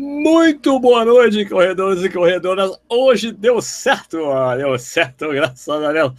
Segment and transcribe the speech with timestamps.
[0.00, 2.70] Muito boa noite, corredores e corredoras.
[2.88, 4.16] Hoje deu certo,
[4.56, 6.12] deu certo, graças a Deus.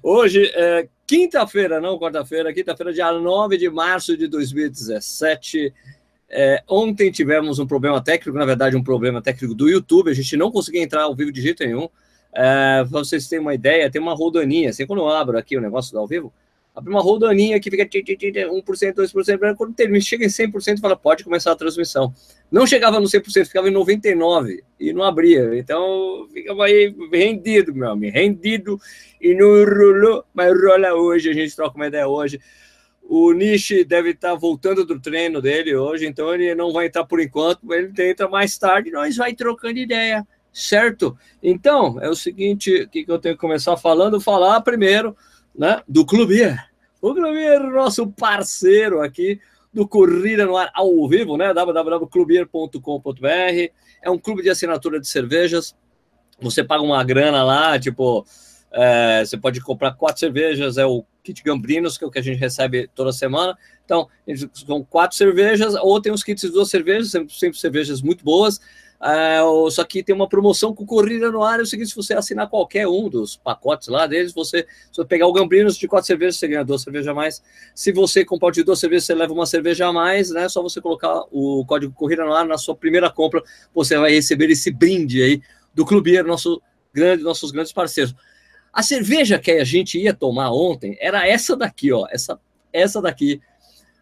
[0.00, 5.74] Hoje é quinta-feira, não quarta-feira, quinta-feira, dia 9 de março de 2017.
[6.30, 10.12] É, ontem tivemos um problema técnico, na verdade, um problema técnico do YouTube.
[10.12, 11.88] A gente não conseguia entrar ao vivo de jeito nenhum.
[12.32, 14.70] É, para vocês terem uma ideia, tem uma rodaninha.
[14.70, 16.32] Assim, quando eu abro aqui o negócio do ao vivo,
[16.78, 21.50] abre uma rodaninha que fica 1%, 2%, quando termina, chega em 100%, fala, pode começar
[21.50, 22.14] a transmissão.
[22.50, 25.58] Não chegava no 100%, ficava em 99% e não abria.
[25.58, 28.80] Então, ficava aí rendido, meu amigo, rendido
[29.20, 32.40] e não rolou, mas rola hoje, a gente troca uma ideia hoje.
[33.02, 37.20] O Nishi deve estar voltando do treino dele hoje, então ele não vai entrar por
[37.20, 41.18] enquanto, ele entra mais tarde, nós vai trocando ideia, certo?
[41.42, 44.20] Então, é o seguinte, o que eu tenho que começar falando?
[44.20, 45.16] Falar primeiro
[45.58, 46.67] né, do Clubier.
[47.00, 49.40] O Clubier, nosso parceiro aqui
[49.72, 51.54] do Corrida no Ar ao vivo, né?
[51.54, 53.72] www.clubier.com.br.
[54.02, 55.76] É um clube de assinatura de cervejas.
[56.40, 58.26] Você paga uma grana lá, tipo,
[58.72, 62.22] é, você pode comprar quatro cervejas, é o kit Gambrinos, que é o que a
[62.22, 63.56] gente recebe toda semana.
[63.84, 64.08] Então,
[64.52, 68.60] são quatro cervejas, ou tem os kits de duas cervejas, sempre, sempre cervejas muito boas.
[69.00, 69.38] É,
[69.70, 71.60] só que tem uma promoção com Corrida no Ar.
[71.60, 75.26] É o seguinte: se você assinar qualquer um dos pacotes lá deles, você, se pegar
[75.26, 77.42] o Gambrinos de quatro cervejas, você ganha duas cervejas a mais.
[77.74, 80.48] Se você comprar de duas cervejas, você leva uma cerveja a mais, né?
[80.48, 84.50] Só você colocar o código Corrida no Ar na sua primeira compra, você vai receber
[84.50, 86.60] esse brinde aí do Clube, nosso
[86.92, 88.14] grande, nossos grandes parceiros.
[88.72, 92.38] A cerveja que a gente ia tomar ontem era essa daqui, ó, essa,
[92.72, 93.40] essa daqui.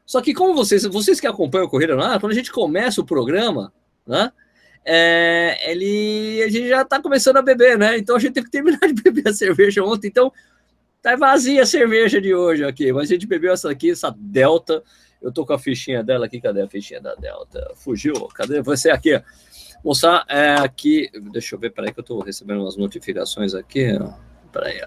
[0.06, 3.00] Só que como vocês, vocês que acompanham o Corrida no Ar, quando a gente começa
[3.00, 3.72] o programa,
[4.06, 4.32] né?
[4.88, 7.98] É, ele, a gente já está começando a beber, né?
[7.98, 10.06] Então a gente teve que terminar de beber a cerveja ontem.
[10.06, 10.32] Então
[11.02, 12.92] tá vazia a cerveja de hoje aqui.
[12.92, 14.84] Mas a gente bebeu essa aqui, essa Delta.
[15.20, 16.40] Eu tô com a fichinha dela aqui.
[16.40, 17.72] Cadê a fichinha da Delta?
[17.74, 18.14] Fugiu?
[18.28, 19.20] Cadê você aqui?
[19.84, 21.10] Mostrar é, aqui.
[21.32, 23.98] Deixa eu ver, peraí que eu tô recebendo umas notificações aqui.
[24.52, 24.80] Peraí,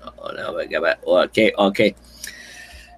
[1.04, 1.96] ok, ok.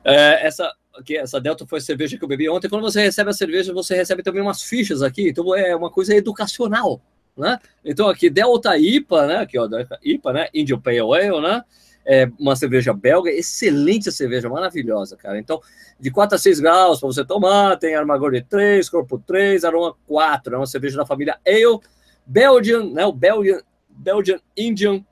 [0.04, 0.72] É, essa
[1.06, 2.70] que essa Delta foi a cerveja que eu bebi ontem.
[2.70, 5.30] Quando você recebe a cerveja, você recebe também umas fichas aqui.
[5.30, 7.02] Então é uma coisa educacional,
[7.38, 7.58] né?
[7.84, 9.36] Então aqui Delta IPA, né?
[9.38, 9.68] Aqui ó,
[10.04, 10.48] IPA, né?
[10.54, 11.64] Indian Pale Ale, né?
[12.06, 15.38] É uma cerveja belga, excelente cerveja, maravilhosa, cara.
[15.38, 15.62] Então,
[16.00, 19.96] de 4 a 6 graus para você tomar, tem amargor de 3, corpo 3, aroma
[20.08, 21.80] 4, é uma cerveja da família Ale,
[22.26, 23.06] Belgian, né?
[23.06, 25.06] O Belgian, Belgian Indian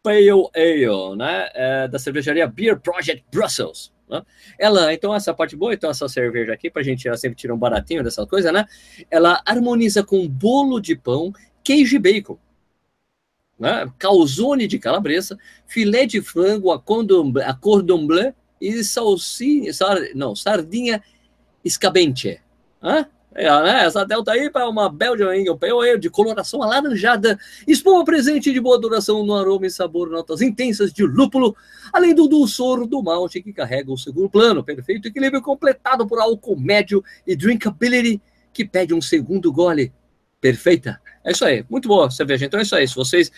[0.00, 1.48] Pale Ale, né?
[1.54, 3.92] É, da cervejaria Beer Project Brussels.
[4.08, 4.22] Né?
[4.58, 7.58] Ela, então, essa parte boa, então, essa cerveja aqui, para a gente sempre tira um
[7.58, 8.64] baratinho dessa coisa, né?
[9.10, 11.32] Ela harmoniza com bolo de pão,
[11.62, 12.38] queijo e bacon.
[13.58, 13.90] Né?
[13.98, 20.34] Calzone de calabresa, filé de frango a, condomble, a cordon bleu e salsinha, sar, não,
[20.34, 21.02] sardinha
[21.64, 22.40] escabente.
[22.80, 23.06] Né?
[23.38, 23.84] É, né?
[23.84, 27.38] Essa Delta aí para uma Belgian Eagle Pale de coloração alaranjada,
[27.68, 31.54] espuma presente de boa duração no aroma e sabor, notas intensas de lúpulo,
[31.92, 36.58] além do dulçor do malte que carrega o segundo plano, perfeito equilíbrio completado por álcool
[36.58, 38.20] médio e drinkability
[38.52, 39.92] que pede um segundo gole.
[40.40, 41.00] Perfeita.
[41.24, 42.44] É isso aí, muito boa cerveja.
[42.44, 42.88] Então é isso aí.
[42.88, 43.30] Se vocês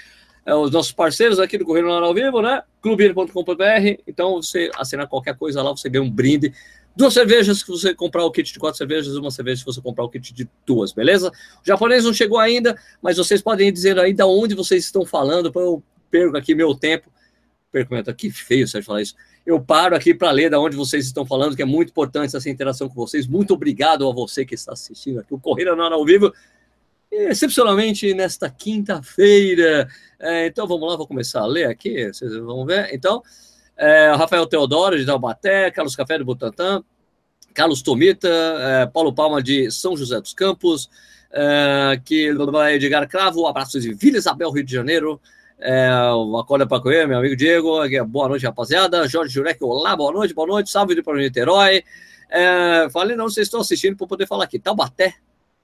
[0.47, 2.63] é, os nossos parceiros aqui do Correio ao Vivo, né?
[2.81, 4.01] clube.com.br.
[4.07, 6.53] Então, você assinar qualquer coisa lá, você ganha um brinde
[6.95, 10.05] Duas cervejas se você comprar o kit de quatro cervejas, uma cerveja se você comprar
[10.05, 11.31] o kit de duas, beleza?
[11.31, 15.53] O japonês não chegou ainda, mas vocês podem dizendo aí da onde vocês estão falando,
[15.53, 17.11] para eu perco aqui meu tempo.
[17.71, 19.15] Perco meu tempo, que feio você falar isso.
[19.47, 22.51] Eu paro aqui para ler da onde vocês estão falando, que é muito importante essa
[22.51, 23.27] interação com vocês.
[23.27, 26.33] Muito obrigado a você que está assistindo aqui o Corrida no ao vivo,
[27.11, 29.89] excepcionalmente nesta quinta-feira.
[30.19, 32.91] É, então vamos lá, vou começar a ler aqui, vocês vão ver.
[32.93, 33.23] Então,
[33.81, 36.85] é, Rafael Teodoro, de Taubaté, Carlos Café de Butantã,
[37.55, 40.91] Carlos Tomita, é, Paulo Palma de São José dos Campos,
[41.33, 42.31] é, que
[42.75, 45.19] Edgar Cravo, abraços de Vila Isabel, Rio de Janeiro,
[45.59, 50.35] é, uma corda para meu amigo Diego, boa noite, rapaziada, Jorge Jurek, olá, boa noite,
[50.35, 51.83] boa noite, salve para Niterói,
[52.29, 55.15] é, falei não, vocês estão assistindo para poder falar aqui, Taubaté,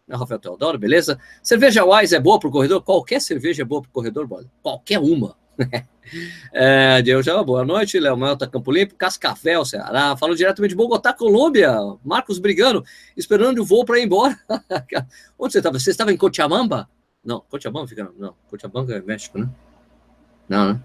[0.09, 1.19] né, Rafael Teodoro, beleza?
[1.43, 2.81] Cerveja Wise é boa para o corredor?
[2.81, 4.45] Qualquer cerveja é boa para o corredor, bola.
[4.63, 5.37] qualquer uma.
[6.53, 11.13] é, Diego já, boa noite, Léo Melta, Campo Limpo, Cascavel, Ceará, falo diretamente de Bogotá,
[11.13, 11.75] Colômbia,
[12.05, 12.85] Marcos brigando,
[13.17, 14.39] esperando o voo para ir embora.
[15.39, 15.79] Onde você estava?
[15.79, 16.89] Você estava em Cochabamba?
[17.25, 19.49] Não, Cochabamba fica, não, Cochabamba é México, né?
[20.49, 20.81] Não, né?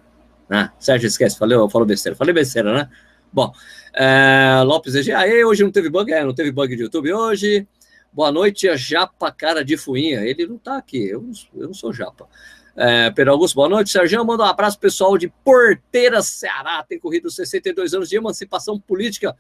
[0.50, 2.90] Ah, Sérgio, esquece, falei, falou besteira, falei besteira, né?
[3.32, 3.54] Bom,
[3.94, 7.66] é, Lopes EG, aí hoje não teve bug, é, não teve bug de YouTube hoje.
[8.12, 10.20] Boa noite, a Japa Cara de Fuinha.
[10.26, 11.26] Ele não tá aqui, eu,
[11.56, 12.28] eu não sou Japa.
[12.76, 13.90] É, Pedro Augusto, boa noite.
[13.90, 16.84] Sérgio, manda um abraço pessoal de Porteira, Ceará.
[16.88, 19.36] Tem corrido 62 anos de emancipação política.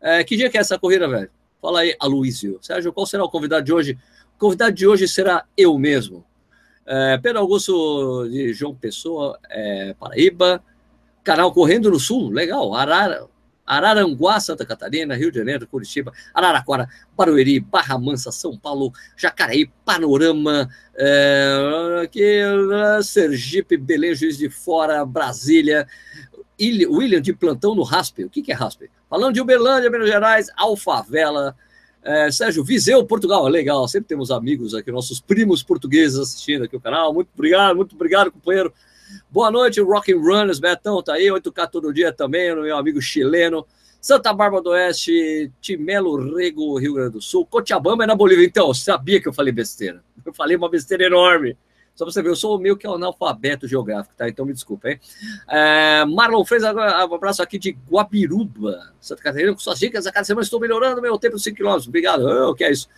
[0.00, 1.30] É, que dia que é essa corrida, velho?
[1.60, 2.58] Fala aí, Aloysio.
[2.62, 3.98] Sérgio, qual será o convidado de hoje?
[4.38, 6.24] Convidado de hoje será eu mesmo.
[6.86, 10.62] É, Pedro Augusto de João Pessoa, é, Paraíba.
[11.24, 12.74] Canal Correndo no Sul, legal.
[12.74, 13.26] Arara,
[13.68, 20.68] Araranguá, Santa Catarina, Rio de Janeiro, Curitiba, Araraquara, Barueri, Barra Mansa, São Paulo, Jacareí, Panorama,
[20.96, 22.40] é, aqui,
[23.02, 25.86] Sergipe, Belém, Juiz de Fora, Brasília,
[26.58, 28.24] William de Plantão no Raspe.
[28.24, 28.90] O que, que é Raspe?
[29.08, 31.54] Falando de Uberlândia, Minas Gerais, Alfavela,
[32.02, 36.80] é, Sérgio Viseu, Portugal, legal, sempre temos amigos aqui, nossos primos portugueses assistindo aqui o
[36.80, 37.12] canal.
[37.12, 38.72] Muito obrigado, muito obrigado, companheiro.
[39.30, 43.66] Boa noite, Rock and Runners, Betão tá aí, 8K todo dia também, meu amigo chileno.
[44.00, 48.46] Santa Bárbara do Oeste, Timelo Rego, Rio Grande do Sul, Cochabamba é na Bolívia.
[48.46, 50.02] Então, sabia que eu falei besteira.
[50.24, 51.56] Eu falei uma besteira enorme.
[51.98, 54.28] Só pra você ver, eu sou meio que analfabeto geográfico, tá?
[54.28, 55.00] Então me desculpa, hein?
[55.48, 56.68] É, Marlon fez um
[57.14, 60.06] abraço aqui de Guabiruba, Santa Catarina, com suas dicas.
[60.06, 61.88] A cada semana estou melhorando meu tempo de 5 km.
[61.88, 62.20] Obrigado.
[62.20, 62.88] O oh, que é isso?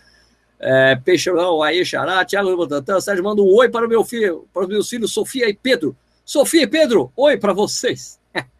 [0.63, 4.61] É, Peixeirão, aí, Xará, Thiago Botantã, Sérgio manda um oi para o meu filho, para
[4.61, 5.95] os meus filhos, Sofia e Pedro.
[6.23, 8.19] Sofia e Pedro, oi para vocês.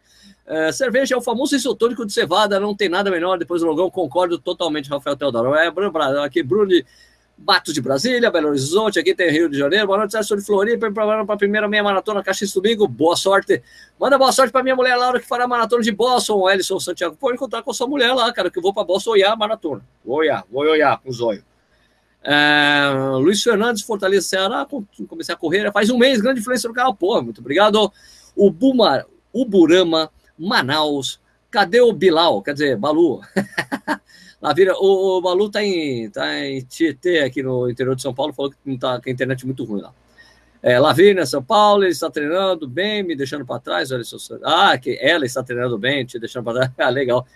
[0.44, 3.38] É, cerveja é o famoso isotônico de cevada, não tem nada melhor.
[3.38, 5.54] Depois do logão, concordo totalmente, Rafael Teodoro.
[5.54, 6.84] É, Bruno, aqui, Bruno de
[7.38, 9.86] Batos de Brasília, Belo Horizonte, aqui tem Rio de Janeiro.
[9.86, 12.88] Boa noite, Sérgio de Floripa, para a primeira meia maratona Caxias Domingo.
[12.88, 13.62] Boa sorte.
[13.98, 17.16] Manda boa sorte para minha mulher Laura, que fará a maratona de Boston, Ellison Santiago.
[17.16, 19.80] Pode encontrar com sua mulher lá, cara, que eu vou para Boston olhar a maratona.
[20.04, 21.51] Vou olhar, vou olhar com os olhos.
[22.24, 24.66] É, Luiz Fernandes, Fortaleza, Ceará,
[25.08, 27.92] comecei a correr faz um mês, grande influência no canal, pô, muito obrigado.
[28.36, 31.20] O Bumar, o Burama, Manaus,
[31.50, 32.42] cadê o Bilal?
[32.42, 33.20] Quer dizer, Balu.
[34.40, 38.32] Lavira, o, o Balu tá em, tá em Tietê, aqui no interior de São Paulo,
[38.32, 39.92] falou que, não tá, que a internet é muito ruim lá.
[40.62, 43.90] É, Lavínia, São Paulo, ele está treinando bem, me deixando para trás.
[43.90, 44.16] Olha só.
[44.44, 46.72] Ah, que ela está treinando bem, te deixando para trás.
[46.78, 47.26] Ah, legal.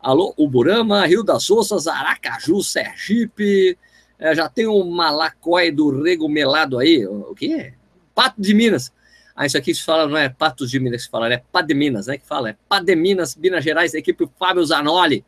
[0.00, 3.78] Alô, Uburama, Rio das Ossas, Aracaju, Sergipe,
[4.24, 7.06] é, já tem um malacói do rego melado aí.
[7.06, 7.74] O que
[8.14, 8.90] Pato de Minas.
[9.36, 11.60] Ah, isso aqui se fala, não é Patos de Minas que se fala, é Pá
[11.60, 12.16] de Minas, né?
[12.16, 15.22] Que fala, é de Minas, Gerais, da equipe Fábio Zanoli.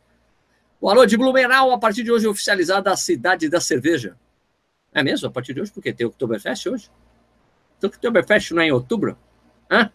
[0.81, 4.17] O alô de Blumenau, a partir de hoje oficializada a cidade da cerveja.
[4.91, 5.27] É mesmo?
[5.27, 5.71] A partir de hoje?
[5.71, 6.89] Porque tem o Oktoberfest hoje?
[7.77, 9.15] Então, o Oktoberfest não é em outubro?
[9.69, 9.91] Hã?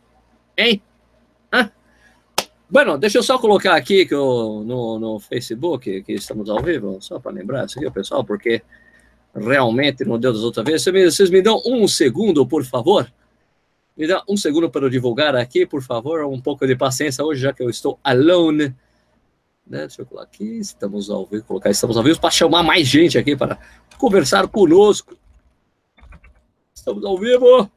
[0.56, 0.80] Hein?
[1.52, 1.72] Hã?
[2.70, 6.98] Bueno, deixa eu só colocar aqui que eu, no, no Facebook que estamos ao vivo,
[7.00, 8.62] só para lembrar isso aqui, pessoal, porque
[9.34, 11.14] realmente não deu das outras vezes.
[11.14, 13.10] Vocês me, dão um segundo, por favor?
[13.96, 16.24] Me dá um segundo para eu divulgar aqui, por favor.
[16.24, 18.74] Um pouco de paciência hoje, já que eu estou alone.
[19.66, 19.80] Né?
[19.80, 20.58] Deixa eu colocar aqui.
[20.58, 23.58] Estamos ao vivo, colocar estamos ao vivo para chamar mais gente aqui para
[23.98, 25.16] conversar conosco.
[26.74, 27.70] Estamos ao vivo.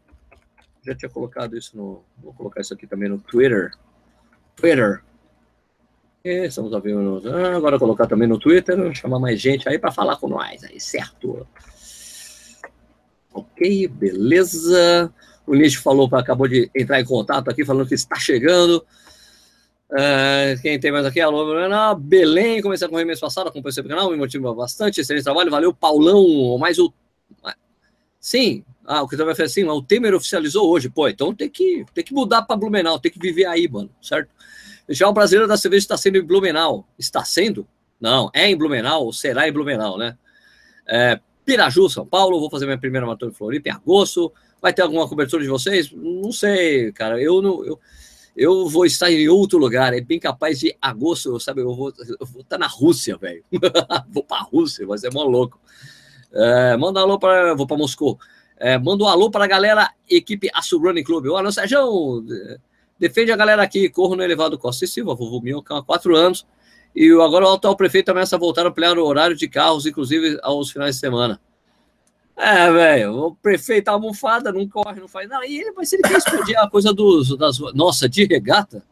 [0.85, 2.03] Já tinha colocado isso no.
[2.17, 3.71] Vou colocar isso aqui também no Twitter.
[4.55, 5.03] Twitter.
[6.25, 6.99] Estamos ao vivo.
[6.99, 10.63] No, ah, agora colocar também no Twitter, chamar mais gente aí para falar com nós
[10.63, 11.45] aí, certo?
[13.31, 15.13] Ok, beleza.
[15.45, 18.83] O Nish falou, acabou de entrar em contato aqui, falando que está chegando.
[19.91, 21.21] Uh, quem tem mais aqui?
[21.21, 21.45] Alô.
[21.95, 25.01] Belém, comecei a correr mês passado, acompanhei o canal, me motiva bastante.
[25.01, 26.57] Excelente trabalho, valeu, Paulão.
[26.57, 26.91] Mais o.
[28.19, 30.89] Sim, ah, o que vai fazer assim, o Temer oficializou hoje.
[30.89, 34.31] Pô, então tem que, tem que mudar para Blumenau, tem que viver aí, mano, certo?
[34.89, 36.87] Já o brasileiro da cerveja está sendo em Blumenau.
[36.97, 37.67] Está sendo?
[37.99, 40.17] Não, é em Blumenau, ou será em Blumenau, né?
[40.87, 44.31] É, Piraju, São Paulo, vou fazer minha primeira maratona em Floripa em agosto.
[44.61, 45.91] Vai ter alguma cobertura de vocês?
[45.91, 47.21] Não sei, cara.
[47.21, 47.63] Eu não.
[47.63, 47.79] Eu,
[48.35, 49.93] eu vou estar em outro lugar.
[49.93, 51.61] É bem capaz de agosto, sabe?
[51.61, 53.43] Eu vou, eu estar na Rússia, velho.
[54.09, 55.59] vou para a Rússia, vai ser mó louco.
[56.33, 57.53] É, manda um alô para.
[57.53, 58.19] Vou para Moscou.
[58.57, 61.27] É, manda um alô para a galera, equipe Aço Running Club.
[61.27, 62.23] Olha, Sérgio,
[62.99, 63.89] defende a galera aqui.
[63.89, 66.45] Corro no elevado Costa e Silva, vovô Minhoca há quatro anos.
[66.95, 70.71] E agora o atual prefeito ameaça voltar a ampliar o horário de carros, inclusive aos
[70.71, 71.41] finais de semana.
[72.37, 75.45] É, velho, o prefeito almofada não corre, não faz nada.
[75.45, 77.59] E ele, mas se ele quer explodir a coisa dos, das.
[77.73, 78.83] Nossa, de regata?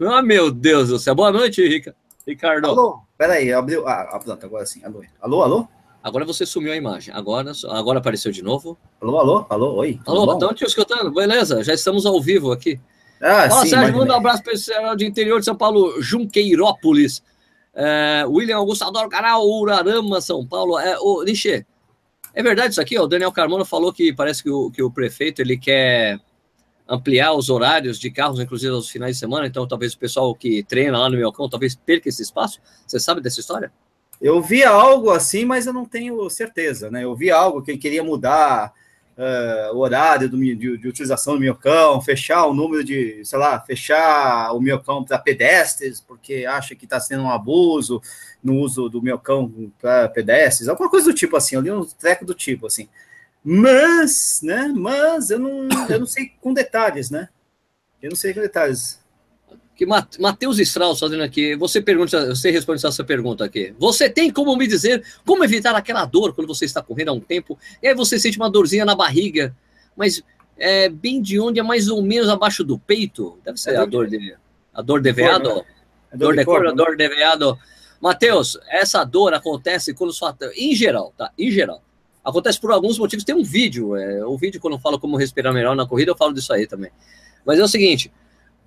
[0.00, 1.14] ah, meu Deus do céu.
[1.14, 1.94] Boa noite, Rica.
[2.26, 2.66] Ricardo.
[2.66, 3.86] Alô, peraí, abriu.
[3.86, 4.84] Ah, pronto, agora sim.
[4.84, 5.68] Alô, alô, alô?
[6.04, 7.14] Agora você sumiu a imagem.
[7.14, 8.76] Agora, agora apareceu de novo.
[9.00, 9.98] Alô, alô, alô, oi.
[10.06, 11.10] Alô, estão te escutando?
[11.10, 12.78] Beleza, já estamos ao vivo aqui.
[13.22, 17.22] Ah, Fala, sim, Sérgio, manda um abraço para de interior de São Paulo, Junqueirópolis.
[17.74, 20.78] É, William Augusto adora o canal Urarama, São Paulo.
[20.78, 21.64] É, o Nichê,
[22.34, 22.98] é verdade isso aqui?
[22.98, 26.20] Ó, o Daniel Carmona falou que parece que o, que o prefeito ele quer
[26.86, 29.46] ampliar os horários de carros, inclusive aos finais de semana.
[29.46, 32.60] Então, talvez o pessoal que treina lá no Melcão talvez perca esse espaço.
[32.86, 33.72] Você sabe dessa história?
[34.20, 37.04] Eu vi algo assim, mas eu não tenho certeza, né?
[37.04, 38.72] Eu vi algo que ele queria mudar
[39.16, 43.60] uh, o horário do, de, de, utilização do minhocão, fechar o número de, sei lá,
[43.60, 48.00] fechar o minhocão para pedestres, porque acha que está sendo um abuso
[48.42, 52.34] no uso do minhocão para pedestres, alguma coisa do tipo assim, ali um treco do
[52.34, 52.88] tipo assim.
[53.42, 57.28] Mas, né, mas eu não, eu não sei com detalhes, né?
[58.02, 59.03] Eu não sei com detalhes
[59.76, 63.74] que Matheus Strauss fazendo aqui, você pergunta, você responde essa pergunta aqui.
[63.78, 67.20] Você tem como me dizer como evitar aquela dor quando você está correndo há um
[67.20, 69.54] tempo e aí você sente uma dorzinha na barriga,
[69.96, 70.22] mas
[70.56, 73.38] é bem de onde é mais ou menos abaixo do peito?
[73.44, 74.36] Deve ser é a dor de
[74.72, 75.56] a dor de veado.
[75.56, 75.62] Né?
[76.12, 77.58] É dor, de cor, dor de veado.
[78.00, 81.30] Matheus, essa dor acontece quando sua em geral, tá?
[81.38, 81.82] Em geral.
[82.24, 83.24] Acontece por alguns motivos.
[83.24, 86.16] Tem um vídeo, é, o vídeo quando eu falo como respirar melhor na corrida, eu
[86.16, 86.90] falo disso aí também.
[87.44, 88.10] Mas é o seguinte,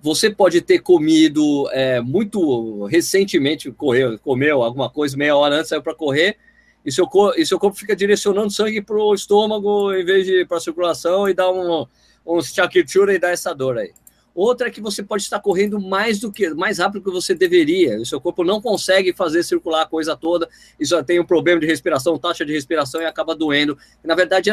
[0.00, 5.82] você pode ter comido é, muito recentemente, correu, comeu alguma coisa meia hora antes, saiu
[5.82, 6.36] para correr,
[6.84, 10.58] e seu, e seu corpo fica direcionando sangue para o estômago em vez de para
[10.58, 11.84] a circulação e dá um,
[12.24, 13.92] um chaquitura e dá essa dor aí.
[14.40, 18.00] Outra é que você pode estar correndo mais do que mais rápido que você deveria.
[18.00, 20.48] O seu corpo não consegue fazer circular a coisa toda.
[20.78, 23.76] Isso tem um problema de respiração, taxa de respiração e acaba doendo.
[24.04, 24.48] na verdade,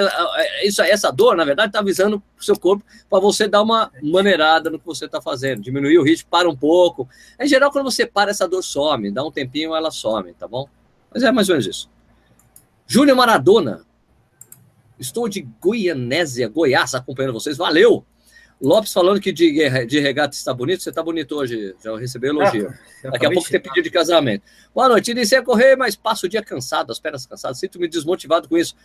[0.64, 4.72] isso, essa dor, na verdade, está avisando o seu corpo para você dar uma maneirada
[4.72, 7.08] no que você está fazendo, diminuir o ritmo, para um pouco.
[7.40, 9.12] Em geral, quando você para, essa dor some.
[9.12, 10.68] Dá um tempinho, ela some, tá bom?
[11.14, 11.92] Mas é mais ou menos isso.
[12.88, 13.86] Júnior Maradona.
[14.98, 17.56] Estou de Goianésia, Goiás, acompanhando vocês.
[17.56, 18.04] Valeu!
[18.62, 22.74] Lopes falando que de, de regata está bonito, você está bonito hoje, já recebeu elogio.
[23.04, 24.44] Ah, Daqui a pouco tem pedido de casamento.
[24.74, 28.48] Boa noite, iniciei a correr, mas passo o dia cansado, as pernas cansadas, sinto-me desmotivado
[28.48, 28.76] com isso.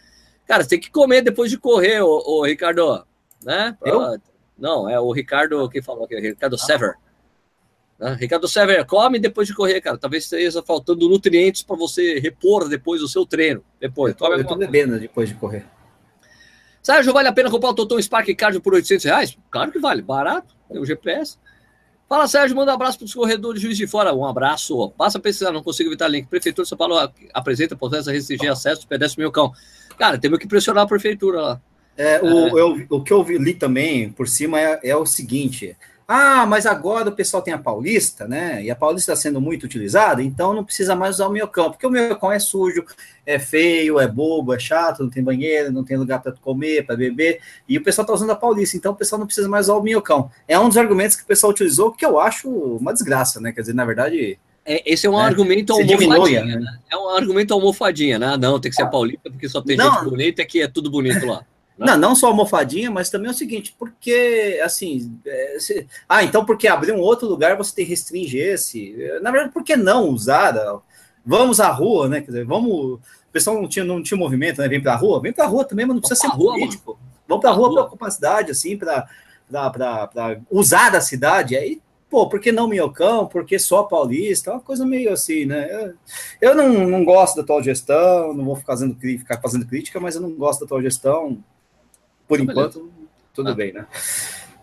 [0.46, 3.04] Cara, você tem que comer depois de correr, ô, ô Ricardo.
[3.44, 3.76] Né?
[3.84, 4.18] Eu?
[4.58, 6.58] Não, é o Ricardo que falou aqui, Ricardo ah.
[6.58, 6.94] Sever.
[7.98, 8.16] Né?
[8.18, 9.96] Ricardo Sever, come depois de correr, cara.
[9.96, 13.62] Talvez esteja faltando nutrientes para você repor depois do seu treino.
[13.78, 15.64] Depois, eu tô, bebendo depois de correr.
[16.82, 19.38] Sérgio, vale a pena comprar o Toton Spark Cardio por 800 reais?
[19.50, 21.36] Claro que vale, barato, tem o GPS.
[22.08, 24.12] Fala, Sérgio, manda um abraço para os corredores de Juiz de Fora.
[24.12, 24.90] Um abraço.
[24.98, 26.26] Passa a pesquisar, não consigo evitar link.
[26.26, 26.98] Prefeitura de São Paulo
[27.32, 29.52] apresenta processo a restringir acesso pedestre meu cão.
[29.96, 31.60] Cara, temos que pressionar a prefeitura lá.
[31.96, 32.60] É, o, é.
[32.60, 35.76] Eu, o que eu li também por cima é, é o seguinte:
[36.12, 38.64] ah, mas agora o pessoal tem a Paulista, né?
[38.64, 41.86] E a Paulista está sendo muito utilizada, então não precisa mais usar o miocão, porque
[41.86, 42.84] o miocão é sujo,
[43.24, 46.96] é feio, é bobo, é chato, não tem banheiro, não tem lugar para comer, para
[46.96, 49.76] beber, e o pessoal está usando a Paulista, então o pessoal não precisa mais usar
[49.76, 50.28] o miocão.
[50.48, 53.52] É um dos argumentos que o pessoal utilizou, que eu acho uma desgraça, né?
[53.52, 54.36] Quer dizer, na verdade.
[54.64, 55.22] É, esse é um né?
[55.22, 56.56] argumento almofadinha, né?
[56.56, 56.78] né?
[56.90, 58.36] É um argumento almofadinha, né?
[58.36, 59.92] Não, tem que ser a Paulista, porque só tem não.
[59.92, 61.44] gente bonita que é tudo bonito lá.
[61.80, 61.86] Né?
[61.86, 66.44] Não, não só almofadinha, mas também é o seguinte, porque, assim, é, se, ah, então
[66.44, 68.94] porque abrir um outro lugar você tem que restringir esse.
[69.22, 70.54] Na verdade, por que não usar?
[71.24, 72.20] Vamos à rua, né?
[72.20, 72.72] Quer dizer, vamos.
[72.72, 73.00] O
[73.32, 74.68] pessoal não tinha, não tinha movimento, né?
[74.68, 76.92] Vem pra rua, vem pra rua também, mas não precisa ser rua, político.
[76.92, 77.12] Mano.
[77.26, 77.96] Vamos pra rua, rua.
[77.96, 79.08] pra cidade, assim, pra,
[79.50, 81.56] pra, pra, pra usar da cidade.
[81.56, 83.26] Aí pô, por que não Minhocão?
[83.26, 84.50] Por que só Paulista?
[84.50, 85.94] É uma coisa meio assim, né?
[86.40, 90.16] Eu não, não gosto da atual gestão, não vou ficar fazendo, ficar fazendo crítica, mas
[90.16, 91.38] eu não gosto da atual gestão.
[92.30, 92.94] Por tá enquanto, beleza.
[93.34, 93.54] tudo ah.
[93.54, 93.86] bem, né?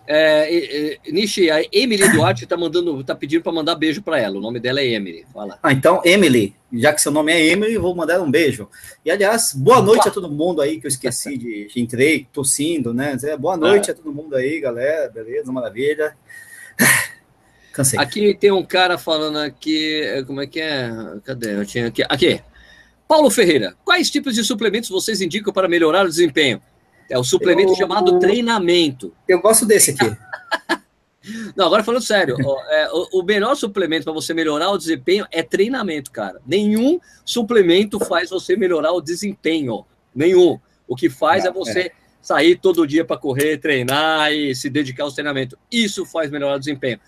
[0.09, 4.37] É, é, Nishi, a Emily Duarte está mandando, tá pedindo para mandar beijo para ela.
[4.37, 5.25] O nome dela é Emily.
[5.33, 5.59] Fala.
[5.61, 8.69] Ah, então, Emily, já que seu nome é Emily, vou mandar um beijo.
[9.03, 13.17] E aliás, boa noite a todo mundo aí que eu esqueci de, entrei tossindo, né?
[13.37, 13.93] Boa noite é.
[13.93, 15.09] a todo mundo aí, galera.
[15.09, 16.15] Beleza, maravilha.
[17.73, 17.99] Cansei.
[17.99, 20.89] Aqui tem um cara falando aqui, é, como é que é?
[21.25, 21.53] Cadê?
[21.53, 22.03] Eu tinha aqui.
[22.07, 22.41] Aqui.
[23.09, 26.61] Paulo Ferreira, quais tipos de suplementos vocês indicam para melhorar o desempenho?
[27.09, 29.13] É o suplemento eu, chamado treinamento.
[29.27, 30.15] Eu gosto desse aqui.
[31.55, 35.25] Não, agora falando sério, ó, é, o, o, melhor suplemento para você melhorar o desempenho
[35.31, 36.39] é treinamento, cara.
[36.45, 39.85] Nenhum suplemento faz você melhorar o desempenho.
[40.15, 40.59] Nenhum.
[40.87, 41.91] O que faz Não, é você é.
[42.21, 45.57] sair todo dia para correr, treinar e se dedicar ao treinamento.
[45.69, 46.99] Isso faz melhorar o desempenho.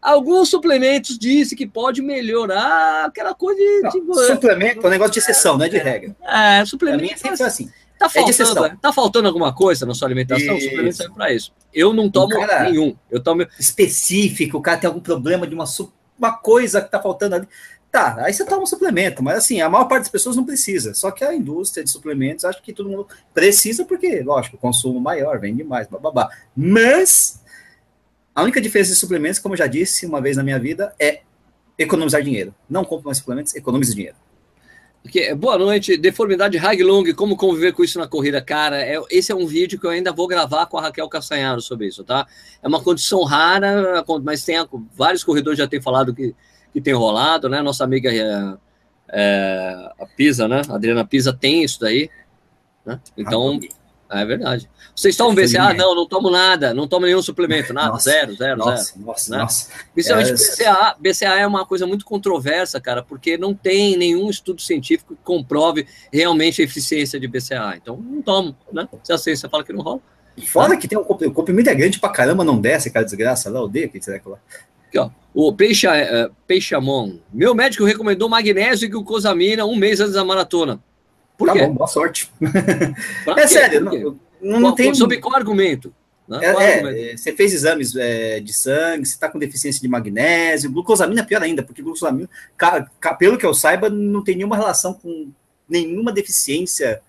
[0.00, 3.80] Alguns suplementos dizem que pode melhorar aquela coisa de.
[3.82, 6.16] Não, tipo, suplemento é um negócio de exceção, é, não é de regra.
[6.22, 6.98] É, suplemento.
[6.98, 7.70] Pra mim é sempre assim.
[7.98, 10.56] Tá é faltando, é tá faltando alguma coisa na sua alimentação?
[10.56, 10.66] Isso.
[10.66, 11.52] O suplemento serve para isso.
[11.72, 12.94] Eu não tomo cara, nenhum.
[13.10, 15.64] Eu tomo específico, o cara tem algum problema de uma,
[16.18, 17.48] uma coisa que tá faltando ali.
[17.90, 20.92] Tá, aí você toma um suplemento, mas assim, a maior parte das pessoas não precisa.
[20.92, 25.00] Só que a indústria de suplementos acha que todo mundo precisa, porque, lógico, o consumo
[25.00, 26.28] maior, vende mais, babá.
[26.54, 27.40] Mas
[28.34, 31.22] a única diferença de suplementos, como eu já disse uma vez na minha vida, é
[31.78, 32.54] economizar dinheiro.
[32.68, 34.16] Não compre mais suplementos, economize dinheiro.
[35.36, 38.40] Boa noite, deformidade Haglong, como conviver com isso na corrida?
[38.40, 41.60] Cara, é, esse é um vídeo que eu ainda vou gravar com a Raquel Castanharo
[41.60, 42.26] sobre isso, tá?
[42.62, 44.56] É uma condição rara, mas tem
[44.94, 46.34] vários corredores já têm falado que,
[46.72, 47.62] que tem rolado, né?
[47.62, 48.56] Nossa amiga é,
[49.08, 50.62] é, a Pisa, né?
[50.68, 52.10] Adriana Pisa tem isso daí,
[52.84, 53.00] né?
[53.16, 53.60] Então,
[54.08, 54.68] É verdade.
[54.94, 55.74] Vocês tomam BCA?
[55.74, 59.06] Não, não tomo nada, não tomo nenhum suplemento, nada, nossa, zero, zero, nossa, zero.
[59.06, 59.38] Nossa, né?
[59.38, 59.70] nossa.
[59.92, 60.34] Principalmente é...
[60.34, 65.22] BCA, BCA é uma coisa muito controversa, cara, porque não tem nenhum estudo científico que
[65.22, 67.74] comprove realmente a eficiência de BCA.
[67.76, 68.88] Então, não tomo, né?
[69.02, 70.00] Se a ciência fala que não rola.
[70.46, 70.76] Fora né?
[70.76, 73.86] que tem um o comprimido é grande pra caramba, não desce, cara, desgraça lá, odeio
[73.86, 74.38] aquele treco lá.
[74.88, 75.10] Aqui, ó.
[75.34, 77.18] O Peixe, uh, Peixamon.
[77.32, 80.80] Meu médico recomendou magnésio e glucosamina um mês antes da maratona.
[81.36, 81.66] Por tá quê?
[81.66, 82.30] bom, boa sorte.
[83.36, 84.94] é sério, não, não, não tem.
[84.94, 85.92] Sob qual argumento?
[86.26, 86.38] Né?
[86.42, 87.18] É, qual é, argumento?
[87.18, 91.42] você fez exames é, de sangue, você está com deficiência de magnésio, glucosamina é pior
[91.42, 92.28] ainda, porque glucosamina,
[93.18, 95.30] pelo que eu saiba, não tem nenhuma relação com
[95.68, 97.00] nenhuma deficiência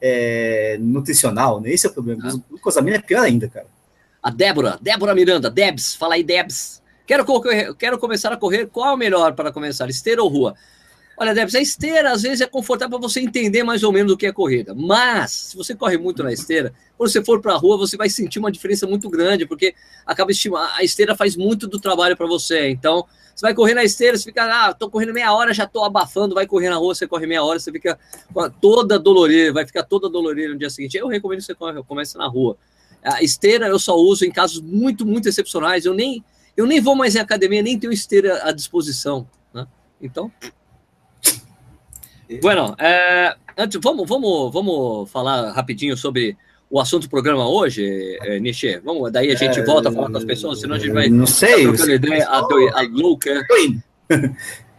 [0.00, 1.70] é, nutricional, né?
[1.70, 2.22] Esse é o problema.
[2.28, 2.40] Ah.
[2.48, 3.66] Glucosamina é pior ainda, cara.
[4.22, 6.80] A Débora, Débora Miranda, Debs, fala aí, Debs.
[7.06, 8.66] Quero, correr, quero começar a correr.
[8.66, 10.54] Qual é o melhor para começar, esteira ou rua?
[11.22, 14.16] Olha, Debs, a esteira às vezes é confortável para você entender mais ou menos o
[14.16, 14.74] que é corrida.
[14.74, 18.10] Mas, se você corre muito na esteira, quando você for para a rua, você vai
[18.10, 19.72] sentir uma diferença muito grande, porque
[20.04, 22.70] acaba estimando, a esteira faz muito do trabalho para você.
[22.70, 25.84] Então, você vai correr na esteira, você fica, ah, tô correndo meia hora, já tô
[25.84, 27.96] abafando, vai correr na rua, você corre meia hora, você fica
[28.60, 30.96] toda dolorida, vai ficar toda dolorida no dia seguinte.
[30.96, 31.54] Eu recomendo que você
[31.86, 32.56] comece na rua.
[33.00, 35.84] A esteira eu só uso em casos muito, muito excepcionais.
[35.84, 36.24] Eu nem
[36.56, 39.24] eu nem vou mais em academia, nem tenho esteira à disposição.
[39.54, 39.68] Né?
[40.00, 40.32] Então.
[42.40, 46.36] Bueno, é, antes, vamos, vamos, vamos falar rapidinho sobre
[46.70, 48.80] o assunto do programa hoje, é, Nishi.
[48.84, 51.08] Vamos, daí a gente é, volta a falar com as pessoas, senão a gente vai.
[51.08, 51.64] Não sei.
[51.64, 53.46] Trocando ideia a, a louca.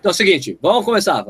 [0.03, 1.25] Então é o seguinte, vamos começar.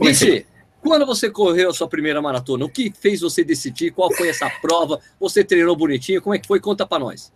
[0.00, 0.46] Nishi,
[0.80, 3.90] quando você correu a sua primeira maratona, o que fez você decidir?
[3.90, 4.98] Qual foi essa prova?
[5.20, 6.22] Você treinou bonitinho?
[6.22, 6.60] Como é que foi?
[6.60, 7.30] Conta para nós.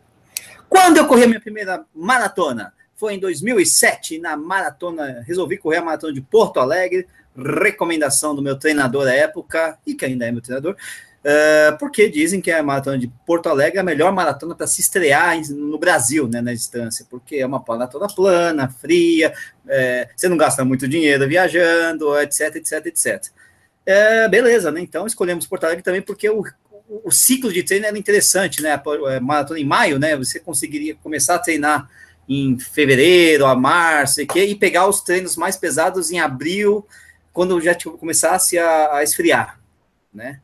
[0.70, 2.72] Quando eu corri a minha primeira maratona?
[2.94, 8.56] Foi em 2007, na maratona, resolvi correr a maratona de Porto Alegre, recomendação do meu
[8.58, 12.98] treinador da época, e que ainda é meu treinador, uh, porque dizem que a maratona
[12.98, 17.06] de Porto Alegre é a melhor maratona para se estrear no Brasil, né, na distância,
[17.08, 19.32] porque é uma maratona plana, fria,
[19.66, 23.24] é, você não gasta muito dinheiro viajando, etc, etc, etc.
[23.84, 24.80] É, beleza, né?
[24.80, 26.44] Então escolhemos Porto Alegre também porque o
[27.02, 28.72] o ciclo de treino era interessante, né?
[28.72, 30.16] A maratona em maio, né?
[30.16, 31.88] Você conseguiria começar a treinar
[32.28, 36.86] em fevereiro, a março, e, que, e pegar os treinos mais pesados em abril,
[37.32, 39.60] quando já começasse a, a esfriar,
[40.12, 40.40] né?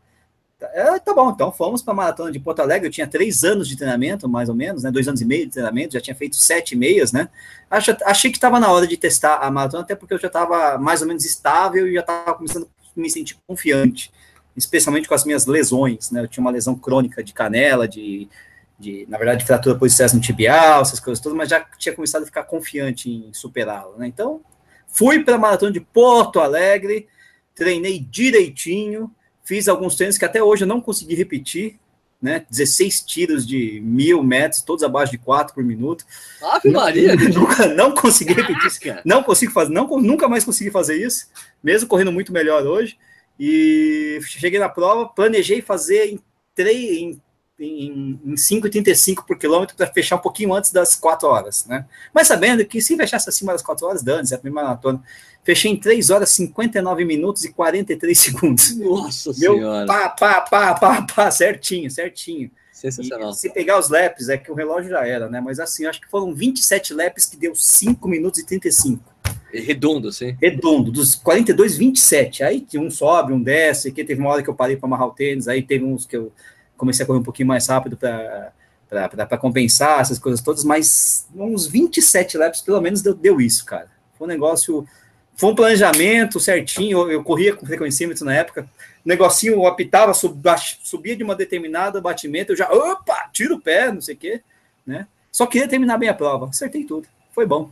[0.61, 2.89] É, tá bom, então fomos para a maratona de Porto Alegre.
[2.89, 4.91] Eu tinha três anos de treinamento, mais ou menos, né?
[4.91, 7.29] Dois anos e meio de treinamento, já tinha feito sete meias, né?
[7.71, 10.77] Acho, achei que estava na hora de testar a maratona, até porque eu já estava
[10.77, 14.11] mais ou menos estável e já estava começando a me sentir confiante
[14.59, 16.21] especialmente com as minhas lesões, né?
[16.21, 18.29] Eu tinha uma lesão crônica de canela, de,
[18.79, 22.25] de na verdade, fratura por estresse no tibial, essas coisas todas, mas já tinha começado
[22.25, 24.07] a ficar confiante em superá-la, né?
[24.09, 24.41] Então,
[24.89, 27.07] fui para a maratona de Porto Alegre,
[27.55, 29.11] treinei direitinho,
[29.45, 31.79] fiz alguns treinos que até hoje eu não consegui repetir,
[32.21, 32.45] né?
[32.51, 36.05] 16 tiros de mil metros, todos abaixo de 4 por minuto.
[36.43, 37.15] Ave Maria!
[37.33, 41.29] Nunca, não consegui repetir isso, não consigo fazer, não, nunca mais consegui fazer isso,
[41.63, 42.99] mesmo correndo muito melhor hoje.
[43.39, 46.21] E cheguei na prova, planejei fazer em,
[46.57, 47.23] 3, em,
[47.59, 51.85] em, em 5,35 por quilômetro para fechar um pouquinho antes das 4 horas, né?
[52.15, 55.03] Mas sabendo que se fechasse acima das 4 horas, dane-se, é a primeira maratona.
[55.43, 58.77] Fechei em 3 horas, 59 minutos e 43 segundos.
[58.77, 59.87] Nossa Meu Senhora!
[59.87, 62.51] Pá, pá, pá, pá, pá, certinho, certinho.
[62.73, 63.31] Sensacional.
[63.31, 65.41] E se pegar os laps, é que o relógio já era, né?
[65.41, 69.03] Mas assim, acho que foram 27 laps que deu 5 minutos e 35.
[69.53, 70.37] Redondo, sim.
[70.41, 72.45] Redondo, dos 42, 27.
[72.45, 75.13] Aí um sobe, um desce, que teve uma hora que eu parei para amarrar o
[75.13, 76.31] tênis, aí teve uns que eu
[76.79, 82.39] comecei a correr um pouquinho mais rápido para compensar essas coisas todas, mas uns 27
[82.39, 83.91] laps pelo menos deu, deu isso, cara.
[84.17, 84.87] Foi um negócio,
[85.35, 88.67] foi um planejamento certinho, eu, eu corria com frequencímetro na época,
[89.05, 90.41] negocinho eu apitava, sub,
[90.83, 94.41] subia de uma determinada batimento, eu já, opa, tiro o pé, não sei o quê,
[94.87, 95.07] né?
[95.31, 97.71] Só queria terminar bem a prova, acertei tudo, foi bom.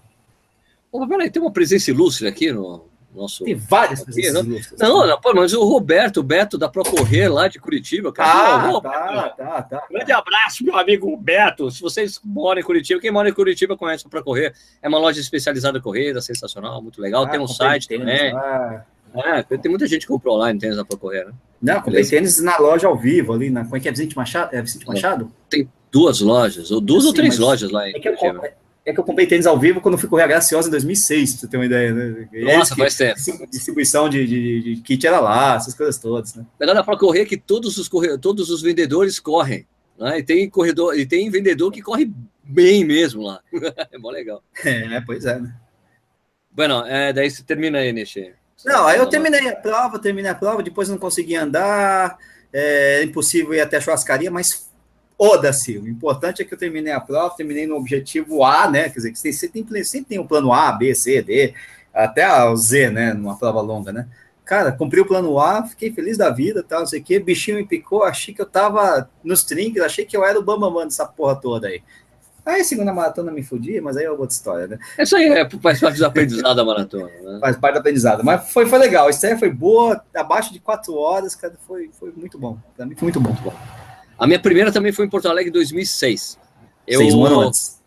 [0.92, 2.85] Oh, peraí, tem uma presença ilustre aqui no
[3.16, 3.44] nosso.
[3.44, 4.52] Tem várias aqui, presenças não?
[4.52, 4.80] ilustres.
[4.80, 8.12] Não, não, pô, mas o Roberto, o Beto da Procorrer lá de Curitiba.
[8.12, 9.86] Cara, ah, tá, tá, tá.
[9.90, 11.70] Grande abraço, meu amigo Roberto.
[11.70, 14.54] Se vocês moram em Curitiba, quem mora em Curitiba conhece a Procorrer.
[14.82, 17.24] É uma loja especializada em corrida, sensacional, muito legal.
[17.24, 18.34] Ah, tem um site tênis, também.
[18.34, 18.84] Ah.
[19.14, 21.32] É, tem muita gente que comprou online tênis da Procorrer, né?
[21.62, 24.54] Não, comprei tênis na loja ao vivo ali, na, como é que é, Vicente Machado?
[24.54, 25.32] É Vicente Machado?
[25.48, 28.46] Tem duas lojas, ou duas ou três lojas lá em é Curitiba.
[28.46, 31.32] Eu, é que eu comprei tênis ao vivo quando fui correr a Graciosa em 2006,
[31.32, 32.28] pra você ter uma ideia, né?
[32.56, 33.18] Nossa, faz tempo.
[33.50, 36.46] Distribuição de, de, de, kit era lá, essas coisas todas, né?
[36.58, 38.16] Melhor dá para correr que todos os, corre...
[38.16, 39.66] todos os vendedores correm.
[39.98, 40.20] Né?
[40.20, 42.08] E tem corredor, e tem vendedor que corre
[42.44, 43.40] bem mesmo lá.
[43.90, 44.40] é mó legal.
[44.64, 45.52] É, pois é, né?
[46.52, 48.34] Bueno, é, daí você termina aí, Nishi.
[48.64, 52.16] Não, aí eu terminei a prova, terminei a prova, depois não consegui andar.
[52.52, 54.65] é impossível ir até a churrascaria, mas
[55.16, 55.78] foda-se.
[55.78, 58.84] O importante é que eu terminei a prova, terminei no objetivo A, né?
[58.84, 61.54] Quer dizer, que você tem, sempre tem um plano A, B, C, D,
[61.92, 63.14] até o Z, né?
[63.14, 64.06] Numa prova longa, né?
[64.44, 67.18] Cara, cumpri o plano A, fiquei feliz da vida, tal, não sei o quê.
[67.18, 70.84] Bichinho me picou, achei que eu tava nos trinques, achei que eu era o bambamã
[70.84, 71.82] dessa porra toda aí.
[72.44, 74.78] Aí, segunda maratona me fudia, mas aí é outra história, né?
[74.96, 77.38] Isso aí é, faz parte do aprendizado da maratona, né?
[77.42, 78.22] Faz parte do aprendizado.
[78.22, 79.08] Mas foi, foi legal.
[79.08, 82.56] A estreia foi boa, abaixo de quatro horas, cara, foi, foi muito bom.
[82.76, 83.30] Pra mim foi muito bom.
[83.30, 83.85] Muito bom.
[84.18, 86.38] A minha primeira também foi em Porto Alegre em 2006.
[86.86, 87.82] Eu, Seis anos antes.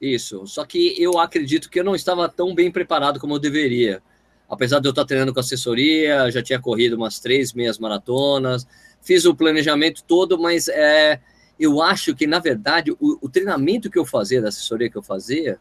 [0.00, 0.46] Isso.
[0.46, 4.02] Só que eu acredito que eu não estava tão bem preparado como eu deveria.
[4.48, 8.66] Apesar de eu estar treinando com assessoria, já tinha corrido umas três meias maratonas,
[9.02, 11.20] fiz o planejamento todo, mas é
[11.58, 15.02] eu acho que, na verdade, o, o, treinamento que eu fazia, da assessoria que eu
[15.02, 15.58] fazia,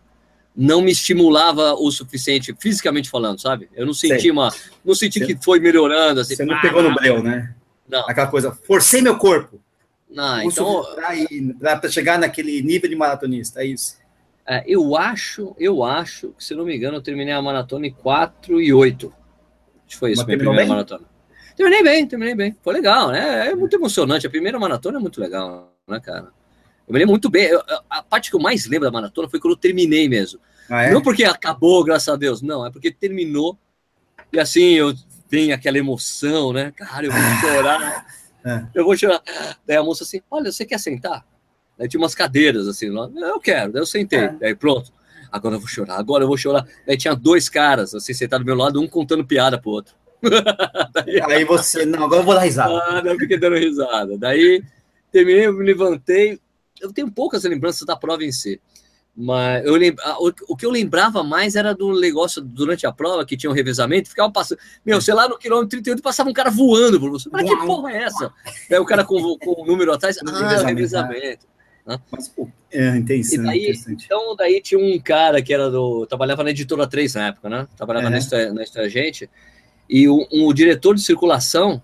[0.56, 3.67] não me estimulava o suficiente, fisicamente falando, sabe?
[3.75, 4.32] Eu não senti Sei.
[4.32, 4.53] uma.
[4.86, 5.25] Não senti Você...
[5.25, 6.21] que foi melhorando.
[6.21, 7.53] Assim, Você não pegou no breu, né?
[7.89, 8.08] Não.
[8.08, 9.60] Aquela coisa, forcei meu corpo.
[10.17, 10.86] Não, então.
[11.60, 13.97] Para chegar naquele nível de maratonista, é isso.
[14.45, 17.91] É, eu acho, eu acho que, se não me engano, eu terminei a maratona em
[17.91, 19.08] 4 e 8.
[19.08, 19.15] Acho
[19.88, 20.69] que foi isso, Mas minha primeira bem?
[20.69, 21.06] maratona.
[21.56, 22.56] Terminei bem, terminei bem.
[22.62, 23.49] Foi legal, né?
[23.49, 24.25] É muito emocionante.
[24.25, 26.27] A primeira maratona é muito legal né, cara?
[26.88, 27.45] Eu me lembro muito bem.
[27.45, 30.39] Eu, a parte que eu mais lembro da maratona foi quando eu terminei mesmo.
[30.69, 30.93] Ah, é?
[30.93, 33.58] Não porque acabou, graças a Deus, não, é porque terminou.
[34.32, 34.93] E assim, eu
[35.30, 36.71] tenho aquela emoção, né?
[36.75, 38.06] Cara, eu vou chorar.
[38.48, 38.66] É.
[38.74, 39.22] Eu vou chorar.
[39.66, 41.26] Daí a moça assim: Olha, você quer sentar?
[41.78, 43.10] Daí tinha umas cadeiras assim lá.
[43.16, 43.74] Eu quero.
[43.74, 44.20] Daí eu sentei.
[44.20, 44.30] É.
[44.30, 44.92] Daí pronto.
[45.30, 46.66] Agora eu vou chorar, agora eu vou chorar.
[46.86, 49.94] Daí tinha dois caras assim sentados do meu lado, um contando piada pro outro.
[50.94, 52.74] Daí, aí você, não, agora eu vou dar risada.
[52.74, 54.18] Ah, não, eu fiquei dando risada.
[54.18, 54.64] Daí
[55.12, 56.40] terminei, eu me levantei.
[56.82, 58.60] Eu tenho poucas lembranças da prova em si.
[59.19, 63.36] Mas eu lembra, o, que eu lembrava mais era do negócio durante a prova, que
[63.36, 64.60] tinha um revezamento, ficava passando.
[64.86, 67.27] Meu, sei lá, no quilômetro 38 passava um cara voando por você.
[67.32, 68.32] Mas que porra é essa?
[68.69, 70.67] Daí o cara com o número atrás, ah, revezamento.
[70.67, 71.47] revezamento.
[71.84, 71.99] Né?
[72.12, 76.06] Mas, pô, é interessante, daí, Então, daí tinha um cara que era do.
[76.06, 77.67] Trabalhava na editora 3 na época, né?
[77.75, 78.49] Trabalhava é.
[78.49, 79.27] na, na Gente.
[79.89, 81.82] E o, um, o diretor de circulação,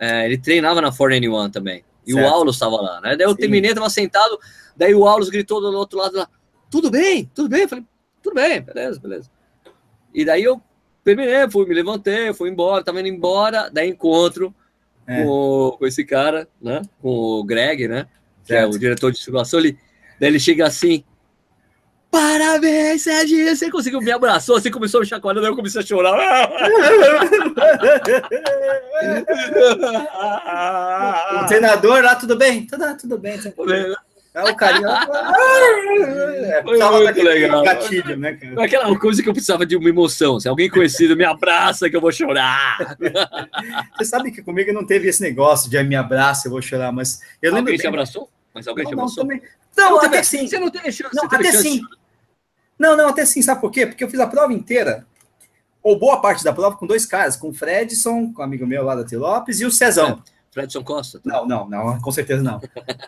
[0.00, 1.84] é, ele treinava na 4N1 também.
[2.04, 2.26] E certo.
[2.26, 3.14] o Aulus estava lá, né?
[3.14, 3.36] Daí eu Sim.
[3.36, 4.36] terminei, estava sentado,
[4.76, 6.28] daí o Aulus gritou do outro lado lá,
[6.72, 7.62] tudo bem, tudo bem?
[7.62, 7.84] Eu falei,
[8.22, 9.30] tudo bem, beleza, beleza.
[10.14, 10.58] E daí eu
[11.04, 14.54] terminei, fui, me levantei, fui embora, tava indo embora, daí encontro
[15.06, 15.22] é.
[15.22, 16.80] com, com esse cara, né?
[17.02, 18.06] Com o Greg, né?
[18.42, 18.72] Que certo.
[18.72, 19.78] é o diretor de circulação, ele,
[20.18, 21.04] daí ele chega assim,
[22.10, 23.54] Parabéns, Serginho!
[23.54, 26.50] Você conseguiu, me abraçou, assim começou a me chacoalhando, eu comecei a chorar.
[31.42, 32.66] o treinador lá, tudo bem?
[32.66, 33.94] Tudo, tudo bem, tudo bem.
[34.34, 34.88] É o carinha.
[36.42, 37.62] É, Foi muito legal.
[37.62, 38.64] Gatilho, né, cara?
[38.64, 40.40] Aquela coisa que eu precisava de uma emoção.
[40.40, 42.96] Se alguém conhecido me abraça, que eu vou chorar.
[43.96, 47.20] Você sabe que comigo não teve esse negócio de me abraça, eu vou chorar, mas
[47.40, 47.70] eu lembro.
[47.70, 48.28] Alguém te abraçou?
[48.52, 49.24] Mas alguém não, te abraçou?
[49.24, 49.48] Não, também...
[49.76, 50.46] não, não até sim.
[50.46, 51.14] Você não teve chance.
[51.14, 51.62] Não, até chance.
[51.62, 51.80] sim.
[52.78, 53.86] Não, não, até sim, sabe por quê?
[53.86, 55.06] Porque eu fiz a prova inteira,
[55.82, 58.84] ou boa parte da prova, com dois caras, com o Fredson, com um amigo meu
[58.84, 59.16] lá da T.
[59.16, 60.22] Lopes, e o Cezão.
[60.26, 61.18] É, Fredson Costa?
[61.18, 61.30] Tá?
[61.30, 62.60] Não, não, não, com certeza não.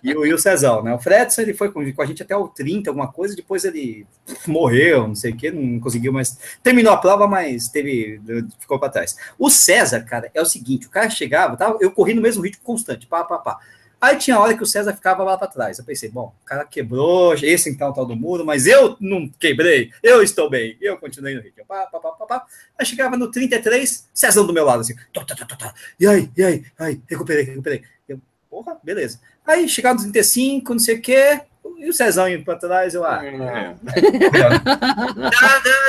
[0.02, 0.94] E o, e o Cezão, né?
[0.94, 4.06] O Fredson, ele foi com, com, a gente até o 30, alguma coisa, depois ele
[4.46, 6.38] morreu, não sei o quê, não conseguiu mais.
[6.62, 8.18] Terminou a prova, mas teve.
[8.58, 9.16] ficou para trás.
[9.38, 12.64] O César, cara, é o seguinte: o cara chegava, tava, eu corri no mesmo ritmo
[12.64, 13.58] constante, pá, pá, pá.
[14.04, 15.78] Aí tinha hora que o César ficava lá para trás.
[15.78, 19.90] Eu pensei, bom, o cara quebrou, esse então tal do muro, mas eu não quebrei,
[20.02, 20.76] eu estou bem.
[20.78, 21.64] Eu continuei no ritmo.
[21.66, 22.46] Pá, pá, pá, pá, pá.
[22.78, 24.94] Aí chegava no 33, César do meu lado, assim.
[25.14, 25.74] Tá, tá, tá, tá.
[25.98, 27.82] E aí, e aí, aí, recuperei, recuperei.
[28.06, 29.20] Eu, porra, beleza.
[29.46, 31.40] Aí chegava no 35, não sei o quê.
[31.78, 33.22] E o Cezão indo para trás, eu, ah.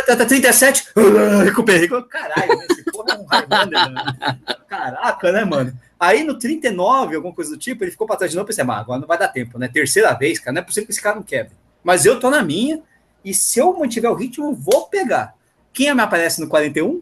[0.08, 0.88] tá, tá, 37,
[1.43, 1.89] recuperei.
[1.89, 4.39] Caralho, esse porra é um Highlander, né?
[4.69, 5.84] Caraca, né, mano?
[5.99, 8.47] Aí no 39, alguma coisa do tipo, ele ficou para trás de novo.
[8.47, 9.67] Pensei, mas agora não vai dar tempo, né?
[9.67, 11.53] Terceira vez, cara, não é possível que esse cara não quebre.
[11.84, 12.81] Mas eu tô na minha,
[13.23, 15.36] e se eu mantiver o ritmo, eu vou pegar.
[15.71, 17.01] Quem me aparece no 41?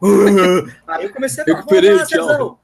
[0.86, 2.56] Aí eu comecei a falar,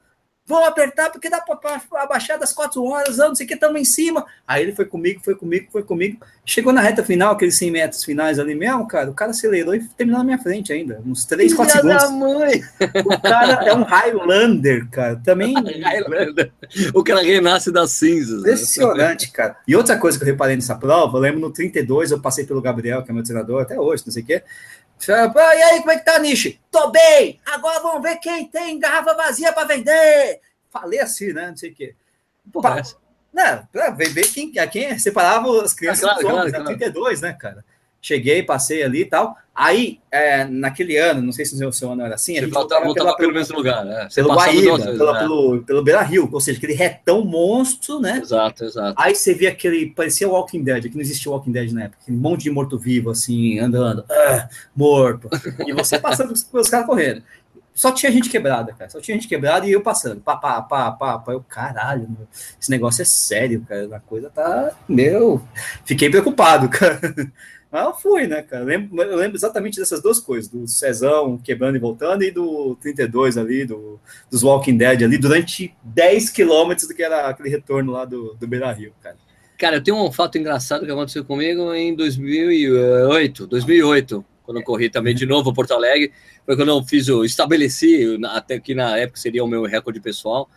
[0.51, 3.85] vou apertar porque dá para abaixar das quatro horas, não sei o que, estamos em
[3.85, 4.25] cima.
[4.47, 6.19] Aí ele foi comigo, foi comigo, foi comigo.
[6.45, 9.83] Chegou na reta final, aqueles 100 metros finais ali mesmo, cara, o cara acelerou e
[9.83, 12.11] terminou na minha frente ainda, uns 3, 4 segundos.
[12.11, 12.61] mãe.
[13.05, 15.53] O cara é um Highlander, cara, também.
[15.53, 16.51] Highlander.
[16.93, 18.43] O cara renasce das cinzas.
[18.43, 18.51] Né?
[18.51, 19.31] Impressionante, né?
[19.33, 19.57] cara.
[19.67, 22.61] E outra coisa que eu reparei nessa prova, eu lembro no 32, eu passei pelo
[22.61, 24.43] Gabriel, que é meu treinador até hoje, não sei o que.
[25.07, 26.59] E aí, como é que tá, Nishi?
[26.69, 27.39] Tô bem!
[27.45, 30.40] Agora vamos ver quem tem garrafa vazia para vender!
[30.71, 31.49] Falei assim, né?
[31.49, 31.93] Não sei o quê.
[32.51, 32.83] Porra, pa...
[33.33, 36.75] Não, pra ver quem, a quem separava as crianças ah, claro, dos homens, claro, né?
[36.75, 36.79] claro.
[36.79, 37.65] 32, né, cara?
[38.01, 39.37] Cheguei, passei ali e tal.
[39.53, 43.15] Aí, é, naquele ano, não sei se o seu ano era assim, gente voltava, voltava
[43.15, 44.07] pelo, pelo mesmo lugar, né?
[44.09, 45.19] Você pelo Guaíba, pelo, né?
[45.19, 48.19] pelo, pelo Beira Rio, ou seja, aquele retão monstro, né?
[48.23, 48.95] Exato, exato.
[48.97, 52.13] Aí você via aquele, parecia Walking Dead, que não existia Walking Dead na época, um
[52.13, 55.29] monte de morto-vivo, assim, andando, ah, morto,
[55.67, 57.21] e você passando os caras correndo.
[57.73, 58.89] Só tinha gente quebrada, cara.
[58.89, 60.21] Só tinha gente quebrada e eu passando.
[60.21, 61.33] Pá, pá, pá, pá, pá.
[61.33, 62.27] Eu, caralho, meu,
[62.59, 63.95] esse negócio é sério, cara.
[63.95, 64.75] A coisa tá.
[64.87, 65.41] Meu.
[65.85, 66.99] Fiquei preocupado, cara.
[67.71, 68.65] Mas eu fui, né, cara?
[68.65, 73.37] Lembro, eu lembro exatamente dessas duas coisas: do Cezão quebrando e voltando, e do 32
[73.37, 78.03] ali, do, dos Walking Dead ali, durante 10 quilômetros do que era aquele retorno lá
[78.03, 79.15] do, do Beira Rio, cara.
[79.57, 83.47] Cara, eu tenho um fato engraçado que aconteceu comigo em 2008.
[83.47, 86.11] 2008 quando eu corri também de novo Porto Alegre,
[86.45, 90.49] foi quando eu fiz o estabeleci, até que na época seria o meu recorde pessoal.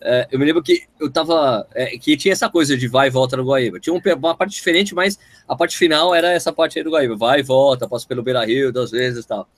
[0.00, 1.66] É, eu me lembro que eu tava.
[1.74, 3.80] É, que tinha essa coisa de vai e volta no Guaíba.
[3.80, 7.16] Tinha uma parte diferente, mas a parte final era essa parte aí do Guaíba.
[7.16, 9.48] Vai e volta, passa pelo Beira Rio duas vezes e tal.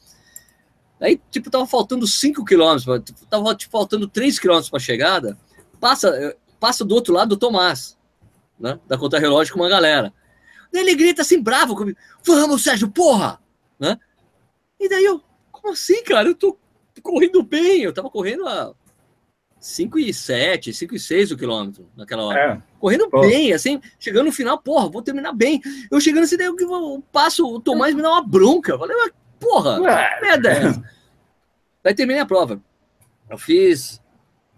[0.99, 2.85] Aí, tipo, tava faltando 5 quilômetros,
[3.29, 5.39] tava tipo, faltando 3 quilômetros para chegada.
[5.79, 7.99] Passa, passa do outro lado do Tomás,
[8.59, 8.79] né?
[8.87, 10.13] Da conta relógio com uma galera.
[10.73, 13.41] Daí ele grita assim, bravo comigo: Vamos, Sérgio, porra!
[13.81, 13.99] Né?
[14.79, 16.29] E daí eu, como assim, cara?
[16.29, 16.59] Eu tô
[17.03, 17.83] correndo bem.
[17.83, 18.75] Eu tava correndo a
[19.59, 22.41] 5 e 7, 5 e 6 o quilômetro naquela hora.
[22.41, 22.63] É.
[22.79, 23.21] Correndo Pô.
[23.21, 25.61] bem, assim, chegando no final, porra, vou terminar bem.
[25.91, 28.73] Eu chegando assim, daí eu, eu passo, o Tomás me dá uma bronca.
[28.73, 28.97] Eu falei,
[29.39, 30.21] porra, Ué.
[30.21, 30.83] merda é essa?
[31.83, 32.61] Daí terminei a prova.
[33.29, 34.03] Eu fiz,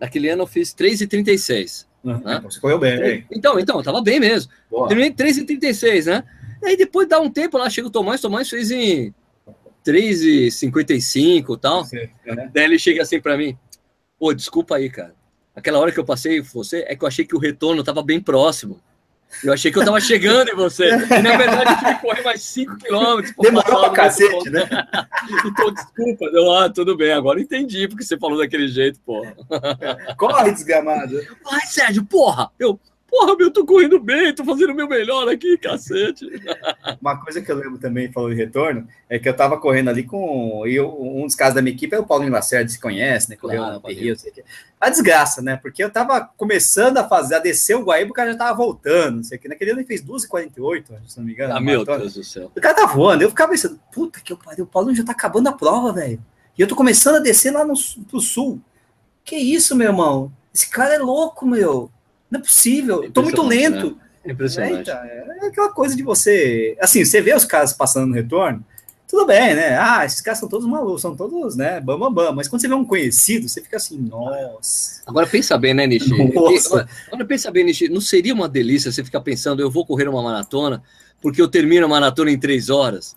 [0.00, 1.87] naquele ano eu fiz 3,36.
[2.04, 2.18] Uhum.
[2.18, 2.40] Né?
[2.44, 4.50] Você correu bem, Então, então, eu tava bem mesmo.
[4.70, 4.88] Boa.
[4.88, 6.24] Terminei 3,36, né?
[6.62, 9.14] Aí depois dá um tempo lá, chega o Tomás, o Tomás fez em
[9.85, 11.85] 3,55 e tal.
[11.85, 12.48] Sim, é.
[12.53, 13.57] Daí ele chega assim para mim:
[14.18, 15.14] Pô, desculpa aí, cara.
[15.55, 18.20] Aquela hora que eu passei você, é que eu achei que o retorno tava bem
[18.20, 18.81] próximo.
[19.42, 20.88] Eu achei que eu tava chegando em você.
[20.88, 23.35] E na verdade eu tive que correr mais 5 quilômetros.
[23.40, 24.68] Demorou pra cacete, né?
[25.44, 26.25] então, desculpa.
[26.27, 29.35] Eu, ah, tudo bem, agora entendi porque você falou daquele jeito, porra.
[30.16, 31.20] Corre, desgramado.
[31.51, 32.51] Ai, Sérgio, porra!
[32.59, 32.79] Eu,
[33.12, 36.27] Porra, meu, tô correndo bem, tô fazendo o meu melhor aqui, cacete.
[36.98, 40.03] Uma coisa que eu lembro também, falando de retorno, é que eu tava correndo ali
[40.03, 40.66] com.
[40.66, 43.37] E eu, um dos casos da minha equipe é o Paulinho Lacerda, se conhece, né?
[43.37, 44.42] Correu claro, no Rio, sei que.
[44.81, 45.59] A desgraça, né?
[45.59, 49.16] Porque eu tava começando a fazer, a descer o Guaíba, o cara já tava voltando,
[49.16, 49.46] não sei o que.
[49.46, 51.55] Naquele ano ele fez 2,48, se não me engano.
[51.55, 52.51] Ah, meu Deus do céu.
[52.57, 53.25] O cara tá voando.
[53.25, 56.25] Eu ficava pensando, puta que eu pariu, o Paulinho já tá acabando a prova, velho.
[56.57, 57.75] E eu tô começando a descer lá no,
[58.09, 58.59] pro sul.
[59.22, 60.33] Que isso, meu irmão?
[60.55, 61.91] Esse cara é louco, meu.
[62.33, 63.99] Não é possível, estou muito lento.
[64.25, 64.33] Né?
[64.33, 64.90] Impressionante.
[64.90, 66.75] É, é, aquela coisa de você.
[66.81, 68.64] Assim, você vê os caras passando no retorno,
[69.07, 69.77] tudo bem, né?
[69.79, 71.79] Ah, esses caras são todos malucos, são todos, né?
[71.79, 72.33] Bam, bam, bam.
[72.33, 75.03] Mas quando você vê um conhecido, você fica assim, nossa.
[75.07, 76.09] Agora pensa bem, né, Nishi?
[76.33, 76.88] Nossa.
[77.09, 77.90] Agora pensa bem, Nishi.
[77.90, 80.83] Não seria uma delícia você ficar pensando, eu vou correr uma maratona,
[81.21, 83.14] porque eu termino a maratona em três horas?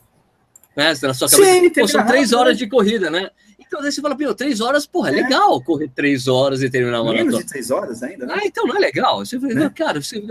[0.76, 0.94] Né?
[1.02, 1.54] Na sua cabeça.
[1.54, 3.30] Sim, Pô, são três horas de corrida, né?
[3.68, 5.24] Então aí você fala, meu, três horas, porra, é, é.
[5.24, 7.44] legal correr três horas e terminar uma Menos maratona.
[7.44, 8.36] de três horas ainda, né?
[8.38, 9.26] Ah, então não é legal.
[9.26, 9.70] Você fala, é.
[9.70, 10.22] cara, você,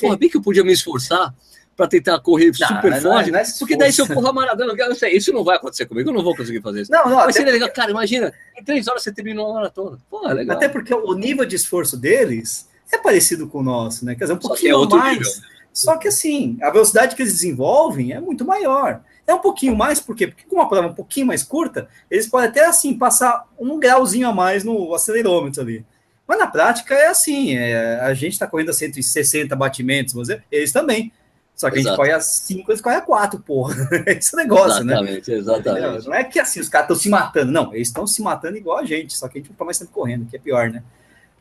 [0.00, 1.34] porra, bem que eu podia me esforçar
[1.76, 4.32] para tentar correr não, super não, forte, não é porque daí se eu correr a
[4.34, 6.92] maratona, eu sei, isso não vai acontecer comigo, eu não vou conseguir fazer isso.
[6.92, 9.98] Não, não, Mas seria legal, cara, imagina, em três horas você terminou uma maratona.
[10.10, 10.58] Pô, é legal.
[10.58, 14.14] Até porque o nível de esforço deles é parecido com o nosso, né?
[14.14, 15.18] Quer dizer, um pouquinho é mais.
[15.18, 15.32] Nível.
[15.72, 19.02] Só que assim, a velocidade que eles desenvolvem é muito maior.
[19.26, 20.26] É um pouquinho mais, por quê?
[20.26, 24.28] Porque com uma prova um pouquinho mais curta, eles podem até assim passar um grauzinho
[24.28, 25.86] a mais no acelerômetro ali.
[26.26, 30.72] Mas na prática é assim, é, a gente está correndo a 160 batimentos, você, eles
[30.72, 31.12] também.
[31.54, 31.88] Só que Exato.
[31.88, 33.74] a gente corre a 5, eles correm a 4, porra.
[34.06, 35.36] Esse negócio, exatamente, né?
[35.36, 38.56] Exatamente, Não é que assim, os caras estão se matando, não, eles estão se matando
[38.56, 40.70] igual a gente, só que a gente não está mais sempre correndo, que é pior,
[40.70, 40.82] né?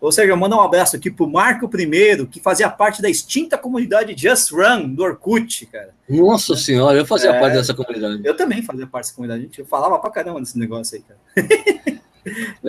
[0.01, 4.15] Ou seja, manda um abraço aqui pro Marco I, que fazia parte da extinta comunidade
[4.17, 5.89] Just Run, do Orkut, cara.
[6.07, 8.21] Nossa senhora, eu fazia é, parte dessa comunidade.
[8.23, 9.49] Eu também fazia parte dessa comunidade.
[9.57, 11.99] Eu falava pra caramba desse negócio aí, cara.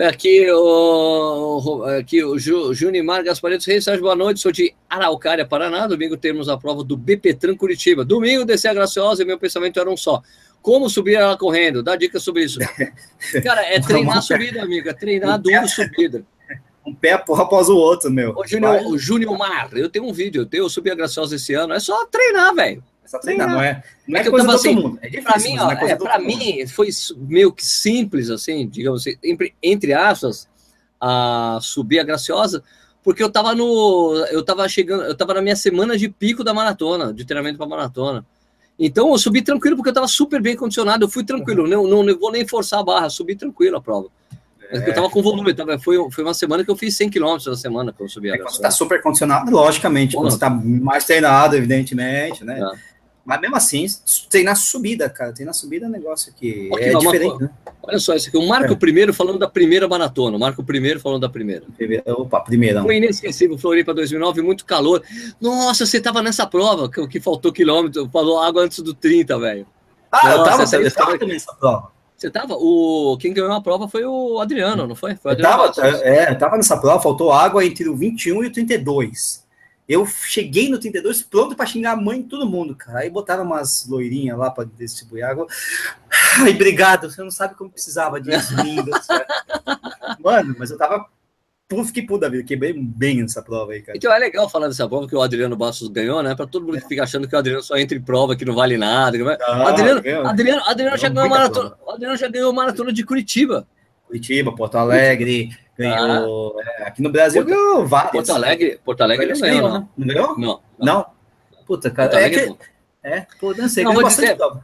[0.07, 4.39] Aqui o, aqui o Ju, Junimar Gaspareto Reis, Sérgio, boa noite.
[4.39, 5.85] Sou de Araucária, Paraná.
[5.87, 8.05] Domingo temos a prova do BPTran Curitiba.
[8.05, 10.23] Domingo descer a Graciosa e meu pensamento era um só.
[10.61, 11.83] Como subir ela correndo?
[11.83, 12.59] Dá dica sobre isso.
[13.43, 14.91] Cara, é treinar subida, amiga.
[14.91, 16.23] É treinar duro subida
[16.85, 18.33] um pé após o outro, meu.
[18.35, 21.73] Ô, Júnior, o Júnior Mar, eu tenho um vídeo, eu, subi a Graciosa esse ano,
[21.73, 22.83] é só treinar, velho.
[23.03, 23.83] É só treinar, não é?
[24.07, 24.99] Não é, é que coisa eu tava assim, mundo.
[25.01, 29.15] É difícil, pra mim, ó, é, pra mim foi meio que simples, assim, digamos assim,
[29.23, 30.47] entre, entre aspas,
[30.99, 32.63] a subir a Graciosa,
[33.03, 34.25] porque eu tava no.
[34.31, 37.67] Eu tava chegando, eu tava na minha semana de pico da maratona, de treinamento para
[37.67, 38.25] maratona.
[38.77, 41.69] Então eu subi tranquilo, porque eu tava super bem condicionado, eu fui tranquilo, uhum.
[41.69, 44.09] não, não, não vou nem forçar a barra, subi tranquilo a prova.
[44.71, 44.89] É.
[44.89, 47.55] Eu tava com volume, tava, foi, foi uma semana que eu fiz 100 km na
[47.55, 51.05] semana que eu subi a é, Você tá super condicionado, logicamente, Bom, você tá mais
[51.05, 52.59] treinado, evidentemente, né?
[52.59, 52.91] É.
[53.23, 53.85] Mas mesmo assim,
[54.31, 55.31] tem na subida, cara.
[55.31, 57.49] Tem na subida negócio que é uma diferente, co- né?
[57.83, 58.37] Olha só, isso aqui.
[58.37, 58.75] O Marco É.
[58.75, 60.37] primeiro falando da primeira maratona.
[60.37, 61.63] O Marco primeiro falando da primeira.
[62.07, 62.83] Opa, primeirão.
[62.83, 65.03] Foi inesquecível, Floripa 2009, muito calor.
[65.39, 69.67] Nossa, você tava nessa prova, que, que faltou quilômetro, falou água antes do 30, velho.
[70.11, 71.91] Ah, eu Nossa, tava, essa eu tava também nessa prova.
[72.21, 72.53] Você tava?
[72.53, 75.15] O, quem ganhou a prova foi o Adriano, não foi?
[75.15, 78.43] Foi o Eu Adriano tava, é, eu tava nessa prova, faltou água entre o 21
[78.43, 79.43] e o 32.
[79.89, 82.99] Eu cheguei no 32 pronto pra xingar a mãe de todo mundo, cara.
[82.99, 85.47] Aí botaram umas loirinhas lá pra distribuir água.
[86.37, 88.91] Ai, obrigado, você não sabe como precisava disso, linda.
[90.21, 91.07] Mano, mas eu tava
[91.75, 93.97] puto que puta vida, quebrei bem nessa prova aí, cara.
[93.97, 96.35] Então é legal falar dessa prova que o Adriano Bastos ganhou, né?
[96.35, 98.53] Pra todo mundo que fica achando que o Adriano só entra em prova, que não
[98.53, 99.23] vale nada.
[99.23, 100.27] vai- Ah, Adriano, ganhou.
[100.27, 101.75] Adriano, Adriano já Ganhou ganhou maratona.
[101.85, 103.65] O Adriano já ganhou a maratona de Curitiba.
[104.07, 106.59] Curitiba, Porto Alegre, ganhou.
[106.61, 108.11] é, aqui no Brasil Porto- ganhou várias.
[108.11, 109.79] Porto Alegre, Porto Alegre não ganhou, não.
[109.79, 109.87] né?
[109.97, 110.37] Não ganhou?
[110.37, 110.59] Não.
[110.77, 111.05] Não?
[111.65, 112.19] Puta, cara.
[112.21, 112.57] É, que, não.
[113.03, 114.63] é pô, não sei, Não, ganhou bastante dizer- prova.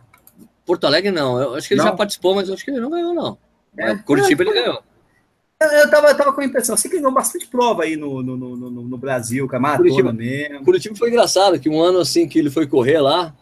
[0.66, 1.40] Porto Alegre não.
[1.42, 1.88] Eu acho que ele Não?
[1.88, 3.38] já participou, mas eu acho que ele não ganhou, não.
[3.78, 3.96] É.
[3.96, 4.84] Curitiba ele ganhou.
[5.60, 8.98] Eu, eu, tava, com a impressão, você ganhou bastante prova aí no, no, no, no,
[8.98, 10.14] Brasil, com a maratona Curitiba.
[10.14, 10.64] mesmo.
[10.64, 13.34] Curitiba foi engraçado, que um ano assim que ele foi correr lá,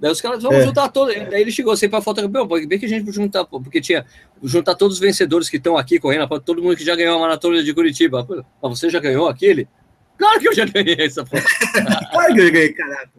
[0.00, 0.64] daí os caras vamos É.
[0.64, 1.14] juntar todos.
[1.14, 4.06] Daí ele chegou assim para foto campeão, pô, bem que a gente juntar, porque tinha
[4.42, 7.62] juntar todos os vencedores que estão aqui correndo, todo mundo que já ganhou a maratona
[7.62, 8.26] de Curitiba.
[8.62, 9.68] Mas você já ganhou aquele?
[10.16, 11.42] Claro que eu já ganhei essa foto.
[12.10, 13.10] Claro que eu ganhei, caraca.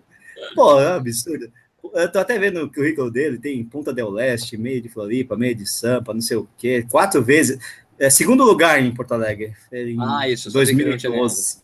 [0.55, 1.51] Pô, é um absurdo.
[1.93, 5.55] Eu tô até vendo o currículo dele, tem Ponta del Leste, meio de Floripa, meio
[5.55, 7.59] de Sampa, não sei o quê, quatro vezes.
[7.99, 9.53] É, segundo lugar em Porto Alegre.
[9.71, 11.63] Em Ah, isso, eu sabia que ele não tinha 2012.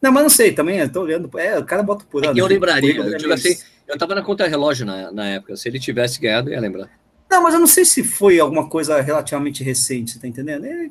[0.00, 1.28] Não, mas não sei, também, tô olhando.
[1.38, 2.34] É, o cara bota por É ano.
[2.34, 2.54] que eu né?
[2.54, 6.20] lembraria, eu digo é assim, eu tava na conta-relógio na, na época, se ele tivesse
[6.20, 6.88] ganhado, eu ia lembrar.
[7.30, 10.64] Não, mas eu não sei se foi alguma coisa relativamente recente, você tá entendendo?
[10.64, 10.88] É,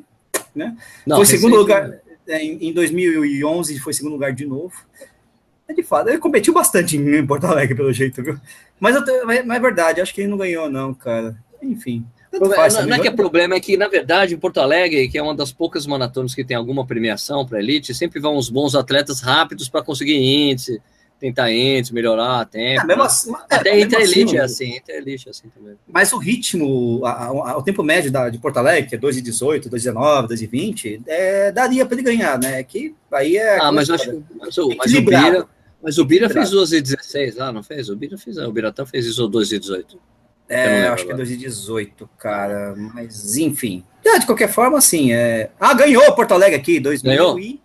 [1.06, 4.74] Não, foi segundo recente, lugar é, em, em 2011, foi segundo lugar de novo.
[5.68, 8.40] É de fato, ele competiu bastante em Porto Alegre, pelo jeito, viu?
[8.80, 11.36] Mas, eu mas é verdade, acho que ele não ganhou, não, cara.
[11.62, 12.06] Enfim.
[12.32, 12.98] Tanto Problema- faz não, também.
[12.98, 15.36] não é que é problema, é que, na verdade, em Porto Alegre, que é uma
[15.36, 19.70] das poucas maratonas que tem alguma premiação para elite, sempre vão uns bons atletas rápidos
[19.70, 20.82] para conseguir índice,
[21.20, 22.86] tentar índice, melhorar tempo.
[22.86, 22.94] Né?
[23.00, 25.76] assim, é, Até mesmo entre assim, elite é o- assim, entre elite é assim também.
[25.88, 29.68] Mas o ritmo, a- a- o tempo médio da, de Porto Alegre, que é 2,18,
[29.70, 32.62] 2,19, 2,20, é, daria para ele ganhar, né?
[32.64, 33.58] Que aí é.
[33.60, 35.02] Ah, mas acho mas o, mas o.
[35.02, 35.48] Bira,
[35.82, 36.56] mas o Bira fez Equilibrado.
[36.56, 37.90] 12 e 16 lá, não fez?
[37.90, 39.94] O Bira fez, o Biratão fez isso 12 e 18.
[39.96, 40.17] Eu não
[40.50, 41.18] É, acho que é agora.
[41.18, 42.74] 2018, cara.
[42.94, 43.84] Mas, enfim.
[44.06, 45.12] É, de qualquer forma, assim.
[45.12, 45.50] É...
[45.60, 47.40] Ah, ganhou Porto Alegre aqui, 2000 Ganhou?
[47.40, 47.60] e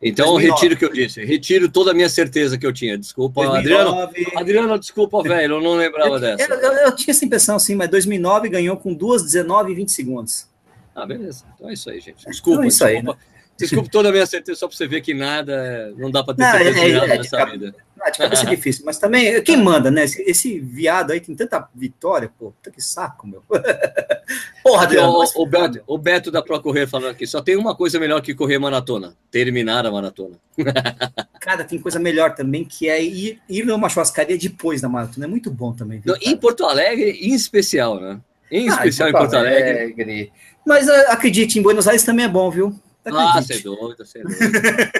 [0.00, 0.50] Então 2009.
[0.50, 2.96] retiro o que eu disse, retiro toda a minha certeza que eu tinha.
[2.96, 3.90] Desculpa, Adriano.
[3.92, 4.32] 2009.
[4.40, 6.42] Adriano, desculpa, velho, eu não lembrava Eu, dessa.
[6.44, 10.46] eu- eu- eu tinha essa impressão, assim, mas 2009 ganhou com 2,19 e 20 segundos.
[10.94, 11.44] Ah, beleza.
[11.54, 12.26] Então é isso aí, gente.
[12.26, 13.18] Desculpa, Então é isso aí, desculpa.
[13.58, 16.42] Desculpa toda a minha certeza, só pra você ver que nada, não dá pra ter
[16.42, 17.74] Não, certeza é- nada é- nessa é- vida.
[18.04, 20.02] Ah, de cabeça é difícil, mas também, quem manda, né?
[20.02, 23.44] Esse, esse viado aí tem tanta vitória, pô, puta que saco, meu.
[24.64, 27.40] Porra, Aqui, Adriano, o, mas- o Beto, o Beto da Pro Correr falando aqui, só
[27.40, 30.36] tem uma coisa melhor que correr maratona, terminar a maratona.
[31.40, 35.26] cara, tem coisa melhor também, que é ir, ir numa churrascaria depois da maratona.
[35.26, 36.00] É muito bom também.
[36.00, 36.36] viu, em?
[36.36, 38.18] Porto Alegre, em especial, né?
[38.50, 40.32] Em Ah, especial em Porto Alegre.
[40.66, 42.74] Mas ah, acredite, em Buenos Aires também é bom, viu?
[43.04, 43.54] Ah, Acredite.
[43.54, 44.92] você é doido, você é doido.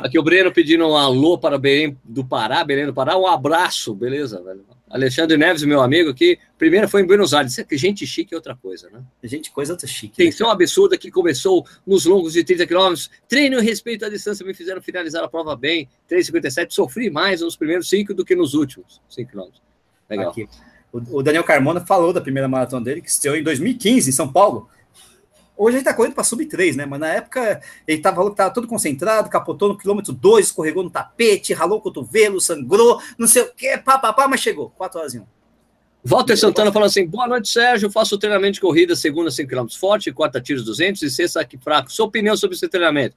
[0.00, 3.94] Aqui o Breno pedindo um alô para Belém do Pará, Belém do Pará, um abraço,
[3.94, 4.64] beleza, velho.
[4.90, 7.56] Alexandre Neves, meu amigo aqui, primeiro foi em Buenos Aires.
[7.72, 9.02] Gente chique é outra coisa, né?
[9.24, 10.22] Gente, coisa outra chique.
[10.22, 10.30] né?
[10.30, 13.10] Tensão absurda que começou nos longos de 30 quilômetros.
[13.28, 15.88] Treino e respeito à distância me fizeram finalizar a prova bem.
[16.08, 16.66] 3,57.
[16.70, 19.60] Sofri mais nos primeiros 5 do que nos últimos 5 quilômetros.
[20.08, 20.30] Legal.
[20.30, 20.48] Aqui.
[20.92, 24.30] O, o Daniel Carmona falou da primeira maratona dele, que estreou em 2015, em São
[24.30, 24.68] Paulo.
[25.56, 26.84] Hoje ele tá correndo para sub 3, né?
[26.84, 31.54] Mas na época ele tava, tava todo concentrado, capotou no quilômetro 2, escorregou no tapete,
[31.54, 34.70] ralou o cotovelo, sangrou, não sei o quê, pá, pá, pá, mas chegou.
[34.70, 35.26] 4 horas e 1.
[36.04, 37.90] Walter Santana falando assim: boa noite, Sérgio.
[37.90, 41.90] Faço treinamento de corrida, segunda 5 km forte, quarta tiros 200 e sexta aqui fraco.
[41.90, 43.16] Sua opinião sobre esse treinamento?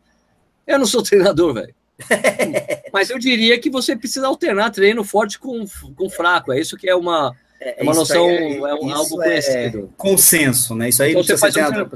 [0.65, 1.75] Eu não sou treinador, velho.
[2.93, 6.53] Mas eu diria que você precisa alternar treino forte com, com fraco.
[6.53, 9.25] É isso que é uma, é uma isso noção, aí é, um, isso algo é
[9.25, 9.93] conhecido.
[9.97, 10.89] consenso, né?
[10.89, 11.89] Isso aí Então você faz um treino-.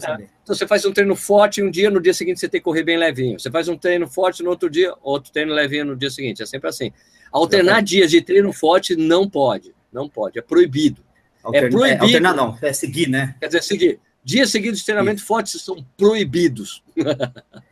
[0.43, 2.83] Então você faz um treino forte um dia, no dia seguinte você tem que correr
[2.83, 3.39] bem levinho.
[3.39, 6.41] Você faz um treino forte no outro dia, outro treino levinho no dia seguinte.
[6.41, 6.91] É sempre assim.
[7.31, 9.73] Alternar dias de treino forte não pode.
[9.91, 10.39] Não pode.
[10.39, 11.03] É proibido.
[11.43, 12.03] Alterna- proibido.
[12.03, 13.35] alternar não, é seguir, né?
[13.39, 13.99] Quer dizer, seguir.
[14.23, 16.83] Dias seguidos de treinamento fortes são proibidos.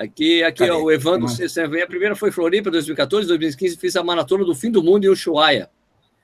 [0.00, 0.70] Aqui, aqui Cadê?
[0.70, 1.36] ó, o Evandro mais?
[1.36, 5.08] Cesar, a primeira foi Floripa, 2014, 2015, fiz a maratona do fim do mundo em
[5.08, 5.68] Ushuaia.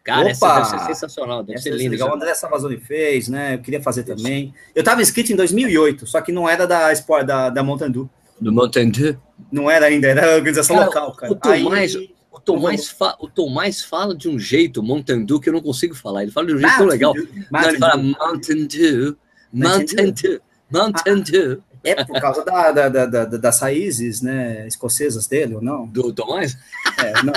[0.03, 0.61] Cara, essa Opa!
[0.61, 1.91] deve ser sensacional, deve Essa ser é linda.
[1.91, 2.09] legal.
[2.09, 3.57] O essa- André Savazoli fez, né?
[3.57, 4.55] Eu queria fazer também.
[4.75, 6.91] Eu estava inscrito em 2008, só que não era da
[7.25, 8.09] da, da Mountain Dew.
[8.41, 9.17] Do Mountain Dew.
[9.53, 11.33] Não era ainda, era a organização Cara, local, cara.
[11.33, 13.17] o Tomás- Aí- O Tomás, fa...
[13.19, 16.23] o Tomás fala de um jeito, Mountain Dew, que eu não consigo falar.
[16.23, 17.15] Ele fala de um jeito tão legal.
[17.51, 19.17] Não, ele fala Mountain Dew,
[19.53, 21.63] Mountain Dew, Mountain Dew.
[21.91, 25.87] É por causa da, da, da, da, das raízes né, escocesas dele, ou não?
[25.87, 26.57] Do Tomás?
[26.99, 27.33] É, não.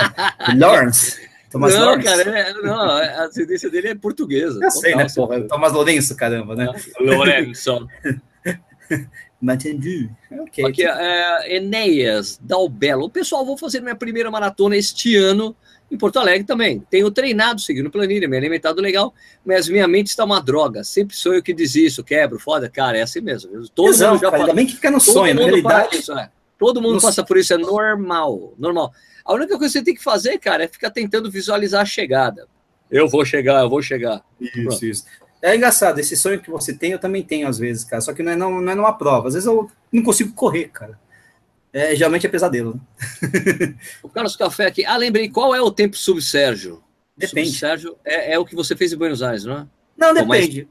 [0.58, 1.30] Lawrence.
[1.50, 2.04] Thomas não, Lawrence.
[2.08, 4.58] cara, é, não, a ascendência dele é portuguesa.
[4.62, 5.40] Eu sei, né, porra?
[5.42, 6.72] Thomas Lourenço, caramba, né?
[7.00, 7.88] Lourenço.
[9.42, 10.10] Entendi.
[10.30, 10.64] Ok.
[10.64, 13.08] Aqui, é, Enéas, Dalbelo.
[13.08, 15.56] Pessoal, vou fazer minha primeira maratona este ano
[15.90, 16.80] em Porto Alegre também.
[16.88, 19.12] Tenho treinado, seguindo planilha, me alimentado legal,
[19.44, 20.84] mas minha mente está uma droga.
[20.84, 22.68] Sempre sou eu que diz isso, quebro, foda.
[22.68, 23.50] Cara, é assim mesmo.
[23.74, 25.96] Todo Exato, mundo já cara, Ainda bem que fica no sonho, na realidade.
[25.96, 26.30] Isso, é.
[26.58, 27.00] Todo mundo no...
[27.00, 28.92] passa por isso, é normal, normal.
[29.24, 32.46] A única coisa que você tem que fazer, cara, é ficar tentando visualizar a chegada.
[32.90, 34.22] Eu vou chegar, eu vou chegar.
[34.40, 34.84] Isso, Pronto.
[34.84, 35.04] isso.
[35.42, 38.02] É engraçado, esse sonho que você tem, eu também tenho às vezes, cara.
[38.02, 39.28] Só que não é, não, não é numa prova.
[39.28, 40.98] Às vezes eu não consigo correr, cara.
[41.72, 42.74] É, geralmente é pesadelo.
[42.74, 43.74] Né?
[44.02, 44.84] o Carlos Café aqui.
[44.84, 46.82] Ah, lembrei, qual é o tempo sub-Sérgio?
[47.16, 47.50] Depende.
[47.50, 49.66] Sub-Sérgio é, é, o que você fez em Buenos Aires, não é?
[49.96, 50.68] Não, depende.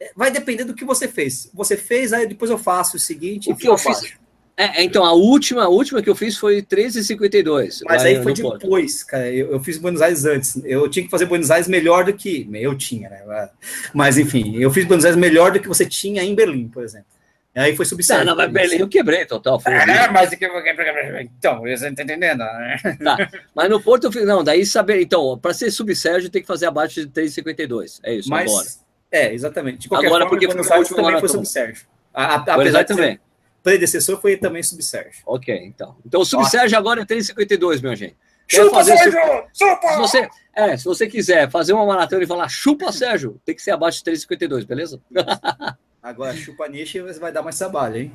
[0.00, 0.12] Mais...
[0.16, 1.48] Vai depender do que você fez.
[1.54, 3.52] Você fez, aí depois eu faço o seguinte.
[3.52, 4.14] O que eu fiz?
[4.56, 7.80] É, então, a última, a última que eu fiz foi 13,52.
[7.84, 9.30] Mas aí foi depois, cara.
[9.30, 10.60] Eu, eu, fiz Buenos Aires antes.
[10.64, 12.48] Eu tinha que fazer Buenos Aires melhor do que.
[12.52, 13.48] Eu tinha, né?
[13.94, 17.06] Mas, enfim, eu fiz Buenos Aires melhor do que você tinha em Berlim, por exemplo.
[17.54, 18.24] Aí foi subsérvio.
[18.24, 19.60] Não, não, mas Berlim eu quebrei total.
[19.60, 22.38] Foi é, mas então, você está entendendo?
[22.38, 22.76] Né?
[23.04, 25.02] Tá, mas no Porto, não, daí saber.
[25.02, 28.00] Então, para ser subsérvio, tem que fazer abaixo de 3,52.
[28.02, 28.66] É isso, mas, agora.
[29.10, 29.80] É, exatamente.
[29.80, 31.86] De qualquer agora, forma, porque Buenos Aires também foi subsérvio.
[32.14, 33.20] A, a, apesar também.
[33.62, 35.22] Predecessor foi também Subsérgio.
[35.24, 35.96] Ok, então.
[36.04, 38.16] Então o Subsérgio agora é 3,52, meu gente.
[38.48, 39.12] Chupa, Sérgio!
[39.54, 39.92] Chupa!
[39.92, 43.62] Se você, é, se você quiser fazer uma maratona e falar chupa, Sérgio, tem que
[43.62, 45.00] ser abaixo de 3,52, beleza?
[46.02, 48.12] Agora, chupa niche vai dar mais trabalho, hein?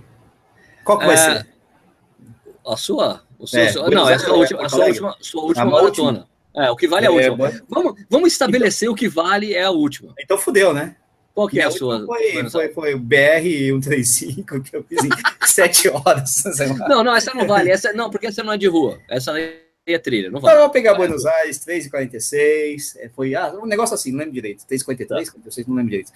[0.83, 1.47] Qual que vai é, ser?
[2.65, 3.23] A sua?
[3.39, 6.19] O seu, é, seu, não, é a sua última, a sua última, sua última maratona.
[6.19, 6.65] Última.
[6.65, 7.61] É, o que vale é a é, última.
[7.69, 10.13] Vamos, vamos estabelecer então, o que vale é a última.
[10.19, 10.97] Então fudeu, né?
[11.33, 12.03] Qual que é a sua?
[12.05, 15.09] Foi, foi, foi o BR 135 que eu fiz em
[15.45, 16.43] sete horas.
[16.89, 17.69] Não, não, essa não vale.
[17.69, 18.99] Essa, não, porque essa não é de rua.
[19.07, 19.66] Essa é
[19.97, 20.29] trilha.
[20.29, 20.57] Não vale.
[20.57, 22.97] Então, pegar Buenos Aires, 3,46.
[22.99, 24.65] É, foi ah, um negócio assim, não lembro direito.
[24.65, 25.31] 3,43, tá.
[25.31, 26.11] 46, não lembro direito.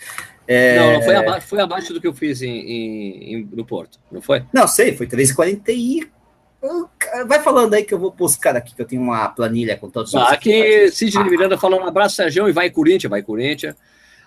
[0.48, 0.78] É...
[0.78, 3.98] Não, não, foi abaixo, foi abaixo do que eu fiz em, em, em no Porto,
[4.12, 4.44] não foi?
[4.52, 6.10] Não, sei, foi 3,40
[7.28, 10.14] Vai falando aí que eu vou buscar aqui, que eu tenho uma planilha com todos
[10.14, 10.22] os.
[10.22, 13.76] Ah, aqui, Sidney Miranda falando um abraço, Sérgio, e vai Corinthians, vai Corinthians.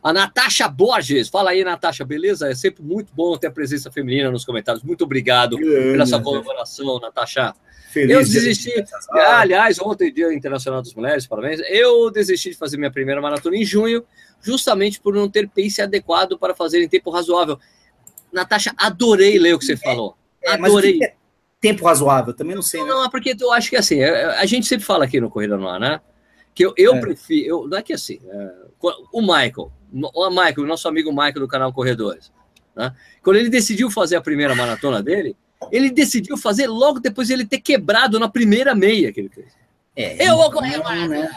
[0.05, 2.51] A Natasha Borges, fala aí, Natasha, beleza?
[2.51, 4.85] É sempre muito bom ter a presença feminina nos comentários.
[4.85, 7.55] Muito obrigado Grande, pela sua colaboração, Natasha.
[7.91, 8.85] Feliz eu desisti.
[9.13, 11.59] Ah, aliás, ontem, Dia Internacional das Mulheres, parabéns.
[11.71, 14.05] Eu desisti de fazer minha primeira maratona em junho,
[14.43, 17.59] justamente por não ter pace adequado para fazer em tempo razoável.
[18.31, 20.19] Natasha, adorei ler o que você falou.
[20.43, 20.99] É, adorei.
[21.03, 21.15] É
[21.59, 22.35] tempo razoável?
[22.35, 22.81] Também não sei.
[22.81, 22.93] Não, né?
[22.93, 25.57] não, é porque eu acho que assim, é, a gente sempre fala aqui no Corrida
[25.57, 25.99] no Ar, né?
[26.55, 27.01] Que eu, eu é.
[27.01, 28.53] prefiro, eu, não é que assim, é,
[29.11, 32.33] o Michael, o Michael, nosso amigo Michael do canal Corredores,
[32.75, 32.93] né?
[33.23, 35.37] quando ele decidiu fazer a primeira maratona dele,
[35.71, 39.53] ele decidiu fazer logo depois de ele ter quebrado na primeira meia que ele fez.
[39.97, 41.31] É, eu vou correr uma né?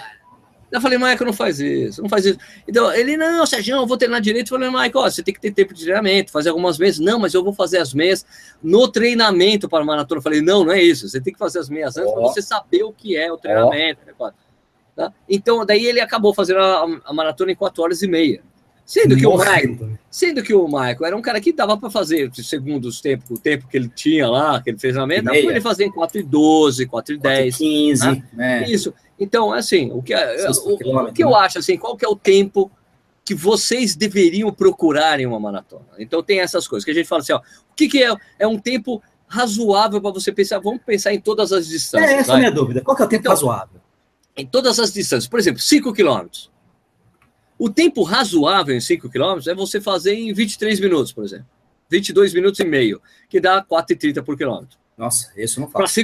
[0.70, 2.38] Eu falei, Michael, não faz isso, não faz isso.
[2.68, 4.54] Então, ele, não, Sérgio, eu vou treinar direito.
[4.54, 7.00] Eu falei, Michael, ó, você tem que ter tempo de treinamento, fazer algumas vezes.
[7.00, 8.26] Não, mas eu vou fazer as meias
[8.62, 10.20] no treinamento para a maratona.
[10.20, 11.08] Eu falei, não, não é isso.
[11.08, 12.16] Você tem que fazer as meias antes oh.
[12.16, 14.02] para você saber o que é o treinamento.
[14.20, 14.30] Oh.
[14.98, 15.14] Tá?
[15.30, 18.42] Então, daí ele acabou fazendo a, a, maratona em 4 horas e meia.
[18.84, 22.32] Sendo que, o Michael, sendo que o Michael era um cara que dava para fazer,
[22.34, 25.38] segundo os tempos, o tempo que ele tinha lá, que ele fez na meta, dava
[25.38, 27.58] para ele fazer em 4 e 12, 4 e 10.
[27.58, 28.24] 15, né?
[28.34, 28.64] né?
[28.68, 28.92] Isso.
[29.20, 32.72] Então, assim, o que, o, o que eu acho, assim, qual que é o tempo
[33.24, 35.86] que vocês deveriam procurar em uma maratona?
[36.00, 38.48] Então, tem essas coisas que a gente fala assim, ó, o que, que é, é
[38.48, 40.58] um tempo razoável para você pensar?
[40.58, 42.10] Vamos pensar em todas as distâncias.
[42.10, 42.82] É, essa é a minha dúvida.
[42.82, 43.80] Qual que é o tempo então, razoável?
[44.38, 45.28] Em todas as distâncias.
[45.28, 46.52] Por exemplo, 5 quilômetros.
[47.58, 51.48] O tempo razoável em 5 quilômetros é você fazer em 23 minutos, por exemplo.
[51.90, 54.78] 22 minutos e meio, que dá 4,30 por quilômetro.
[54.96, 55.96] Nossa, isso não faz.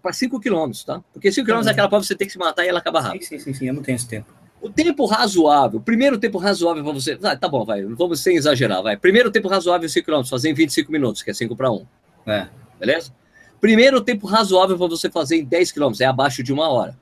[0.00, 1.02] Para 5 quilômetros, tá?
[1.12, 3.00] Porque 5 quilômetros é aquela prova que você tem que se matar e ela acaba
[3.00, 3.24] rápido.
[3.24, 4.32] Sim, sim, sim, eu não tenho esse tempo.
[4.60, 7.18] O tempo razoável, o primeiro tempo razoável para você.
[7.22, 8.96] Ah, tá bom, vai, vamos sem exagerar, vai.
[8.96, 11.86] Primeiro tempo razoável 5 km, fazer em 25 minutos, que é 5 para 1.
[12.26, 12.48] É.
[12.78, 13.12] Beleza?
[13.60, 16.96] Primeiro tempo razoável para você fazer em 10 km, é abaixo de uma hora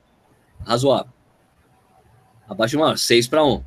[0.65, 1.11] razoável.
[2.47, 3.63] Abaixo de uma hora, 6 para 1.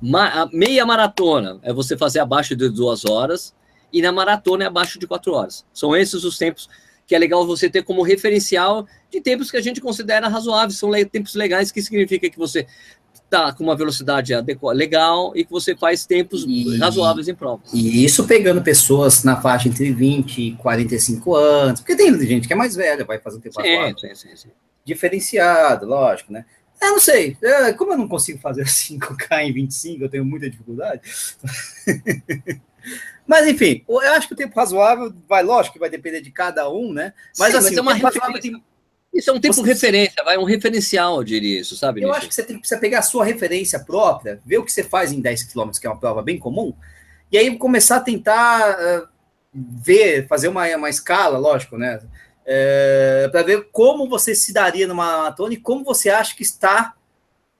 [0.00, 3.54] Ma meia maratona é você fazer abaixo de duas horas
[3.92, 5.64] e na maratona é abaixo de quatro horas.
[5.72, 6.68] São esses os tempos
[7.06, 10.78] que é legal você ter como referencial de tempos que a gente considera razoáveis.
[10.78, 12.66] São tempos legais, que significa que você
[13.14, 14.32] está com uma velocidade
[14.74, 17.72] legal e que você faz tempos e, razoáveis em provas.
[17.72, 22.52] E isso pegando pessoas na faixa entre 20 e 45 anos, porque tem gente que
[22.52, 23.94] é mais velha, vai fazer um tempo sim.
[23.98, 24.48] Sim, sim, sim.
[24.86, 26.46] Diferenciado, lógico, né?
[26.80, 30.48] Eu não sei, é, como eu não consigo fazer 5K em 25, eu tenho muita
[30.48, 31.02] dificuldade.
[33.26, 36.70] Mas enfim, eu acho que o tempo razoável vai, lógico que vai depender de cada
[36.70, 37.12] um, né?
[37.36, 38.62] Mas Sim, assim, mas é uma razoável tem...
[39.12, 39.66] Isso é um tempo você...
[39.66, 42.02] referência, vai um referencial, eu diria isso, sabe?
[42.02, 44.84] Eu acho que você tem que pegar a sua referência própria, ver o que você
[44.84, 46.72] faz em 10 km, que é uma prova bem comum,
[47.32, 49.08] e aí começar a tentar uh,
[49.52, 52.00] ver, fazer uma, uma escala, lógico, né?
[52.48, 56.94] É, para ver como você se daria numa maratona e como você acha que está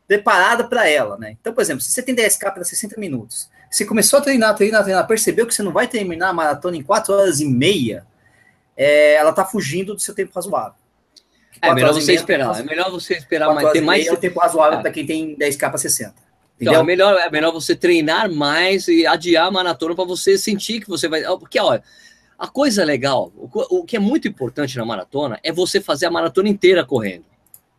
[0.07, 1.37] preparada para ela, né?
[1.41, 4.85] Então, por exemplo, se você tem 10K para 60 minutos, você começou a treinar, treinar,
[4.85, 8.07] treinar, percebeu que você não vai terminar a maratona em 4 horas e meia,
[8.77, 10.75] é, ela está fugindo do seu tempo razoável.
[11.61, 13.73] É melhor você esperar, é melhor você esperar mais.
[13.73, 14.07] Ter mais...
[14.07, 14.83] É o tempo razoável é.
[14.83, 16.15] para quem tem 10K para 60.
[16.61, 20.81] Então, é melhor, é melhor você treinar mais e adiar a maratona para você sentir
[20.81, 21.23] que você vai.
[21.39, 21.83] Porque, olha,
[22.39, 26.49] a coisa legal, o, que é muito importante na maratona é você fazer a maratona
[26.49, 27.25] inteira correndo.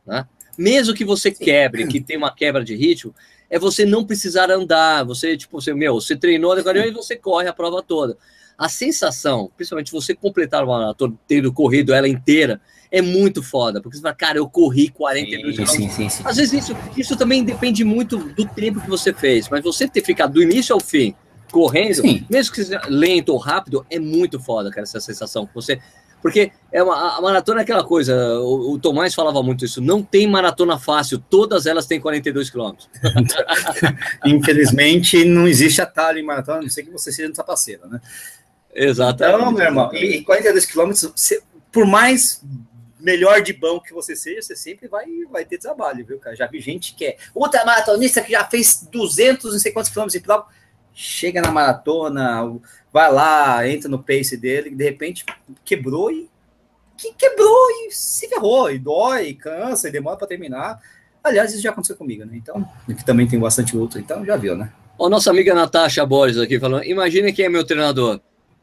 [0.06, 0.26] Né?
[0.58, 3.14] Mesmo que você quebre, que tem uma quebra de ritmo,
[3.50, 5.04] é você não precisar andar.
[5.06, 8.18] Você, tipo, você, meu, você treinou e você corre a prova toda.
[8.58, 12.60] A sensação, principalmente você completar uma maratona, tendo corrido ela inteira,
[12.92, 16.38] é muito foda, porque você fala, cara, eu corri 42 sim, sim, sim, sim, Às
[16.38, 20.34] vezes isso, isso também depende muito do tempo que você fez, mas você ter ficado
[20.34, 21.14] do início ao fim
[21.52, 22.26] correndo, sim.
[22.30, 25.80] mesmo que seja lento ou rápido, é muito foda, cara, essa sensação você.
[26.22, 30.02] Porque é uma, a maratona é aquela coisa, o, o, Tomás falava muito isso, não
[30.02, 32.90] tem maratona fácil, todas elas têm 42 quilômetros.
[34.26, 38.02] Infelizmente, não existe atalho em maratona, a não sei que você seja no sapaceiro, né?
[38.74, 39.38] Exatamente.
[39.38, 41.14] Então, meu irmão, e 42 quilômetros,
[41.72, 42.44] por mais
[43.00, 46.36] melhor de banco que você seja, você sempre vai, vai ter trabalho, viu, cara?
[46.36, 50.26] Já vi gente que é ultramaratonista que já fez 200, não sei quantos quilômetros de
[50.26, 50.48] prova,
[51.00, 52.60] chega na maratona,
[52.92, 55.24] vai lá, entra no pace dele, de repente
[55.64, 56.28] quebrou e
[56.98, 60.82] que quebrou e se ferrou, e dói, e cansa, e demora para terminar.
[61.24, 62.32] Aliás, isso já aconteceu comigo, né?
[62.34, 64.74] Então, que também tem bastante outro, então já viu, né?
[64.98, 68.20] Ó, nossa amiga Natasha Borges aqui falando: imagine quem é meu treinador.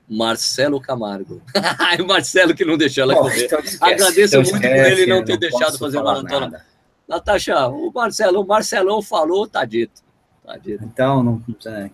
[0.09, 1.41] Marcelo Camargo.
[2.03, 3.45] o Marcelo que não deixou ela correr.
[3.45, 6.65] Então Agradeço então muito esquece, por ele não ter não deixado fazer maratona.
[7.07, 10.04] Natasha, o Marcelo, o Marcelão falou, tá dito.
[10.45, 10.61] Tá.
[10.67, 11.43] Então, não,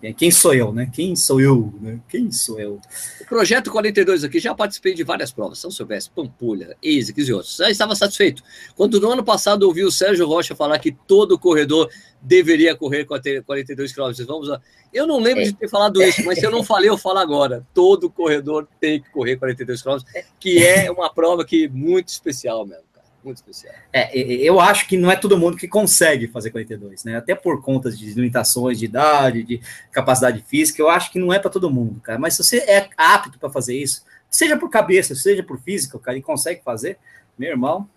[0.01, 0.89] é, quem sou eu, né?
[0.91, 1.73] Quem sou eu?
[1.79, 2.01] Né?
[2.09, 2.81] Quem sou eu?
[3.21, 7.55] O projeto 42 aqui, já participei de várias provas, São Silvestre, Pampulha, ASICS e outros.
[7.55, 8.43] Já estava satisfeito.
[8.75, 11.89] Quando no ano passado ouvi o Sérgio Rocha falar que todo corredor
[12.21, 14.27] deveria correr 42 quilômetros.
[14.27, 14.61] Vamos lá.
[14.93, 15.45] Eu não lembro é.
[15.45, 17.65] de ter falado isso, mas se eu não falei, eu falo agora.
[17.73, 22.90] Todo corredor tem que correr 42 quilômetros, que é uma prova que muito especial mesmo.
[23.23, 23.73] Muito especial.
[23.93, 27.17] É, eu acho que não é todo mundo que consegue fazer 42, né?
[27.17, 29.61] Até por conta de limitações de idade, de
[29.91, 32.17] capacidade física, eu acho que não é para todo mundo, cara.
[32.17, 36.17] Mas se você é apto para fazer isso, seja por cabeça, seja por física, cara,
[36.17, 36.97] e consegue fazer,
[37.37, 37.87] meu irmão,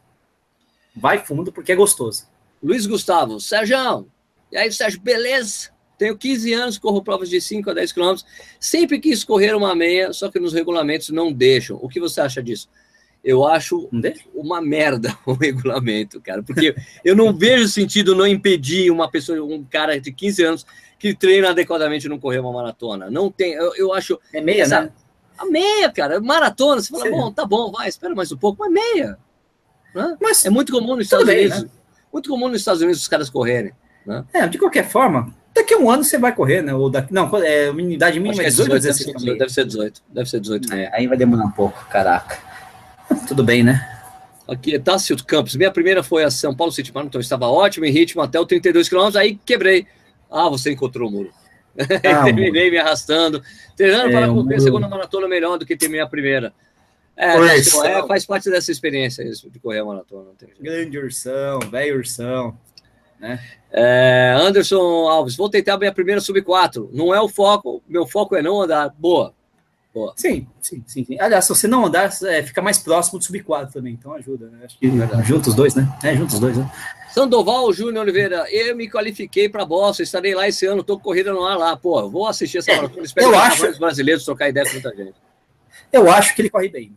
[0.95, 2.29] vai fundo porque é gostoso.
[2.63, 4.07] Luiz Gustavo, Sérgio,
[4.55, 5.71] e aí, Sérgio, beleza?
[5.99, 8.27] Tenho 15 anos, corro provas de 5 a 10 quilômetros.
[8.61, 11.79] Sempre quis correr uma meia, só que nos regulamentos não deixam.
[11.83, 12.69] O que você acha disso?
[13.25, 13.89] Eu acho
[14.35, 19.65] uma merda o regulamento, cara, porque eu não vejo sentido não impedir uma pessoa, um
[19.65, 20.67] cara de 15 anos
[20.99, 23.11] que treina adequadamente não correr uma maratona.
[23.11, 24.21] Não tem, eu, eu acho.
[24.33, 24.93] É meia, essa, né?
[25.39, 27.11] A meia, cara, maratona, você fala, Sim.
[27.11, 29.19] bom, tá bom, vai, espera mais um pouco, mas meia.
[29.95, 30.17] Né?
[30.21, 31.63] Mas é muito comum nos Estados bem, Unidos.
[31.65, 31.71] Né?
[32.13, 33.73] Muito comum nos Estados Unidos os caras correrem.
[34.07, 34.25] Né?
[34.33, 36.75] É, de qualquer forma, daqui a um ano você vai correr, né?
[36.75, 40.03] Ou daqui, não, é, idade mínima é 18, 18 16, deve, deve ser 18.
[40.09, 40.75] Deve ser 18.
[40.75, 42.54] É, aí vai demorar um pouco, caraca.
[43.29, 43.91] Tudo bem, né?
[44.47, 45.57] Aqui é Tássio Campos.
[45.57, 48.45] Minha primeira foi a São Paulo City Marathon, então estava ótimo em ritmo até o
[48.45, 49.87] 32 km, aí quebrei.
[50.31, 51.31] Ah, você encontrou o muro.
[52.07, 53.43] Ah, Terminei me arrastando.
[53.77, 56.53] Treinando é, para cumprir a segunda maratona melhor do que terminei a primeira.
[57.17, 60.31] É, é, faz parte dessa experiência isso, de correr a maratona.
[60.61, 62.57] Grande ursão, velho ursão.
[63.19, 63.41] Né?
[63.73, 66.91] É, Anderson Alves, vou tentar minha primeira sub 4.
[66.93, 68.95] Não é o foco, meu foco é não andar.
[68.99, 69.35] Boa.
[69.95, 70.13] Boa.
[70.17, 71.21] Sim, sim, sim, sim.
[71.21, 74.49] Aliás, se você não andar, é, fica mais próximo do sub 4 também, então ajuda,
[74.49, 74.59] né?
[74.65, 75.89] Acho que é juntos os dois, né?
[76.03, 76.69] É, juntos os dois, né?
[77.13, 81.45] Sandoval Júnior Oliveira, eu me qualifiquei para Boston, estarei lá esse ano, tô corrida no
[81.45, 81.77] ar lá.
[81.77, 83.71] Pô, vou assistir essa maratona, é, espero eu acho...
[83.71, 85.15] os brasileiros trocar ideia com muita gente.
[85.93, 86.97] Eu acho que ele corre bem.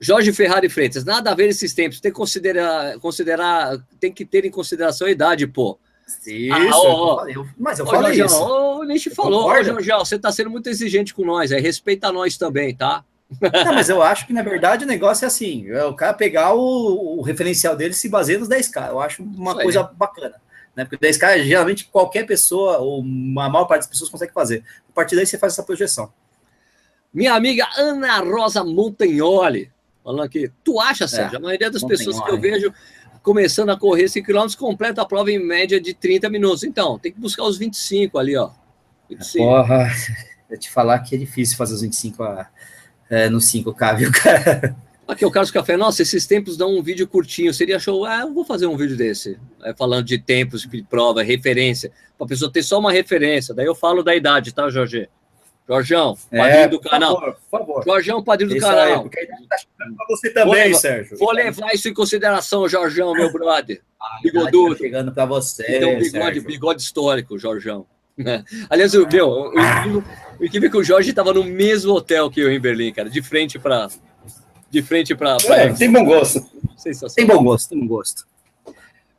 [0.00, 4.44] Jorge Ferrari Freitas, nada a ver esses tempos, tem que considerar, considerar tem que ter
[4.44, 5.78] em consideração a idade, pô.
[6.26, 8.44] Isso, ah, ó, eu, mas eu falei Jorge, isso.
[8.44, 12.74] O Nish falou, Jorge, você está sendo muito exigente com nós, é, respeita nós também,
[12.74, 13.04] tá?
[13.64, 16.52] Não, mas eu acho que, na verdade, o negócio é assim: é o cara pegar
[16.54, 18.88] o, o referencial dele se baseia nos 10K.
[18.88, 19.88] Eu acho uma Isso coisa aí.
[19.94, 20.34] bacana.
[20.74, 20.84] Né?
[20.84, 24.64] Porque 10K, geralmente, qualquer pessoa, ou a maior parte das pessoas consegue fazer.
[24.88, 26.12] A partir daí você faz essa projeção.
[27.14, 29.70] Minha amiga Ana Rosa Montagnoli
[30.02, 30.50] Falando aqui.
[30.64, 31.36] Tu acha, Sérgio?
[31.36, 32.72] É, a maioria das pessoas que eu vejo
[33.22, 36.64] começando a correr 5 km completa a prova em média de 30 minutos.
[36.64, 38.50] Então, tem que buscar os 25 ali, ó.
[39.08, 39.44] 25.
[39.44, 39.90] Porra,
[40.48, 42.48] eu te falar que é difícil fazer os 25 a,
[43.08, 44.76] é, no 5K, viu, cara?
[45.06, 48.04] Aqui o Carlos Café, nossa, esses tempos dão um vídeo curtinho, seria show.
[48.04, 52.26] Ah, eu vou fazer um vídeo desse, é, falando de tempos, de prova, referência, para
[52.26, 53.52] a pessoa ter só uma referência.
[53.52, 55.08] Daí eu falo da idade, tá, Jorge?
[55.70, 57.14] Jorjão, é, padrinho é, do canal.
[57.14, 57.84] Por favor, por favor.
[57.84, 58.78] Jorjão, padrinho do canal.
[58.80, 61.16] Aí, porque tá para você também, vou, Sérgio.
[61.16, 63.80] Vou levar isso em consideração, Jorjão, meu brother.
[64.20, 64.74] Bigodudo.
[64.74, 65.64] Tá chegando para você.
[65.76, 67.86] Então, bigode, bigode histórico, Jorjão.
[68.68, 70.04] Aliás, o, meu, o, o,
[70.40, 73.22] o equipe que o Jorge estava no mesmo hotel que eu em Berlim, cara, de
[73.22, 73.88] frente para
[74.68, 75.36] de frente para.
[75.50, 76.44] É, tem bom gosto.
[77.14, 78.26] Tem bom gosto, tem bom gosto.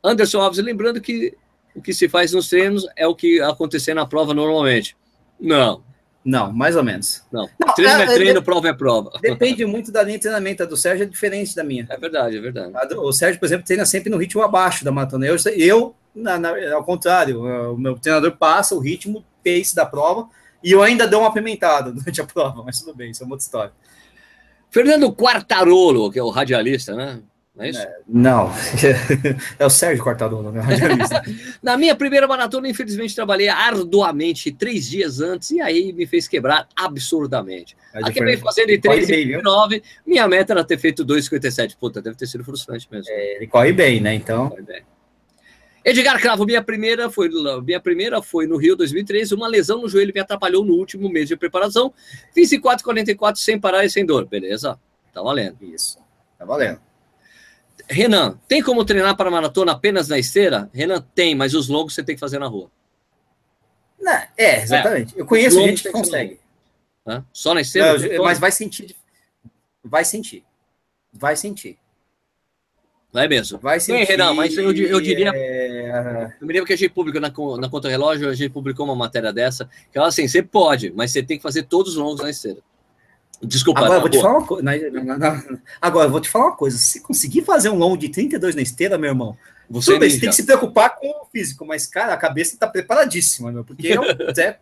[0.04, 1.34] Anderson Alves, lembrando que
[1.74, 4.96] o que se faz nos treinos é o que acontecer na prova normalmente.
[5.40, 5.82] Não.
[6.24, 7.22] Não, mais ou menos.
[7.32, 7.48] Não.
[7.58, 9.10] não treino é, é treino, de, prova é prova.
[9.20, 10.62] Depende muito da linha de treinamento.
[10.62, 11.86] A do Sérgio é diferente da minha.
[11.90, 12.88] É verdade, é verdade.
[12.88, 15.26] Do, o Sérgio, por exemplo, treina sempre no ritmo abaixo da maratona.
[15.26, 17.42] Eu, eu na, na, ao contrário,
[17.72, 20.28] o meu treinador passa o ritmo, pace da prova,
[20.62, 23.34] e eu ainda dou uma apimentada durante a prova, mas tudo bem, isso é uma
[23.34, 23.72] outra história.
[24.70, 27.20] Fernando Quartarolo, que é o radialista, né?
[27.54, 27.80] Não é isso?
[27.80, 28.50] É, não,
[29.58, 30.60] é o Sérgio Quartarolo, né?
[30.64, 31.22] Radialista.
[31.62, 36.66] Na minha primeira maratona, infelizmente, trabalhei arduamente três dias antes e aí me fez quebrar
[36.74, 37.76] absurdamente.
[37.92, 39.82] É Acabei fazendo em 3,9.
[40.06, 41.76] Minha meta era ter feito 2,57.
[41.78, 43.10] Puta, deve ter sido frustrante mesmo.
[43.10, 44.14] É, ele corre bem, né?
[44.14, 44.48] Então.
[44.48, 44.82] Corre bem.
[45.84, 47.28] Edgar Cravo, minha primeira foi
[47.64, 51.26] minha primeira foi no Rio 2013, uma lesão no joelho me atrapalhou no último mês
[51.26, 51.92] de preparação.
[52.32, 54.24] Fiz em 4:44 sem parar e sem dor.
[54.26, 54.78] Beleza?
[55.12, 55.56] Tá valendo.
[55.60, 55.98] Isso.
[56.38, 56.80] Tá valendo.
[57.88, 60.70] Renan, tem como treinar para maratona apenas na esteira?
[60.72, 62.70] Renan, tem, mas os longos você tem que fazer na rua.
[64.00, 65.16] Não, é, exatamente.
[65.16, 65.20] É.
[65.20, 66.40] Eu conheço gente que consegue.
[67.06, 67.24] Hã?
[67.32, 67.98] Só na esteira?
[67.98, 68.96] Não, mas vai sentir.
[69.82, 70.44] Vai sentir.
[71.12, 71.78] Vai sentir.
[73.12, 73.58] Não é mesmo?
[73.58, 75.30] Vai sentir, Bem, Renan, mas eu, eu diria.
[75.34, 76.34] É...
[76.40, 77.28] Eu me lembro que a gente publicou na,
[77.58, 81.10] na conta relógio, a gente publicou uma matéria dessa, que ela assim, você pode, mas
[81.10, 82.60] você tem que fazer todos os longos na esteira.
[83.42, 83.80] Desculpa.
[83.80, 84.64] Agora, vou te falar uma coisa.
[85.80, 86.78] Agora, vou te falar uma coisa.
[86.78, 89.36] Se conseguir fazer um longo de 32 na esteira, meu irmão,
[89.68, 93.50] você, bem, tem que se preocupar com o físico, mas, cara, a cabeça está preparadíssima,
[93.50, 94.02] meu, porque eu.
[94.38, 94.58] é...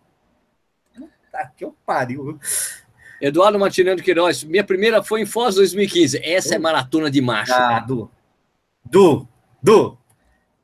[1.31, 2.39] Tá, que eu pariu.
[3.21, 6.21] Eduardo Martinando de Queiroz, minha primeira foi em Foz 2015.
[6.25, 7.53] Essa é maratona de macho.
[7.53, 8.11] Ah, Du.
[8.85, 9.29] Du,
[9.63, 9.99] Du.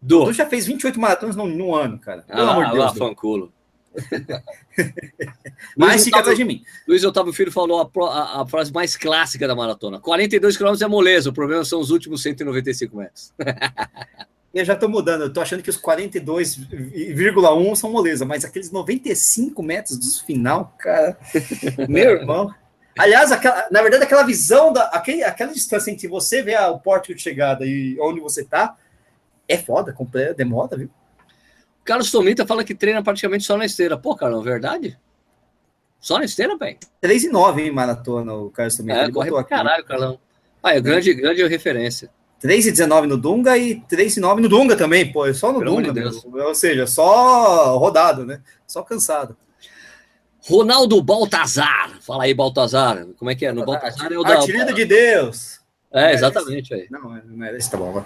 [0.00, 0.24] Du.
[0.24, 2.22] Du já fez 28 maratonas num, num ano, cara.
[2.22, 2.84] Pelo ah, amor de Deus.
[2.84, 3.52] Lá, fanculo.
[5.76, 6.62] Mas fica atrás de mim.
[6.86, 10.86] Luiz Otávio Filho falou a, a, a, frase mais clássica da maratona: 42 km é
[10.86, 13.32] moleza, o problema são os últimos 195 metros.
[14.54, 19.62] eu já estou mudando, eu estou achando que os 42,1 são moleza, mas aqueles 95
[19.62, 21.18] metros do final, cara,
[21.88, 22.54] meu irmão.
[22.98, 27.14] Aliás, aquela, na verdade, aquela visão, da, aquele, aquela distância entre você ver o pórtico
[27.14, 28.74] de chegada e onde você está,
[29.46, 29.94] é foda,
[30.34, 30.90] demora, viu?
[31.86, 33.96] Carlos Tomita fala que treina praticamente só na esteira.
[33.96, 34.98] Pô, Carlão, verdade?
[36.00, 36.76] Só na esteira, velho?
[37.00, 38.98] 3 e 9 em maratona, o Carlos Tomita.
[38.98, 39.50] É, Ele corre pra aqui.
[39.50, 40.18] caralho, Carlão.
[40.62, 42.10] Ah, é grande, grande referência.
[42.40, 45.24] 3 e 19 no Dunga e 3 e 9 no Dunga também, pô.
[45.26, 48.42] É só no Pelo Dunga, de ou seja, só rodado, né?
[48.66, 49.36] Só cansado.
[50.48, 51.98] Ronaldo Baltazar.
[52.00, 53.06] Fala aí, Baltazar.
[53.18, 53.52] Como é que é?
[53.52, 54.34] No Baltazar é o da.
[54.34, 55.60] Artilheiro de Deus.
[55.92, 56.74] É, exatamente.
[56.74, 56.86] Aí.
[56.90, 58.04] Não, não é esse, tá bom.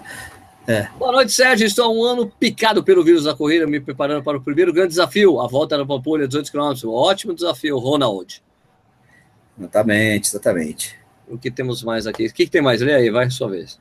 [0.67, 0.83] É.
[0.97, 1.65] Boa noite, Sérgio.
[1.65, 4.89] Estou há um ano picado pelo vírus da corrida, me preparando para o primeiro grande
[4.89, 6.87] desafio, a volta na Pampulha, 200 km.
[6.89, 8.41] Ótimo desafio, Ronald.
[9.59, 10.99] Exatamente, exatamente.
[11.27, 12.27] O que temos mais aqui?
[12.27, 12.81] O que, que tem mais?
[12.81, 13.79] Lê aí, vai, sua vez.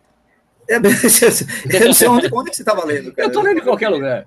[0.68, 0.76] É,
[1.76, 3.26] eu não sei onde, onde você estava lendo, cara.
[3.26, 4.26] Eu estou lendo em qualquer lugar.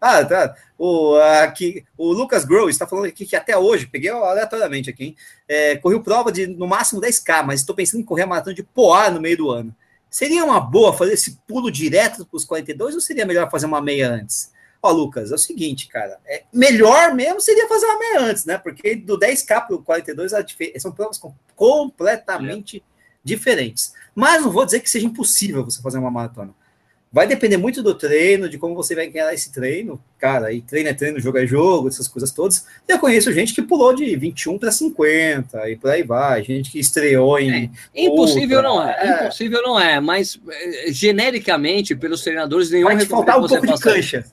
[0.00, 0.56] Ah, tá.
[0.76, 1.14] O,
[1.44, 5.16] aqui, o Lucas Grow está falando aqui que até hoje, peguei aleatoriamente aqui, hein,
[5.46, 8.64] é, correu prova de no máximo 10K, mas estou pensando em correr a maratona de
[8.64, 9.74] Poá no meio do ano.
[10.12, 13.80] Seria uma boa fazer esse pulo direto para os 42 ou seria melhor fazer uma
[13.80, 14.52] meia antes?
[14.82, 18.58] Ó, Lucas, é o seguinte, cara, é, melhor mesmo seria fazer uma meia antes, né?
[18.58, 20.32] Porque do 10K para o 42
[20.78, 21.18] são provas
[21.56, 22.82] completamente é.
[23.24, 23.94] diferentes.
[24.14, 26.54] Mas não vou dizer que seja impossível você fazer uma maratona.
[27.12, 30.02] Vai depender muito do treino, de como você vai ganhar esse treino.
[30.18, 32.66] Cara, e treino é treino, jogo é jogo, essas coisas todas.
[32.88, 36.42] Eu conheço gente que pulou de 21 para 50 e por aí vai.
[36.42, 37.70] Gente que estreou em.
[37.94, 38.72] É, impossível outra.
[38.72, 43.38] não é, é, Impossível não é, mas eh, genericamente, pelos treinadores, nenhum Vai te faltar
[43.38, 44.24] um pouco de cancha.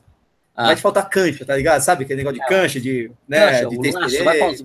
[0.55, 0.67] Ah.
[0.67, 1.81] Vai te faltar cancha, tá ligado?
[1.81, 2.47] Sabe aquele negócio de é.
[2.47, 3.11] cancha, de.
[3.27, 4.55] Né, cancha, de laço, vai, vai,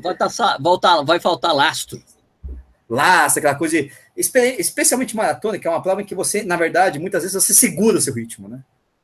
[0.60, 2.00] vai, vai faltar lastro
[2.94, 6.98] laça, aquela coisa de, especialmente maratona, que é uma prova em que você, na verdade,
[6.98, 8.60] muitas vezes você segura o seu ritmo, né?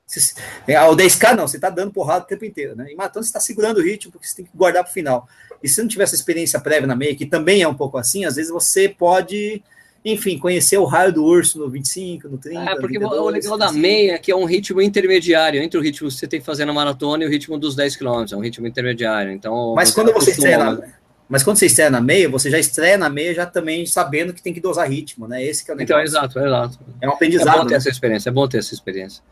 [0.07, 0.35] Você,
[0.67, 2.91] é, o 10K não, você está dando porrada o tempo inteiro, né?
[2.91, 5.29] Em maratona você está segurando o ritmo porque você tem que guardar para o final.
[5.63, 8.25] E se não tiver essa experiência prévia na meia, que também é um pouco assim,
[8.25, 9.63] às vezes você pode
[10.05, 12.61] enfim, conhecer o raio do urso no 25, no 30.
[12.61, 15.83] É, porque 32, o legal da meia é que é um ritmo intermediário entre o
[15.83, 18.37] ritmo que você tem que fazer na maratona e o ritmo dos 10 km, é
[18.37, 19.31] um ritmo intermediário.
[19.31, 20.83] Então, mas quando você estreia na,
[21.31, 24.43] mas quando você estreia na meia, você já estreia na meia já também sabendo que
[24.43, 25.43] tem que dosar ritmo, né?
[25.43, 26.19] Esse que é o então, negócio.
[26.19, 26.79] Então, exato, exato.
[27.01, 27.49] É um aprendizado.
[27.49, 27.77] É bom ter né?
[27.77, 29.23] essa experiência, é bom ter essa experiência.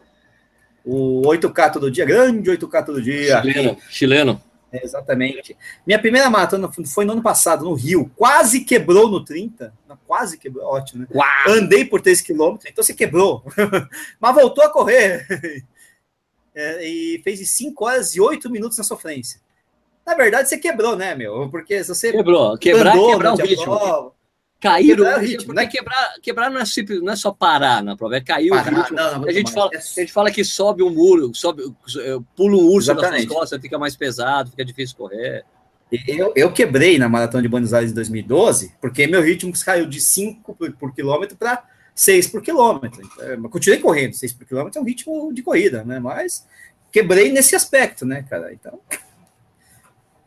[0.84, 3.42] O 8K todo dia, grande 8K todo dia.
[3.42, 3.78] Chileno.
[3.90, 4.42] Chileno.
[4.72, 5.56] É, exatamente.
[5.84, 8.08] Minha primeira maratona foi no ano passado, no Rio.
[8.14, 9.72] Quase quebrou no 30.
[10.06, 11.08] Quase quebrou, ótimo, né?
[11.12, 11.26] Uau.
[11.48, 13.42] Andei por 3 km, então você quebrou.
[14.20, 15.26] Mas voltou a correr.
[16.54, 19.40] É, e fez 5 horas e 8 minutos na sofrência.
[20.08, 21.50] Na verdade, você quebrou, né, meu?
[21.50, 22.10] Porque se você.
[22.10, 22.56] Quebrou.
[22.56, 23.64] Quebrar, andou, quebrar o ritmo.
[23.64, 24.12] Prova,
[24.58, 25.52] cair quebrar o ritmo.
[25.52, 25.66] Né?
[25.66, 28.76] Quebrar, quebrar não, é simples, não é só parar na prova, é cair parar, o
[28.76, 28.96] ritmo.
[28.96, 31.62] Não, não, a, gente fala, a gente fala que sobe um muro, sobe,
[32.34, 33.12] pula um urso Exatamente.
[33.12, 35.44] nas suas costas, fica mais pesado, fica difícil correr.
[36.06, 40.00] Eu, eu quebrei na Maratona de Buenos Aires em 2012, porque meu ritmo caiu de
[40.00, 41.62] 5 por, por quilômetro para
[41.94, 43.02] 6 por quilômetro.
[43.04, 46.00] Então, continuei correndo, 6 por quilômetro é um ritmo de corrida, né?
[46.00, 46.46] Mas
[46.90, 48.54] quebrei nesse aspecto, né, cara?
[48.54, 48.80] Então,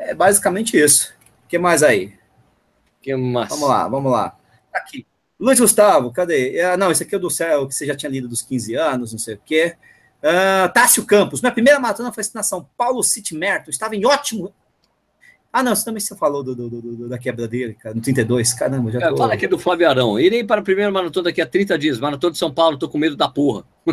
[0.10, 1.14] é basicamente isso.
[1.46, 2.14] O que mais aí?
[3.02, 3.50] Que mais?
[3.50, 4.38] Vamos lá, vamos lá.
[4.74, 5.06] Aqui.
[5.40, 6.62] Luiz Gustavo, cadê?
[6.62, 9.12] Ah, não, esse aqui é do céu, que você já tinha lido dos 15 anos,
[9.12, 9.76] não sei o quê.
[10.22, 14.54] Uh, Tássio Campos, minha primeira maratona foi na São Paulo City Merto, estava em ótimo
[15.54, 18.54] ah, não, você também você falou do, do, do, da quebra dele, cara, no 32.
[18.54, 19.18] Caramba, já é, tô...
[19.18, 20.18] Fala aqui do Flávio Arão.
[20.18, 22.00] Irei para a primeira maratona daqui a 30 dias.
[22.00, 23.66] Maratona de São Paulo, tô com medo da porra.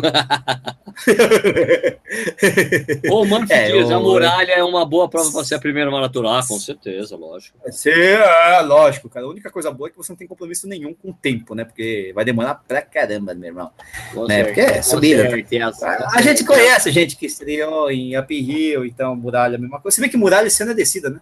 [3.11, 6.39] Ô, mano, é, Dias, a muralha é uma boa prova para ser a primeira maratona.
[6.39, 7.57] Ah, com certeza, lógico.
[7.71, 9.25] Ser, é, lógico, cara.
[9.25, 11.65] A única coisa boa é que você não tem compromisso nenhum com o tempo, né?
[11.65, 13.69] Porque vai demorar pra caramba, meu irmão.
[14.13, 14.45] Com né?
[14.45, 15.27] Porque é subida.
[15.27, 19.81] A, a gente conhece gente que estreou em Up Hill, então muralha é a mesma
[19.81, 19.95] coisa.
[19.95, 21.19] Você vê que muralha esse ano é descida, né?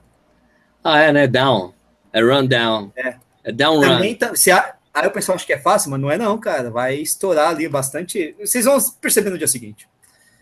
[0.90, 1.28] Ah, é, né?
[1.28, 1.74] Down.
[2.14, 2.94] É run down.
[2.96, 4.18] É, é down Também run.
[4.18, 6.72] Tá, se a, aí o pessoal acha que é fácil, mas não é não, cara.
[6.72, 8.34] Vai estourar ali bastante.
[8.40, 9.86] Vocês vão perceber no dia seguinte.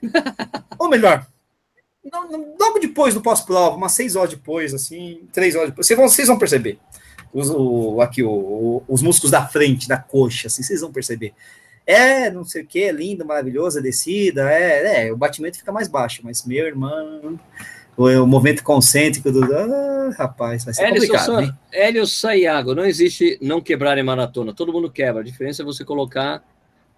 [0.77, 1.25] Ou melhor,
[2.59, 6.27] logo depois do pós-prova, umas seis horas depois, assim, três horas depois, vocês vão, vocês
[6.27, 6.77] vão perceber.
[7.33, 11.33] Os, o, aqui, o, o, os músculos da frente, da coxa, assim, vocês vão perceber.
[11.87, 15.71] É, não sei o que, é lindo, maravilhoso, a descida, é, é, o batimento fica
[15.71, 17.39] mais baixo, mas meu irmão,
[17.97, 19.43] o, movimento concêntrico do.
[19.43, 21.41] Ah, rapaz, vai ser Hélio complicado.
[21.41, 21.53] Hein?
[21.71, 25.21] Hélio Saiago, não existe não quebrar em maratona, todo mundo quebra.
[25.21, 26.43] A diferença é você colocar,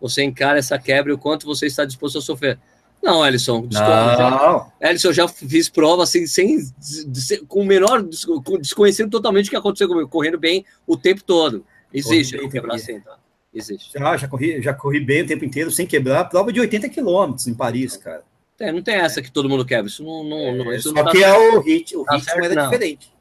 [0.01, 2.59] você encara essa quebra e o quanto você está disposto a sofrer.
[3.01, 4.71] Não, Ellison, não.
[4.81, 8.03] Ellison, já fiz prova assim, sem, sem, com o menor,
[8.59, 11.63] desconhecendo totalmente o que aconteceu comigo, correndo bem o tempo todo.
[11.93, 13.17] Existe não quebrar assim, tá?
[13.53, 13.93] Existe.
[13.93, 17.47] Já, já, corri, já corri bem o tempo inteiro sem quebrar, prova de 80 quilômetros
[17.47, 18.23] em Paris, cara.
[18.59, 19.87] É, não tem essa que todo mundo quebra.
[19.87, 20.23] Isso não.
[20.23, 22.55] não, não isso só não que tá é o, hit, o tá ritmo certo, era
[22.55, 22.69] não.
[22.69, 23.13] diferente.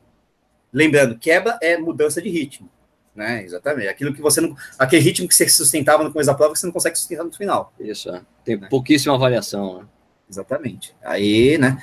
[0.73, 2.71] Lembrando, quebra é mudança de ritmo.
[3.15, 3.45] Né?
[3.45, 3.89] Exatamente.
[3.89, 4.55] Aquilo que você não.
[4.79, 7.33] Aquele ritmo que você sustentava no começo da prova que você não consegue sustentar no
[7.33, 7.73] final.
[7.79, 8.21] Isso, é.
[8.45, 8.69] Tem né?
[8.69, 9.81] pouquíssima variação.
[9.81, 9.87] Né?
[10.29, 10.95] Exatamente.
[11.03, 11.81] Aí, né?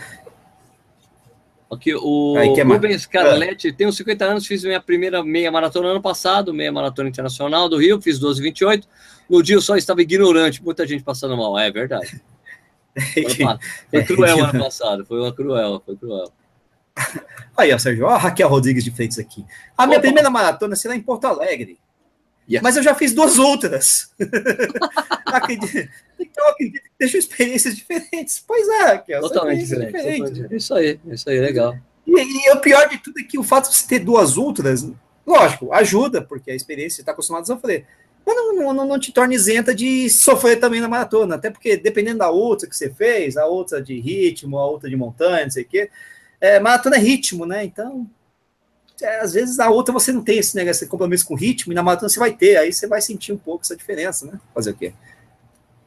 [1.72, 3.74] Aqui, o Aí, Rubens Carletti, é.
[3.74, 8.00] tenho 50 anos, fiz minha primeira meia maratona ano passado, meia maratona internacional do Rio,
[8.00, 8.84] fiz 12,28.
[9.28, 11.58] No dia eu só estava ignorante, muita gente passando mal.
[11.58, 12.22] É verdade.
[13.90, 16.32] Foi cruel ano passado, foi uma cruel, foi cruel.
[17.58, 19.44] Aí, ó, Sérgio, ó, Raquel Rodrigues de Freitas aqui.
[19.78, 20.08] A minha Opa.
[20.08, 21.80] primeira maratona será em Porto Alegre.
[22.50, 22.62] Yes.
[22.62, 24.14] Mas eu já fiz duas outras.
[25.26, 25.90] acredito,
[26.20, 28.44] então, acredito que deixam experiências diferentes.
[28.46, 29.22] Pois é, Raquel.
[29.22, 29.92] Totalmente diferente.
[29.92, 30.56] diferente.
[30.56, 31.76] Isso aí, isso aí, legal.
[32.06, 34.86] E, e, o pior de tudo é que o fato de você ter duas outras,
[35.26, 37.88] lógico, ajuda, porque a experiência está acostumado a sofrer
[38.26, 42.20] mas não, não, não, te torna isenta de sofrer também na maratona, até porque dependendo
[42.20, 45.64] da outra que você fez, a outra de ritmo, a outra de montanha, não sei
[45.64, 45.90] o quê,
[46.40, 47.64] é, maratona é ritmo, né?
[47.66, 48.10] Então,
[49.02, 51.76] é, às vezes a outra você não tem esse negócio, esse compromisso com ritmo, e
[51.76, 54.40] na maratona você vai ter, aí você vai sentir um pouco essa diferença, né?
[54.54, 54.94] Fazer o quê?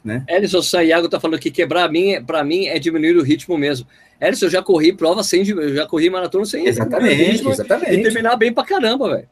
[0.04, 0.24] Né?
[0.28, 3.86] Elison Sayago tá falando que quebrar mim, para mim é diminuir o ritmo mesmo.
[4.20, 7.92] Elison, eu já corri prova sem, eu já corri maratona sem exatamente, ritmo, exatamente.
[7.92, 9.28] e terminar bem pra caramba, velho.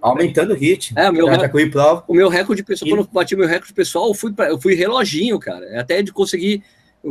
[0.00, 0.98] Aumentando o ritmo.
[0.98, 2.04] É, o meu, recorde, prova.
[2.06, 2.90] o meu recorde pessoal, e...
[2.90, 5.80] quando eu bati o meu recorde pessoal, eu fui, pra, eu fui reloginho, cara.
[5.80, 6.62] Até de conseguir.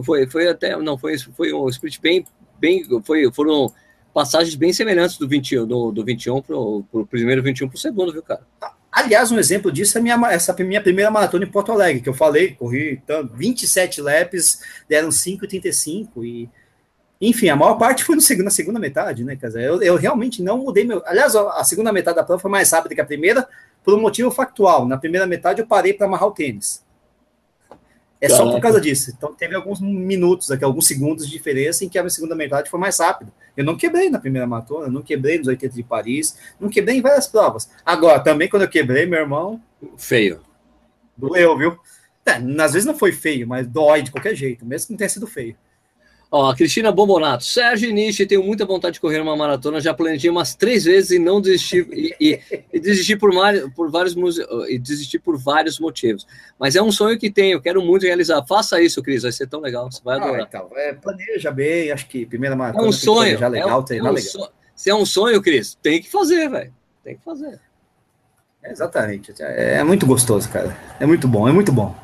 [0.04, 0.76] Foi, foi até.
[0.78, 2.26] Não, foi, foi um split bem.
[2.60, 3.72] bem foi, foram
[4.14, 8.24] passagens bem semelhantes do 21, do, do 21 pro, pro primeiro 21 pro segundo, viu,
[8.24, 8.48] cara?
[8.90, 12.14] Aliás, um exemplo disso é minha, essa minha primeira maratona em Porto Alegre, que eu
[12.14, 16.50] falei, corri então, 27 laps, deram 5,35 e
[17.20, 19.36] enfim, a maior parte foi no segundo, na segunda metade, né?
[19.36, 21.02] Quer dizer, eu, eu realmente não mudei meu.
[21.06, 23.48] Aliás, a segunda metade da prova foi mais rápida que a primeira,
[23.84, 24.86] por um motivo factual.
[24.88, 26.84] Na primeira metade eu parei para amarrar o tênis.
[28.20, 28.46] É Caraca.
[28.46, 29.14] só por causa disso.
[29.16, 32.80] Então teve alguns minutos aqui, alguns segundos de diferença em que a segunda metade foi
[32.80, 33.32] mais rápida.
[33.56, 37.02] Eu não quebrei na primeira maratona, não quebrei nos 80 de Paris, não quebrei em
[37.02, 37.70] várias provas.
[37.86, 39.62] Agora, também quando eu quebrei, meu irmão,
[39.98, 40.42] Feio.
[41.16, 41.78] Doeu, viu?
[42.26, 45.10] É, às vezes não foi feio, mas dói de qualquer jeito, mesmo que não tenha
[45.10, 45.56] sido feio.
[46.38, 47.46] Ó, a Cristina Bombonato.
[47.46, 51.18] Sérgio Nietzsche, tenho muita vontade de correr uma maratona, já planejei umas três vezes e
[51.18, 52.42] não desisti e, e,
[52.74, 53.32] e desisti por,
[53.74, 54.14] por vários
[54.68, 56.28] e desisti por vários motivos.
[56.60, 58.46] Mas é um sonho que tenho, quero muito realizar.
[58.46, 60.42] Faça isso, Cris, vai ser tão legal, você vai adorar.
[60.42, 62.84] Ah, então, é, planeja bem, acho que primeira maratona.
[62.84, 64.18] É um sonho, já legal, é um, é um legal.
[64.18, 66.74] So, se é um sonho, Cris, tem que fazer, velho.
[67.02, 67.62] Tem que fazer.
[68.62, 69.34] É, exatamente.
[69.40, 70.76] É, é muito gostoso, cara.
[71.00, 71.96] É muito bom, é muito bom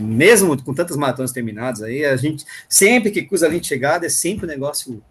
[0.00, 4.06] mesmo com tantas maratonas terminadas aí, a gente sempre que cruza a linha de chegada
[4.06, 5.02] é sempre um negócio.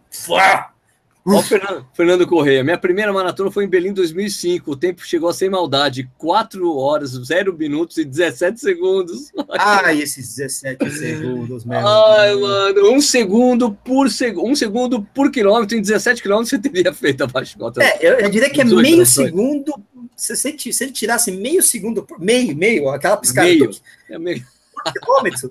[1.25, 4.71] Ó, Fernando, Fernando Correia, minha primeira maratona foi em Berlim 2005.
[4.71, 9.31] O tempo chegou a ser maldade: 4 horas, 0 minutos e 17 segundos.
[9.61, 11.87] Ah, esses 17 segundos, mesmo.
[11.87, 16.93] Ai, mano, um segundo por segundo, um segundo por quilômetro, em 17 quilômetros você teria
[16.93, 19.73] feito abaixo de É, eu, eu diria que é meio segundo.
[20.15, 23.47] Se, se, se, ele tirasse meio segundo por meio, meio, aquela piscada.
[23.47, 23.71] Meio.
[24.09, 24.45] É meio
[24.93, 25.47] quilômetros,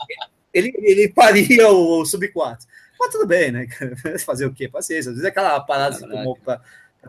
[0.53, 2.59] ele, ele paria o, o sub-4.
[2.99, 3.67] Mas tudo bem, né?
[4.27, 4.69] Fazer o quê?
[4.69, 5.11] Paciência.
[5.11, 6.61] Às vezes é aquela parada que você tomou para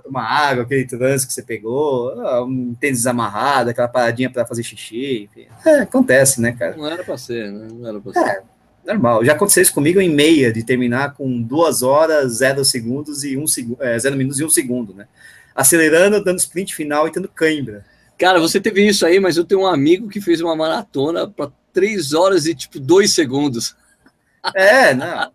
[0.04, 4.64] tomar água, aquele trânsito que você pegou, ah, um tênis amarrado, aquela paradinha para fazer
[4.64, 5.24] xixi.
[5.24, 5.48] Enfim.
[5.66, 6.78] É, acontece, né, cara?
[6.78, 7.68] Não era para ser, né?
[7.72, 8.20] Não era para ser.
[8.20, 8.44] É,
[8.86, 9.26] normal.
[9.26, 13.48] Já aconteceu isso comigo em meia, de terminar com duas horas, zero segundos e um
[13.48, 15.08] segundo, é, zero minutos e um segundo, né?
[15.56, 17.84] Acelerando, dando sprint final e tendo cãibra.
[18.20, 21.50] Cara, você teve isso aí, mas eu tenho um amigo que fez uma maratona para
[21.72, 23.78] 3 horas e tipo 2 segundos.
[24.54, 25.32] É, não.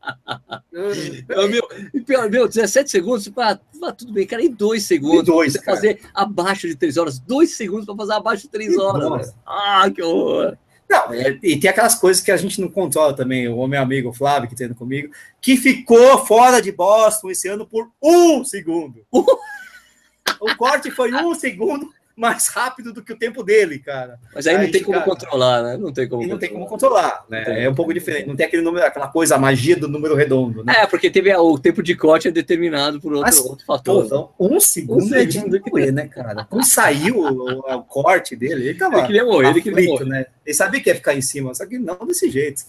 [1.49, 3.59] meu, meu, 17 segundos, ah,
[3.97, 5.22] tudo bem, cara, em 2 segundos.
[5.28, 8.76] Em dois, você fazer abaixo de 3 horas, 2 segundos para fazer abaixo de 3
[8.78, 9.35] horas.
[9.47, 10.57] Ah, que horror.
[10.89, 13.49] Não, e tem aquelas coisas que a gente não controla também.
[13.49, 15.11] O meu amigo Flávio, que treina comigo,
[15.41, 19.01] que ficou fora de Boston esse ano por um segundo.
[19.11, 24.18] o corte foi um segundo mais rápido do que o tempo dele, cara.
[24.32, 25.76] Mas aí, aí não tem como controlar, né?
[25.76, 26.26] Não tem como.
[26.26, 27.64] não tem como controlar, né?
[27.64, 28.28] É um pouco diferente.
[28.28, 30.74] Não tem aquele número, aquela coisa, a magia do número redondo, né?
[30.78, 34.00] É, porque teve o tempo de corte é determinado por outro, Mas, outro fator.
[34.00, 36.44] Pô, então, um segundo um é de doer, né, cara?
[36.44, 38.98] Quando saiu o, o, corte dele, ele tava.
[38.98, 40.04] Ele queria morrer, ele queria morrer.
[40.04, 40.26] né?
[40.46, 42.62] Ele sabia que ia ficar em cima, só que não desse jeito.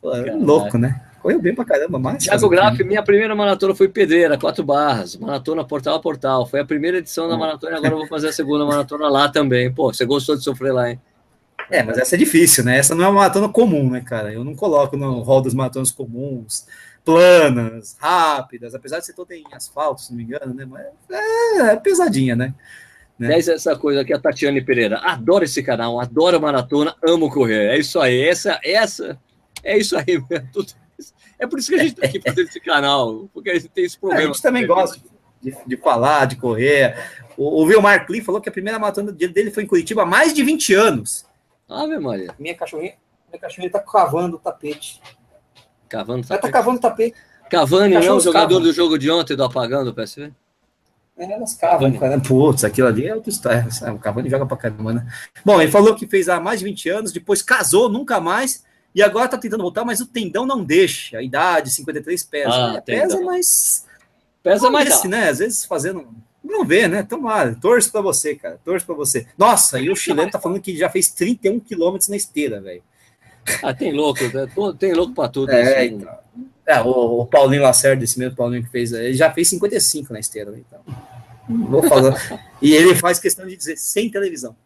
[0.00, 1.00] Pô, é louco, né?
[1.24, 2.24] Correu bem pra caramba, mas.
[2.24, 6.46] Thiago Graff, minha primeira maratona foi pedreira, quatro barras, maratona portal a portal.
[6.46, 9.26] Foi a primeira edição da maratona e agora eu vou fazer a segunda maratona lá
[9.30, 9.72] também.
[9.72, 11.00] Pô, você gostou de sofrer lá, hein?
[11.70, 12.76] É, mas essa é difícil, né?
[12.76, 14.34] Essa não é uma maratona comum, né, cara?
[14.34, 16.66] Eu não coloco no rol das maratonas comuns,
[17.02, 20.66] planas, rápidas, apesar de ser toda em asfalto, se não me engano, né?
[20.66, 22.52] Mas é, é pesadinha, né?
[23.18, 23.38] né?
[23.38, 24.98] essa coisa aqui, a Tatiane Pereira.
[24.98, 27.70] Adoro esse canal, adoro maratona, amo correr.
[27.70, 29.18] É isso aí, essa, essa,
[29.62, 30.22] é isso aí,
[30.52, 30.83] tudo
[31.38, 33.84] é por isso que a gente está aqui fazendo esse canal, porque a gente tem
[33.84, 34.22] esse problema.
[34.22, 35.00] A gente também gosta
[35.42, 36.96] de, de falar, de correr.
[37.36, 40.32] O, o Vilmar Klee falou que a primeira maratona dele foi em Curitiba há mais
[40.32, 41.26] de 20 anos.
[41.68, 42.34] Ave Maria.
[42.38, 42.94] Minha cachorrinha,
[43.28, 45.00] minha cachorrinha está cavando o tapete.
[45.88, 46.32] Cavando o tapete?
[46.32, 47.16] Ela está cavando o tapete.
[47.50, 50.32] Cavani não, o jogador do jogo de ontem do apagão do PSV?
[51.16, 52.20] É, elas cavam, cara.
[52.20, 53.68] Putz, aquilo ali é outra história.
[53.94, 55.06] O Cavani joga pra caramba, né?
[55.44, 58.64] Bom, ele falou que fez há mais de 20 anos, depois casou, nunca mais,
[58.94, 61.18] e agora tá tentando voltar, mas o tendão não deixa.
[61.18, 62.54] A idade, 53 pesa.
[62.54, 62.80] Ah, né?
[62.80, 63.84] Pesa, mas.
[64.42, 64.88] Pesa mais.
[64.88, 65.28] Esse, né?
[65.28, 66.06] Às vezes fazendo.
[66.42, 67.06] Não vê, né?
[67.22, 68.60] Lá, torço pra você, cara.
[68.64, 69.26] Torço pra você.
[69.36, 72.82] Nossa, e o chileno tá falando que já fez 31 quilômetros na esteira, velho.
[73.62, 74.46] Ah, tem louco, né?
[74.78, 75.50] tem louco pra tudo.
[75.50, 75.94] É, assim.
[75.94, 76.18] então.
[76.66, 80.20] É, o, o, Paulinho Lacerda, esse mesmo Paulinho que fez, ele já fez 55 na
[80.20, 80.60] esteira, né?
[80.66, 80.80] então.
[81.68, 82.14] Vou falar.
[82.62, 84.56] e ele faz questão de dizer sem televisão.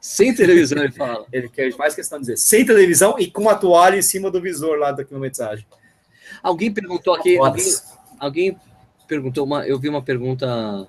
[0.00, 1.26] Sem televisão, ele fala.
[1.30, 4.40] ele quer mais questão de dizer, sem televisão e com a toalha em cima do
[4.40, 5.66] visor lá da quilometragem.
[6.42, 7.64] Alguém perguntou aqui, alguém,
[8.18, 8.56] alguém,
[9.06, 10.88] perguntou, uma, eu vi uma pergunta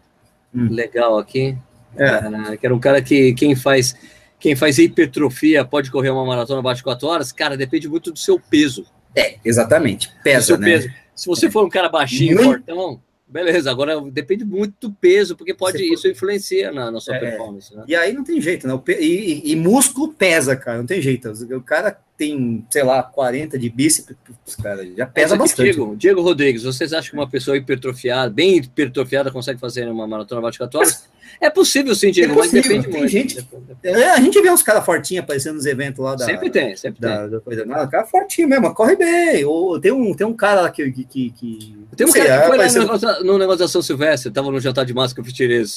[0.55, 0.67] hum.
[0.69, 1.57] legal aqui,
[1.97, 2.53] é.
[2.53, 3.95] uh, que era um cara que quem faz
[4.41, 7.31] quem faz hipertrofia pode correr uma maratona abaixo de 4 horas?
[7.31, 8.87] Cara, depende muito do seu peso.
[9.15, 10.11] É, exatamente.
[10.23, 10.65] Pesa, né?
[10.65, 10.89] Peso.
[11.13, 12.99] Se você for um cara baixinho, muito, fortão,
[13.31, 17.73] Beleza, agora depende muito do peso, porque pode isso influencia na, na sua é, performance.
[17.73, 17.85] Né?
[17.87, 18.77] E aí não tem jeito, né?
[18.89, 21.31] E, e, e, músculo pesa, cara, não tem jeito.
[21.55, 24.15] O cara tem, sei lá, 40 de bíceps,
[24.61, 25.71] cara, já pesa bastante.
[25.71, 30.39] Diego, Diego Rodrigues, vocês acham que uma pessoa hipertrofiada, bem hipertrofiada, consegue fazer uma maratona
[30.39, 30.99] bate 14?
[31.39, 33.11] É possível sim, Diego, é mas depende tem muito.
[33.11, 33.47] Gente,
[33.83, 36.25] é, a gente vê uns caras fortinhos aparecendo nos eventos lá da.
[36.25, 37.29] Sempre tem, sempre da, tem.
[37.31, 39.43] Da coisa, não, cara fortinho mesmo, corre bem.
[39.45, 40.91] Ou, tem, um, tem um cara lá que.
[40.91, 42.85] que, que, que tem um sei, cara que foi aparecendo...
[42.85, 45.05] no negócio, no negócio da São Silvestre, tava no jantar de com o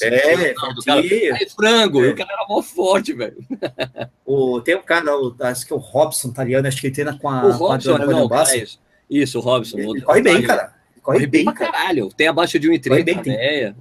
[0.03, 2.07] É, do cara, aí, frango, é.
[2.07, 3.37] e o cara era mó forte, velho.
[4.63, 7.45] Tem um cara, acho que é o Robson, italiano, acho que ele treina com a.
[7.45, 8.79] O Robson, com a não, é isso.
[9.09, 9.79] isso, o Robson.
[9.79, 10.75] Ele, corre bem, cara
[11.05, 11.71] corre bem, pra cara.
[11.71, 12.09] caralho.
[12.09, 13.35] Tem abaixo de Corre 1,30 bem, tem.
[13.35, 13.73] É.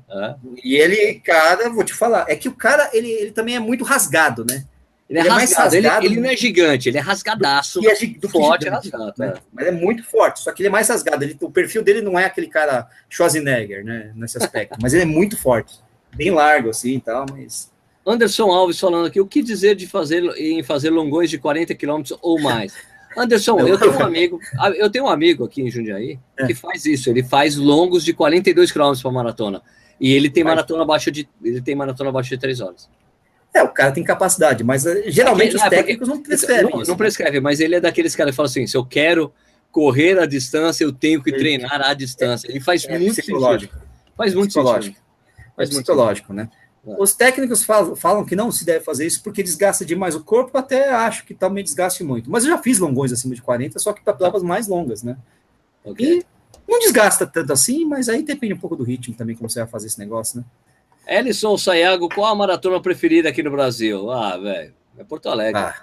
[0.62, 3.82] E ele, cara, vou te falar, é que o cara, ele, ele também é muito
[3.82, 4.64] rasgado, né?
[5.08, 5.76] Ele é Ele é mais rasgado.
[5.76, 7.82] Ele, rasgado ele não é gigante, ele é rasgadaço.
[7.82, 9.14] E é do forte, gigante, rasgado.
[9.18, 9.34] né?
[9.36, 9.40] é.
[9.52, 11.24] Mas é muito forte, só que ele é mais rasgado.
[11.24, 14.12] Ele, o perfil dele não é aquele cara Schwarzenegger, né?
[14.14, 15.82] Nesse aspecto, mas ele é muito forte.
[16.14, 17.72] Bem largo, assim e tal, mas.
[18.06, 22.18] Anderson Alves falando aqui, o que dizer de fazer em fazer longões de 40 quilômetros
[22.22, 22.74] ou mais?
[23.16, 24.40] Anderson, eu tenho um amigo,
[24.76, 26.46] eu tenho um amigo aqui em Jundiaí É.
[26.46, 29.62] que faz isso, ele faz longos de 42 quilômetros para maratona.
[30.00, 32.88] E ele tem maratona abaixo de ele tem maratona abaixo de 3 horas.
[33.54, 36.82] É, o cara tem capacidade, mas eh, geralmente os é porque- técnicos não prescrevem não,
[36.82, 36.90] isso.
[36.90, 39.32] não prescreve, mas ele é daqueles caras que falam assim: se eu quero
[39.70, 42.48] correr a distância, eu tenho que Ele- treinar a distância.
[42.50, 43.34] Ele faz É muito sentido.
[43.36, 43.74] psicológico.
[44.16, 44.96] Faz muito Psicológico.
[44.96, 45.04] sentido.
[45.38, 46.48] É Faz muito psicológico, né?
[46.86, 46.96] É.
[46.98, 50.56] Os técnicos falam, falam que não se deve fazer isso porque desgasta demais o corpo,
[50.58, 52.30] até acho que também desgaste muito.
[52.30, 55.16] Mas eu já fiz longões acima de 40, só que para provas mais longas, né?
[55.84, 56.06] Ok.
[56.06, 56.24] E
[56.68, 59.68] não desgasta tanto assim, mas aí depende um pouco do ritmo também, como você vai
[59.68, 60.44] fazer esse negócio, né?
[61.06, 64.10] Ellison Sayago, qual a maratona preferida aqui no Brasil?
[64.10, 65.60] Ah, velho, é Porto Alegre.
[65.60, 65.74] Ah,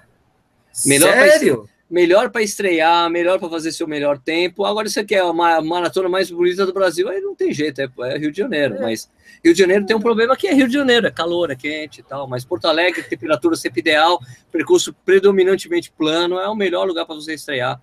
[0.86, 1.70] Melhor pra sério?
[1.92, 4.64] Melhor para estrear, melhor para fazer seu melhor tempo.
[4.64, 7.90] Agora, você quer a ma- maratona mais bonita do Brasil, aí não tem jeito, é,
[8.04, 8.78] é Rio de Janeiro.
[8.80, 9.12] Mas
[9.44, 12.00] Rio de Janeiro tem um problema que é Rio de Janeiro, é calor, é quente
[12.00, 12.28] e tal.
[12.28, 17.34] Mas Porto Alegre, temperatura sempre ideal, percurso predominantemente plano, é o melhor lugar para você
[17.34, 17.82] estrear.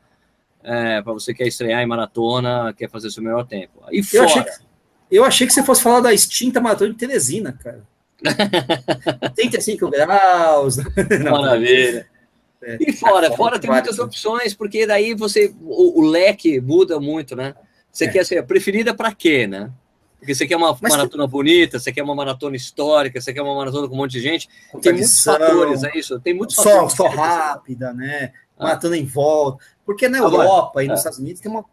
[0.65, 3.83] É, para você que quer estrear em maratona, quer fazer seu melhor tempo.
[3.93, 4.51] E Eu fora, achei, que,
[5.11, 7.83] eu achei que você fosse falar da extinta maratona de Teresina, cara.
[9.37, 10.79] 35 graus.
[11.25, 12.07] Não, maravilha.
[12.63, 12.77] É.
[12.81, 14.05] E fora, Fora fora tem vários, muitas né?
[14.05, 17.55] opções, porque daí você o, o leque muda muito, né?
[17.93, 18.09] Você É.
[18.09, 19.71] quer ser a preferida para quê, né?
[20.19, 23.55] Porque você quer uma Mas maratona bonita, você quer uma maratona histórica, você quer uma
[23.55, 24.49] maratona com um monte de gente.
[24.83, 26.19] Tem muitos fatores, é isso?
[26.21, 26.93] Tem muitos Só, fatores.
[26.95, 28.33] só rápida, né?
[28.59, 28.65] Ah.
[28.65, 29.65] Maratona em volta.
[29.87, 30.99] Porque na Agora, Europa e nos é.
[30.99, 31.65] Estados Unidos tem uma.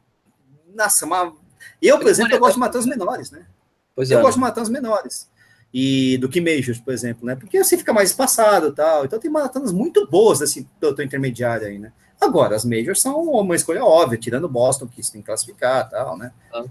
[0.76, 1.34] Nossa, uma.
[1.82, 3.46] Eu, por exemplo, eu gosto de maratonas menores, né?
[3.96, 4.16] Pois é.
[4.16, 5.28] Eu gosto de maratonas menores.
[5.78, 7.36] E do que majors, por exemplo, né?
[7.36, 9.04] Porque assim fica mais espaçado tal.
[9.04, 11.92] Então tem maratonas muito boas desse pelotão intermediário aí, né?
[12.22, 16.32] Agora, as majors são uma escolha óbvia, tirando Boston, que tem que classificar tal, né?
[16.54, 16.64] Ah.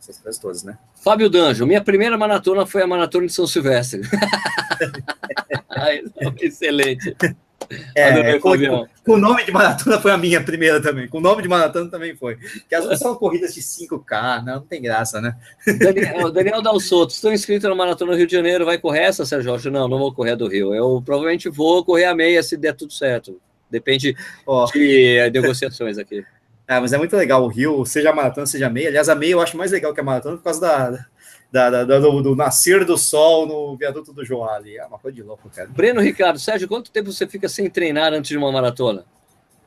[0.00, 0.78] Essas coisas todas, né?
[0.94, 4.00] Fábio Danjo, minha primeira maratona foi a maratona de São Silvestre.
[5.68, 6.02] Ai,
[7.96, 11.08] Adorei, É, com, com o nome de maratona foi a minha primeira também.
[11.08, 12.36] Com o nome de maratona também foi.
[12.68, 15.36] Que as outras são corridas de 5K, não, não tem graça, né?
[15.78, 19.52] Daniel, Daniel Dal Soto, estou inscrito na Maratona Rio de Janeiro, vai correr essa, Sérgio
[19.52, 19.70] Rocha?
[19.70, 20.74] Não, não vou correr a do Rio.
[20.74, 23.40] Eu provavelmente vou correr a meia se der tudo certo.
[23.70, 26.24] Depende Ó, de negociações aqui.
[26.66, 28.88] ah, mas é muito legal o Rio, seja a maratona, seja a meia.
[28.88, 31.06] Aliás, a meia eu acho mais legal que a maratona por causa da,
[31.52, 34.76] da, da- da- do, do nascer do sol no viaduto do Joá ali.
[34.76, 35.68] É uma coisa de louco, cara.
[35.68, 39.04] Breno Ricardo, Sérgio, quanto tempo você fica sem treinar antes de uma maratona?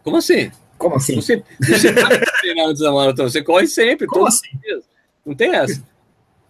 [0.03, 0.51] Como assim?
[0.77, 1.15] Como assim?
[1.15, 4.55] Você, você treinar antes da maratona, você corre sempre, Como todos assim?
[4.55, 4.83] os dias.
[5.25, 5.83] Não tem essa.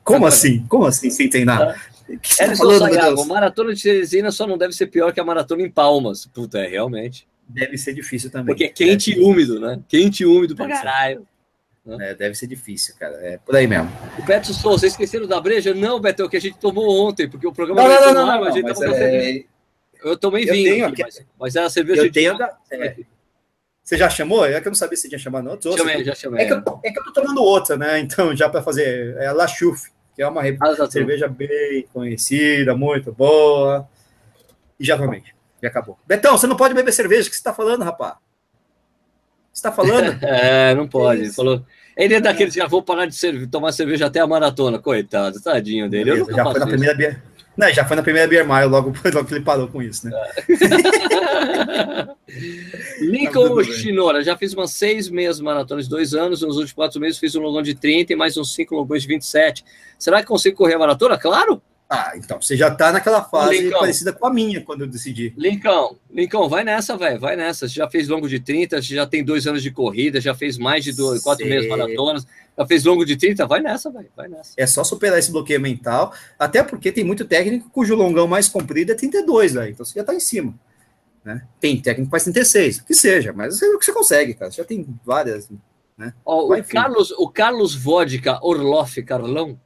[0.03, 0.65] Como assim?
[0.67, 1.79] Como assim, sem treinar?
[2.21, 3.27] Você tá meu Sayago, Deus?
[3.27, 6.25] maratona de Teresina só não deve ser pior que a maratona em Palmas.
[6.25, 7.25] Puta, é, realmente.
[7.47, 8.47] Deve ser difícil também.
[8.53, 9.79] Porque é quente e úmido, né?
[9.87, 10.71] Quente e úmido pra ser.
[10.73, 11.27] caralho.
[11.99, 13.15] É, deve ser difícil, cara.
[13.17, 13.91] É por aí mesmo.
[14.17, 15.73] O Beto Souza, esqueceram da breja?
[15.73, 18.13] Não, Beto, é o que a gente tomou ontem, porque o programa Não, não, não,
[18.13, 19.05] não, não, a mas com cerveja.
[19.39, 19.43] é,
[20.03, 22.95] Eu tomei eu vinho, tenho aqui, mas, mas era cerveja eu de tenho da- é.
[23.83, 24.45] Você já chamou?
[24.45, 25.75] É que eu não sabia se tinha chamado outros.
[25.75, 26.45] Chamei, já chamei.
[26.45, 27.99] É que, eu, é que eu tô tomando outra, né?
[27.99, 29.17] Então, já para fazer.
[29.17, 33.85] É a La Chouffe, que é uma Ah, cerveja bem conhecida, muito boa.
[34.79, 35.21] E já tomei.
[35.61, 35.99] E acabou.
[36.07, 37.27] Betão, você não pode beber cerveja.
[37.27, 38.15] O que você tá falando, rapaz?
[39.53, 40.17] Você tá falando?
[40.23, 41.21] É, não pode.
[41.21, 41.63] Ele falou.
[41.95, 44.79] Ele é daqueles que já vou parar de cerve- tomar cerveja até a maratona.
[44.79, 46.09] Coitado, tadinho dele.
[46.09, 46.67] Eu Beleza, nunca já foi na isso.
[46.69, 47.23] primeira beer...
[47.55, 50.11] Não, já foi na primeira Beer Mile, logo, logo que ele parou com isso, né?
[52.99, 53.71] Lincoln Tudo bem.
[53.73, 56.41] Shinora, já fiz umas seis meses maratonas de dois anos.
[56.41, 59.07] Nos últimos quatro meses fiz um longão de 30 e mais uns cinco longões de
[59.07, 59.63] 27.
[59.99, 61.15] Será que consigo correr a maratona?
[61.17, 61.61] Claro!
[61.93, 63.79] Ah, então, você já tá naquela fase Lincoln.
[63.79, 65.31] parecida com a minha quando eu decidi.
[65.37, 67.67] Lincoln, Lincoln, vai nessa, velho, vai nessa.
[67.67, 70.57] Você já fez longo de 30, você já tem dois anos de corrida, já fez
[70.57, 72.25] mais de dois, quatro meses maratonas,
[72.57, 74.53] já fez longo de 30, vai nessa, velho, vai nessa.
[74.57, 78.91] É só superar esse bloqueio mental, até porque tem muito técnico cujo longão mais comprido
[78.91, 79.71] é 32, velho.
[79.71, 80.55] Então você já tá em cima.
[81.23, 81.43] Né?
[81.59, 84.49] Tem técnico que faz 36, que seja, mas é o que você consegue, cara.
[84.49, 85.47] Você já tem várias.
[86.25, 86.63] Ó, Vai, o.
[86.63, 89.59] Carlos, o Carlos Vodka Orloff, Carlão,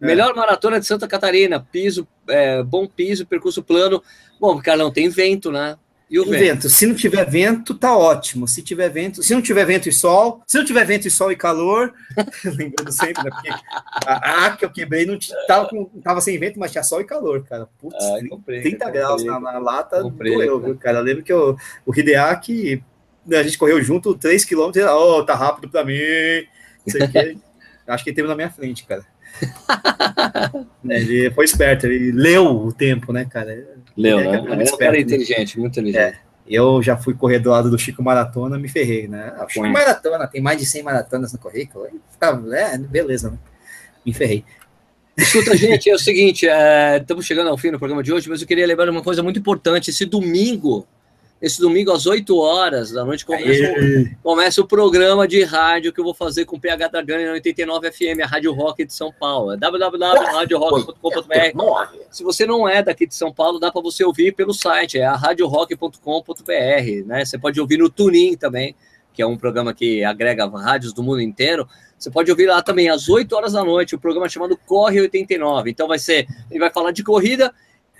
[0.00, 0.06] É.
[0.06, 4.02] melhor maratona de Santa Catarina, piso, é, bom piso, percurso plano.
[4.40, 5.76] Bom, Carlão, tem vento, né?
[6.08, 6.38] E o vento?
[6.38, 6.68] vento.
[6.70, 8.46] Se não tiver vento, tá ótimo.
[8.46, 11.32] Se tiver vento, se não tiver vento e sol, se não tiver vento e sol
[11.32, 11.92] e calor,
[12.44, 13.30] lembrando sempre, né?
[13.30, 13.48] Porque
[14.06, 15.18] a, a que eu quebrei não
[15.48, 17.66] tava, com, tava sem vento, mas tinha sol e calor, cara.
[17.80, 19.00] Putz, Ah, 30, comprei, 30 comprei.
[19.02, 20.64] graus na, na lata Comprei, doeu, cara.
[20.72, 20.98] viu, cara?
[20.98, 22.84] Eu lembro que eu, o Hideaki,
[23.32, 25.96] a gente correu junto 3 km, ó, tá rápido pra mim.
[27.86, 29.04] Acho que ele teve na minha frente, cara.
[30.88, 33.66] é, ele foi esperto, ele leu o tempo, né, cara?
[33.96, 34.44] Leu, né?
[34.50, 36.02] Ele é um cara inteligente, muito inteligente.
[36.02, 36.18] É,
[36.48, 39.32] eu já fui correr do lado do Chico Maratona, me ferrei, né?
[39.36, 41.86] Ah, o Chico Maratona, tem mais de 100 maratonas no currículo.
[42.52, 43.38] É, beleza, né?
[44.04, 44.44] Me ferrei.
[45.16, 48.40] Escuta, gente, é o seguinte, é, estamos chegando ao fim do programa de hoje, mas
[48.40, 49.90] eu queria lembrar uma coisa muito importante.
[49.90, 50.86] Esse domingo,
[51.40, 56.00] esse domingo às 8 horas da noite começa, o, começa o programa de rádio que
[56.00, 59.12] eu vou fazer com o PH Dragani na 89 FM, a Rádio Rock de São
[59.12, 59.52] Paulo.
[59.52, 61.98] É www.radiorock.com.br.
[62.10, 65.04] Se você não é daqui de São Paulo, dá para você ouvir pelo site, é
[65.04, 66.00] a radiorock.com.br,
[67.06, 67.22] né?
[67.24, 68.74] Você pode ouvir no Tunin também,
[69.12, 71.68] que é um programa que agrega rádios do mundo inteiro.
[71.98, 75.70] Você pode ouvir lá também às 8 horas da noite, o programa chamado Corre 89.
[75.70, 77.52] Então vai ser, ele vai falar de corrida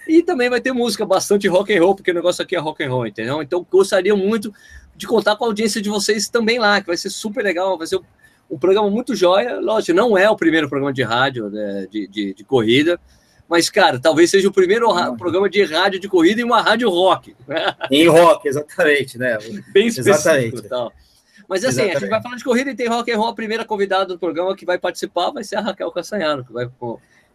[0.06, 2.82] e também vai ter música bastante rock and roll, porque o negócio aqui é rock
[2.84, 3.42] and roll, entendeu?
[3.42, 4.52] Então gostaria muito
[4.94, 7.86] de contar com a audiência de vocês também lá, que vai ser super legal, vai
[7.86, 8.00] ser
[8.50, 9.58] um programa muito jóia.
[9.60, 12.98] Lógico, não é o primeiro programa de rádio né, de, de, de, corrida,
[13.48, 17.36] mas, cara, talvez seja o primeiro programa de rádio de corrida em uma rádio rock.
[17.90, 19.38] Em rock, exatamente, né?
[19.72, 20.16] Bem específico.
[20.16, 20.62] Exatamente.
[20.62, 20.92] Tal.
[21.48, 21.96] Mas assim, Exatamente.
[21.96, 23.28] a gente vai falar de corrida e tem rock and roll.
[23.28, 26.68] A primeira convidada do programa que vai participar vai ser a Raquel Cassanhano, que vai,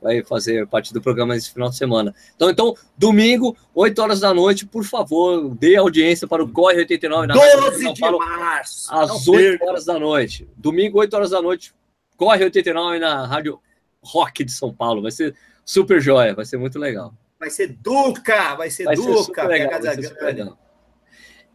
[0.01, 2.13] vai fazer parte do programa esse final de semana.
[2.35, 7.27] Então, então, domingo, 8 horas da noite, por favor, dê audiência para o Corre 89
[7.27, 8.93] na 12 de março.
[8.93, 10.47] Às 8 horas da noite.
[10.57, 11.73] Domingo, 8 horas da noite,
[12.17, 13.59] Corre 89 na Rádio
[14.03, 15.03] Rock de São Paulo.
[15.03, 17.13] Vai ser super joia, vai ser muito legal.
[17.39, 19.41] Vai ser Duca, vai ser vai Duca.
[19.41, 20.59] Ser legal, vai ser legal.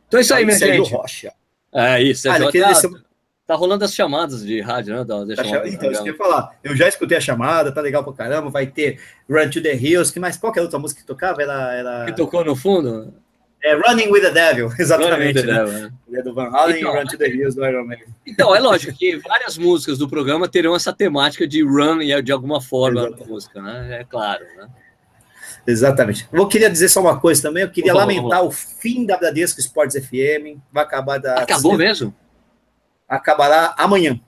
[0.06, 0.92] Então é isso aí, minha gente.
[0.92, 1.32] Rocha.
[1.72, 3.05] É isso, é ah, tá,
[3.46, 5.04] tá, rolando as chamadas de rádio, né?
[5.04, 6.50] Da, tá então, isso que eu ia falar.
[6.64, 8.50] Eu já escutei a chamada, tá legal pra caramba.
[8.50, 10.36] Vai ter Run to the Hills, que mais?
[10.36, 11.42] Qual que é outra música que tocava?
[11.42, 12.04] Era, era...
[12.06, 13.14] Que tocou no fundo?
[13.62, 15.42] É Running with the Devil, exatamente.
[15.42, 15.64] Né?
[15.64, 16.22] Devil, é.
[16.22, 17.96] do Van Halen então, e Run to the Hills do Iron Man.
[18.26, 22.60] Então, é lógico que várias músicas do programa terão essa temática de run de alguma
[22.60, 24.00] forma na música, né?
[24.00, 24.68] É claro, né?
[25.66, 26.28] Exatamente.
[26.32, 27.64] Eu queria dizer só uma coisa também.
[27.64, 28.54] Eu queria vamos, lamentar vamos.
[28.54, 30.60] o fim da Bradesco Esportes FM.
[30.72, 31.40] Vai acabar da.
[31.40, 32.14] Acabou mesmo?
[33.08, 34.20] Acabará amanhã,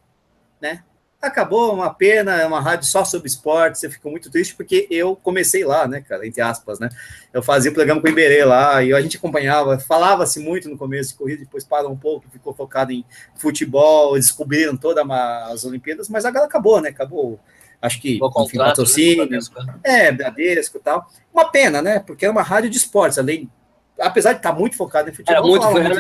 [0.61, 0.83] né?
[1.21, 3.83] Acabou, uma pena, é uma rádio só sobre esportes.
[3.83, 6.89] Eu fico muito triste porque eu comecei lá, né, cara, entre aspas, né?
[7.33, 10.79] Eu fazia o programa com o Iberê lá e a gente acompanhava, falava-se muito no
[10.79, 13.05] começo de corrida, depois parou um pouco, ficou focado em
[13.35, 16.91] futebol, descobriram todas as Olimpíadas, mas agora acabou, né?
[16.91, 17.41] Acabou
[17.81, 19.39] acho que enfim, né, patrocínio, né?
[19.85, 21.09] é, Bradesco e tal.
[21.33, 21.99] Uma pena, né?
[21.99, 23.51] Porque é uma rádio de esportes, além
[24.01, 25.37] apesar de estar muito focada em futebol.
[25.37, 25.95] Era muito, ela,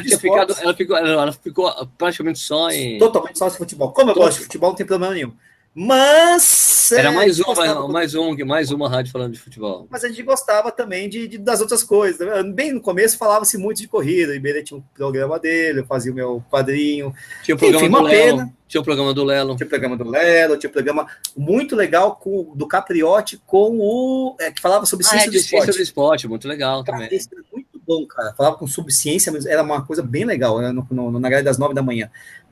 [0.62, 2.98] ela, ficou, ela ficou praticamente só em.
[2.98, 3.92] Totalmente só em futebol.
[3.92, 5.32] Como eu gosto de futebol, não tem problema nenhum.
[5.74, 6.90] Mas.
[6.90, 9.86] Era mais uma, mais, um, mais uma rádio falando de futebol.
[9.88, 12.26] Mas a gente gostava também de, de das outras coisas.
[12.52, 14.32] Bem no começo falava-se muito de corrida.
[14.32, 17.14] O Iberê tinha um programa dele, eu fazia o meu quadrinho.
[17.44, 18.38] Tinha o programa Enfim, do Lelo.
[18.38, 18.54] Pena.
[18.66, 19.56] Tinha o programa do Lelo.
[19.56, 24.36] Tinha o programa do Lelo, tinha o programa muito legal com, do Capriote com o.
[24.40, 25.64] É, que falava sobre ah, ciência é, do esporte.
[25.64, 27.18] Ciência do esporte, muito legal cara, também.
[27.18, 28.34] Era muito bom, cara.
[28.34, 30.70] Falava com sobre ciência, mas era uma coisa bem legal, né?
[30.70, 32.10] no, no, na grade das nove da manhã.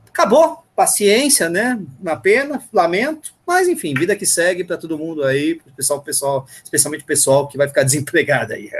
[0.09, 1.79] Acabou, paciência, né?
[2.01, 6.47] Uma pena, lamento, mas enfim, vida que segue para todo mundo aí, pro pessoal, pessoal,
[6.65, 8.71] especialmente o pessoal que vai ficar desempregado aí.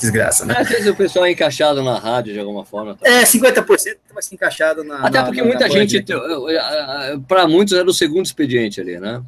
[0.00, 0.54] Desgraça, né?
[0.56, 2.94] Às vezes o pessoal é encaixado na rádio de alguma forma.
[2.94, 3.06] Tá?
[3.06, 5.06] É, 50% vai ser encaixado na.
[5.06, 6.02] Até porque na, muita na gente,
[7.28, 9.22] para muitos, era o segundo expediente ali, né?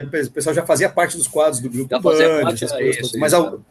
[0.00, 3.32] O pessoal já fazia parte dos quadros do grupo, já fazia parte, é isso, mas,
[3.32, 3.64] isso,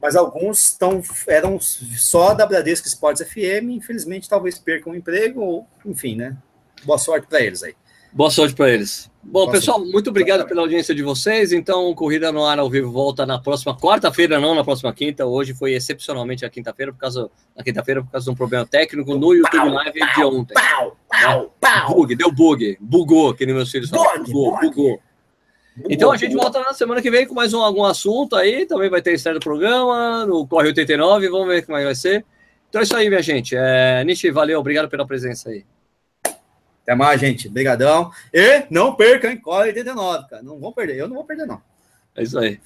[0.00, 5.66] mas alguns estão, eram só da Bradesco Esportes FM, infelizmente talvez percam o emprego, ou
[5.84, 6.36] enfim, né?
[6.84, 7.74] boa sorte para eles aí.
[8.12, 9.08] Boa sorte para eles.
[9.22, 9.92] Bom, boa pessoal, sorte.
[9.92, 11.52] muito obrigado pela audiência de vocês.
[11.52, 15.24] Então, Corrida no Ar ao vivo volta na próxima quarta-feira, não na próxima quinta.
[15.24, 19.14] Hoje foi excepcionalmente a quinta-feira, por causa na quinta-feira, por causa de um problema técnico
[19.14, 20.54] no YouTube Live pau, de ontem.
[20.54, 21.48] Pau, pau, né?
[21.60, 21.94] pau.
[21.94, 24.24] Bug, deu bug, bugou, que nem meus filhos falam.
[24.24, 24.70] Bugou, bugou.
[24.70, 25.00] bugou.
[25.88, 28.66] Então a gente volta na semana que vem com mais um, algum assunto aí.
[28.66, 31.28] Também vai ter estreia do programa, no Corre 89.
[31.28, 32.24] Vamos ver como é vai ser.
[32.68, 33.54] Então é isso aí, minha gente.
[33.56, 35.64] É, Nishi, valeu, obrigado pela presença aí.
[36.82, 37.48] Até mais, gente.
[37.48, 38.10] Obrigadão.
[38.32, 39.38] E não perca, hein?
[39.38, 40.42] Corre 89, cara.
[40.42, 40.96] Não vão perder.
[40.96, 41.60] Eu não vou perder, não.
[42.16, 42.60] É isso aí.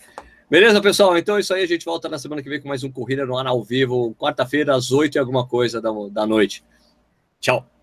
[0.51, 1.17] Beleza, pessoal?
[1.17, 1.63] Então é isso aí.
[1.63, 4.15] A gente volta na semana que vem com mais um Corrida no Ar ao vivo,
[4.19, 6.65] quarta-feira, às oito e alguma coisa da, da noite.
[7.41, 7.74] Tchau.